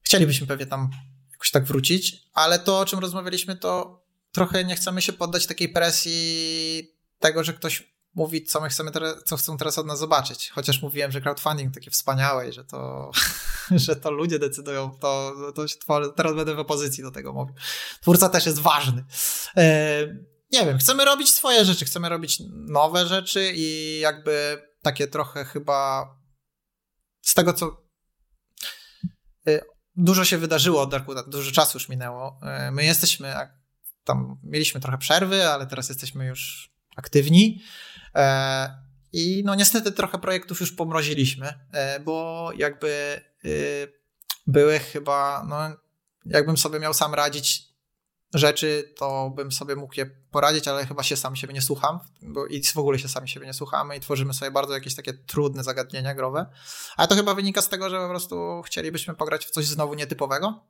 Chcielibyśmy 0.03 0.47
pewnie 0.47 0.67
tam 0.67 0.91
jakoś 1.33 1.51
tak 1.51 1.65
wrócić, 1.65 2.17
ale 2.33 2.59
to, 2.59 2.79
o 2.79 2.87
czym 2.87 2.99
rozmawialiśmy, 2.99 3.57
to 3.57 4.03
trochę 4.33 4.65
nie 4.65 4.77
chcemy 4.77 5.03
się 5.03 5.13
poddać 5.13 5.47
takiej 5.47 5.69
presji 5.69 6.95
tego, 7.19 7.45
że 7.45 7.53
ktoś 7.53 7.95
mówi, 8.15 8.45
co 8.45 8.61
my 8.61 8.69
chcemy 8.69 8.91
teraz, 8.91 9.15
co 9.25 9.37
chcą 9.37 9.57
teraz 9.57 9.79
od 9.79 9.87
nas 9.87 9.99
zobaczyć. 9.99 10.51
Chociaż 10.51 10.83
mówiłem, 10.83 11.13
że 11.13 11.21
crowdfunding 11.21 11.75
takie 11.75 11.91
wspaniałe 11.91 12.49
i 12.49 12.53
że 12.53 12.65
to, 12.65 13.11
że 13.71 13.97
to 13.97 14.11
ludzie 14.11 14.39
decydują, 14.39 14.91
to, 15.01 15.35
to 15.55 15.69
się 15.69 15.79
tworzy, 15.79 16.11
teraz 16.17 16.35
będę 16.35 16.55
w 16.55 16.59
opozycji 16.59 17.03
do 17.03 17.11
tego 17.11 17.33
mówił. 17.33 17.55
Twórca 18.01 18.29
też 18.29 18.47
jest 18.47 18.59
ważny. 18.59 19.05
Nie 20.55 20.67
wiem, 20.67 20.79
chcemy 20.79 21.05
robić 21.05 21.35
swoje 21.35 21.65
rzeczy, 21.65 21.85
chcemy 21.85 22.09
robić 22.09 22.43
nowe 22.51 23.07
rzeczy 23.07 23.53
i 23.55 23.99
jakby 24.01 24.63
takie 24.83 25.09
trochę 25.09 25.45
chyba 25.45 26.09
z 27.23 27.35
tego, 27.35 27.53
co 27.53 27.83
y, 29.49 29.61
dużo 29.97 30.25
się 30.25 30.39
wydarzyło 30.39 30.83
od 30.83 30.91
Darkwooda, 30.91 31.23
dużo 31.23 31.53
czasu 31.53 31.79
już 31.79 31.89
minęło. 31.89 32.41
Y, 32.69 32.71
my 32.71 32.85
jesteśmy, 32.85 33.35
tam 34.05 34.39
mieliśmy 34.43 34.81
trochę 34.81 34.99
przerwy, 34.99 35.49
ale 35.49 35.67
teraz 35.67 35.89
jesteśmy 35.89 36.27
już 36.27 36.71
aktywni. 36.97 37.63
E, 38.15 38.85
I 39.13 39.43
no 39.45 39.55
niestety 39.55 39.93
trochę 39.93 40.19
projektów 40.19 40.61
już 40.61 40.73
pomroziliśmy, 40.73 41.55
e, 41.73 42.01
bo 42.01 42.51
jakby 42.57 43.21
y, 43.45 43.93
były 44.47 44.79
chyba, 44.79 45.45
no 45.49 45.77
jakbym 46.25 46.57
sobie 46.57 46.79
miał 46.79 46.95
sam 46.95 47.15
radzić, 47.15 47.64
rzeczy, 48.35 48.95
to 48.97 49.31
bym 49.31 49.53
sobie 49.53 49.77
mógł 49.77 49.95
je 49.97 50.07
poradzić, 50.07 50.69
ale 50.69 50.87
chyba 50.87 51.03
się 51.03 51.17
sam 51.17 51.37
siebie 51.37 51.55
nie 51.55 51.63
słucham, 51.63 52.01
bo 52.23 52.47
i 52.47 52.63
w 52.63 52.79
ogóle 52.79 52.99
się 52.99 53.09
sami 53.09 53.29
siebie 53.29 53.47
nie 53.47 53.55
słuchamy 53.55 53.97
i 53.97 54.01
tworzymy 54.01 54.35
sobie 54.35 54.51
bardzo 54.51 54.75
jakieś 54.75 54.95
takie 54.95 55.15
trudne 55.15 55.65
zagadnienia 55.65 56.15
growe. 56.15 56.47
Ale 56.97 57.09
to 57.09 57.15
chyba 57.15 57.35
wynika 57.35 57.63
z 57.63 57.69
tego, 57.69 57.91
że 57.91 57.99
po 57.99 58.09
prostu 58.09 58.63
chcielibyśmy 58.67 59.15
pograć 59.15 59.47
w 59.47 59.51
coś 59.51 59.67
znowu 59.67 59.95
nietypowego, 59.95 60.65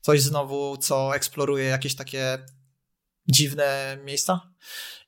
coś 0.00 0.22
znowu, 0.22 0.76
co 0.76 1.16
eksploruje 1.16 1.64
jakieś 1.64 1.96
takie 1.96 2.38
dziwne 3.28 3.98
miejsca 4.04 4.40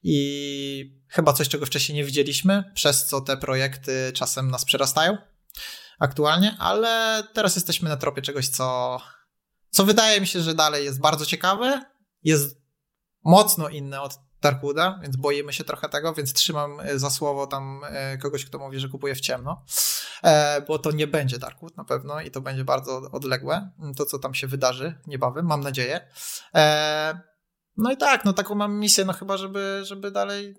i 0.02 1.00
chyba 1.08 1.32
coś, 1.32 1.48
czego 1.48 1.66
wcześniej 1.66 1.96
nie 1.96 2.04
widzieliśmy, 2.04 2.72
przez 2.74 3.06
co 3.06 3.20
te 3.20 3.36
projekty 3.36 4.12
czasem 4.14 4.50
nas 4.50 4.64
przerastają 4.64 5.16
aktualnie, 5.98 6.56
ale 6.58 7.22
teraz 7.34 7.54
jesteśmy 7.54 7.88
na 7.88 7.96
tropie 7.96 8.22
czegoś, 8.22 8.48
co 8.48 9.00
co 9.70 9.84
wydaje 9.84 10.20
mi 10.20 10.26
się, 10.26 10.40
że 10.40 10.54
dalej 10.54 10.84
jest 10.84 11.00
bardzo 11.00 11.26
ciekawe, 11.26 11.84
jest 12.24 12.60
mocno 13.24 13.68
inne 13.68 14.00
od 14.00 14.18
Darkwooda, 14.42 14.98
więc 15.02 15.16
boimy 15.16 15.52
się 15.52 15.64
trochę 15.64 15.88
tego, 15.88 16.14
więc 16.14 16.32
trzymam 16.32 16.80
e, 16.80 16.98
za 16.98 17.10
słowo 17.10 17.46
tam 17.46 17.80
e, 17.84 18.18
kogoś, 18.18 18.44
kto 18.44 18.58
mówi, 18.58 18.80
że 18.80 18.88
kupuje 18.88 19.14
w 19.14 19.20
ciemno, 19.20 19.64
e, 20.22 20.60
bo 20.60 20.78
to 20.78 20.90
nie 20.90 21.06
będzie 21.06 21.38
Darkwood 21.38 21.76
na 21.76 21.84
pewno 21.84 22.20
i 22.20 22.30
to 22.30 22.40
będzie 22.40 22.64
bardzo 22.64 22.96
odległe, 23.12 23.70
to 23.96 24.06
co 24.06 24.18
tam 24.18 24.34
się 24.34 24.46
wydarzy 24.46 24.98
niebawem, 25.06 25.46
mam 25.46 25.60
nadzieję. 25.60 26.08
No 27.76 27.92
i 27.92 27.96
tak, 27.96 28.24
no 28.24 28.32
taką 28.32 28.54
mam 28.54 28.78
misję, 28.78 29.04
no 29.04 29.12
chyba, 29.12 29.36
żeby, 29.36 29.80
żeby 29.84 30.10
dalej 30.10 30.54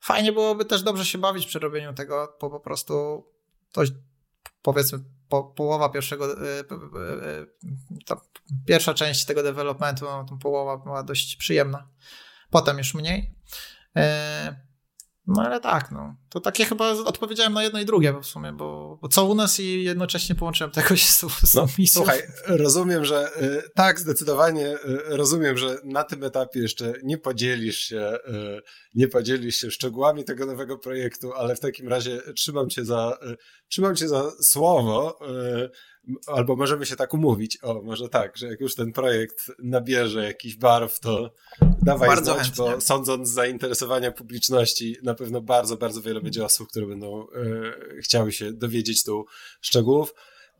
fajnie 0.00 0.32
byłoby 0.32 0.64
też 0.64 0.82
dobrze 0.82 1.04
się 1.04 1.18
bawić 1.18 1.46
przy 1.46 1.58
robieniu 1.58 1.94
tego, 1.94 2.36
bo 2.40 2.50
po 2.50 2.60
prostu 2.60 3.24
to 3.72 3.82
powiedzmy 4.62 4.98
po, 5.28 5.44
połowa 5.44 5.88
pierwszego, 5.88 6.32
y, 6.32 6.60
y, 6.60 8.04
ta 8.06 8.20
pierwsza 8.66 8.94
część 8.94 9.24
tego 9.24 9.42
developmentu, 9.42 10.04
no, 10.04 10.38
połowa 10.42 10.76
była 10.76 11.02
dość 11.02 11.36
przyjemna. 11.36 11.88
Potem 12.50 12.78
już 12.78 12.94
mniej. 12.94 13.34
No 15.26 15.42
ale 15.42 15.60
tak, 15.60 15.90
no. 15.90 16.16
To 16.28 16.40
takie 16.40 16.64
chyba 16.64 16.90
odpowiedziałem 16.90 17.52
na 17.52 17.62
jedno 17.62 17.80
i 17.80 17.84
drugie 17.84 18.14
w 18.22 18.26
sumie, 18.26 18.52
bo, 18.52 18.98
bo 19.02 19.08
co 19.08 19.24
u 19.24 19.34
nas 19.34 19.60
i 19.60 19.82
jednocześnie 19.82 20.34
połączyłem 20.34 20.70
tego 20.70 20.96
z, 20.96 21.20
z 21.50 21.54
no, 21.54 21.66
misją. 21.78 22.02
Słuchaj, 22.02 22.22
rozumiem, 22.46 23.04
że 23.04 23.42
y, 23.42 23.62
tak, 23.74 24.00
zdecydowanie 24.00 24.66
y, 24.66 25.02
rozumiem, 25.08 25.56
że 25.56 25.78
na 25.84 26.04
tym 26.04 26.24
etapie 26.24 26.60
jeszcze 26.60 26.92
nie 27.02 27.18
podzielisz 27.18 27.78
się, 27.78 28.12
y, 28.28 28.60
nie 28.94 29.08
podzielisz 29.08 29.56
się 29.56 29.70
szczegółami 29.70 30.24
tego 30.24 30.46
nowego 30.46 30.78
projektu, 30.78 31.32
ale 31.32 31.56
w 31.56 31.60
takim 31.60 31.88
razie 31.88 32.20
trzymam 32.36 32.70
cię 32.70 32.84
za, 32.84 33.18
trzymam 33.68 33.96
cię 33.96 34.08
za 34.08 34.30
słowo, 34.42 35.18
albo 36.26 36.56
możemy 36.56 36.86
się 36.86 36.96
tak 36.96 37.14
umówić, 37.14 37.58
o, 37.62 37.82
może 37.82 38.08
tak, 38.08 38.36
że 38.36 38.46
jak 38.46 38.60
już 38.60 38.74
ten 38.74 38.92
projekt 38.92 39.50
nabierze 39.58 40.24
jakiś 40.24 40.56
barw, 40.56 41.00
to 41.00 41.30
dawaj 41.82 42.08
bardzo 42.08 42.34
znać, 42.34 42.46
chętnie. 42.46 42.64
bo 42.64 42.80
sądząc 42.80 43.28
z 43.28 43.32
zainteresowania 43.32 44.12
publiczności, 44.12 44.96
na 45.02 45.14
pewno 45.14 45.40
bardzo, 45.40 45.76
bardzo 45.76 46.02
wiele 46.02 46.20
będzie 46.20 46.44
osób, 46.44 46.68
które 46.68 46.86
będą 46.86 47.22
e, 47.22 48.02
chciały 48.02 48.32
się 48.32 48.52
dowiedzieć 48.52 49.04
tu 49.04 49.26
szczegółów. 49.60 50.14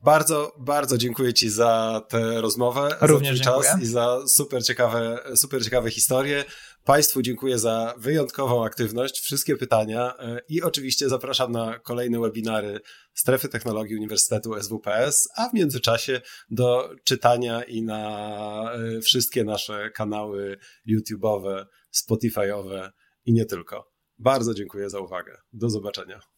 Bardzo, 0.05 0.53
bardzo 0.59 0.99
dziękuję 0.99 1.35
Ci 1.35 1.51
za 1.51 2.03
tę 2.09 2.41
rozmowę, 2.41 2.97
Również 3.01 3.39
za 3.39 3.51
twój 3.51 3.63
czas 3.65 3.83
i 3.83 3.87
za 3.87 4.19
super 4.27 4.65
ciekawe, 4.65 5.19
super 5.37 5.65
ciekawe 5.65 5.91
historie. 5.91 6.45
Państwu 6.85 7.23
dziękuję 7.23 7.59
za 7.59 7.95
wyjątkową 7.99 8.65
aktywność, 8.65 9.21
wszystkie 9.21 9.57
pytania 9.57 10.19
e, 10.19 10.41
i 10.49 10.63
oczywiście 10.63 11.09
zapraszam 11.09 11.53
na 11.53 11.79
kolejne 11.79 12.21
webinary 12.21 12.81
Strefy 13.15 13.49
Technologii 13.49 13.97
Uniwersytetu 13.97 14.63
SWPS, 14.63 15.29
a 15.37 15.49
w 15.49 15.55
międzyczasie 15.55 16.21
do 16.51 16.91
czytania 17.05 17.63
i 17.63 17.83
na 17.83 18.73
e, 18.73 19.01
wszystkie 19.01 19.45
nasze 19.45 19.91
kanały 19.91 20.57
YouTube'owe, 20.89 21.65
Spotify'owe 21.95 22.91
i 23.25 23.33
nie 23.33 23.45
tylko. 23.45 23.93
Bardzo 24.19 24.55
dziękuję 24.55 24.91
za 24.91 25.01
uwagę. 25.01 25.37
Do 25.53 25.71
zobaczenia. 25.71 26.34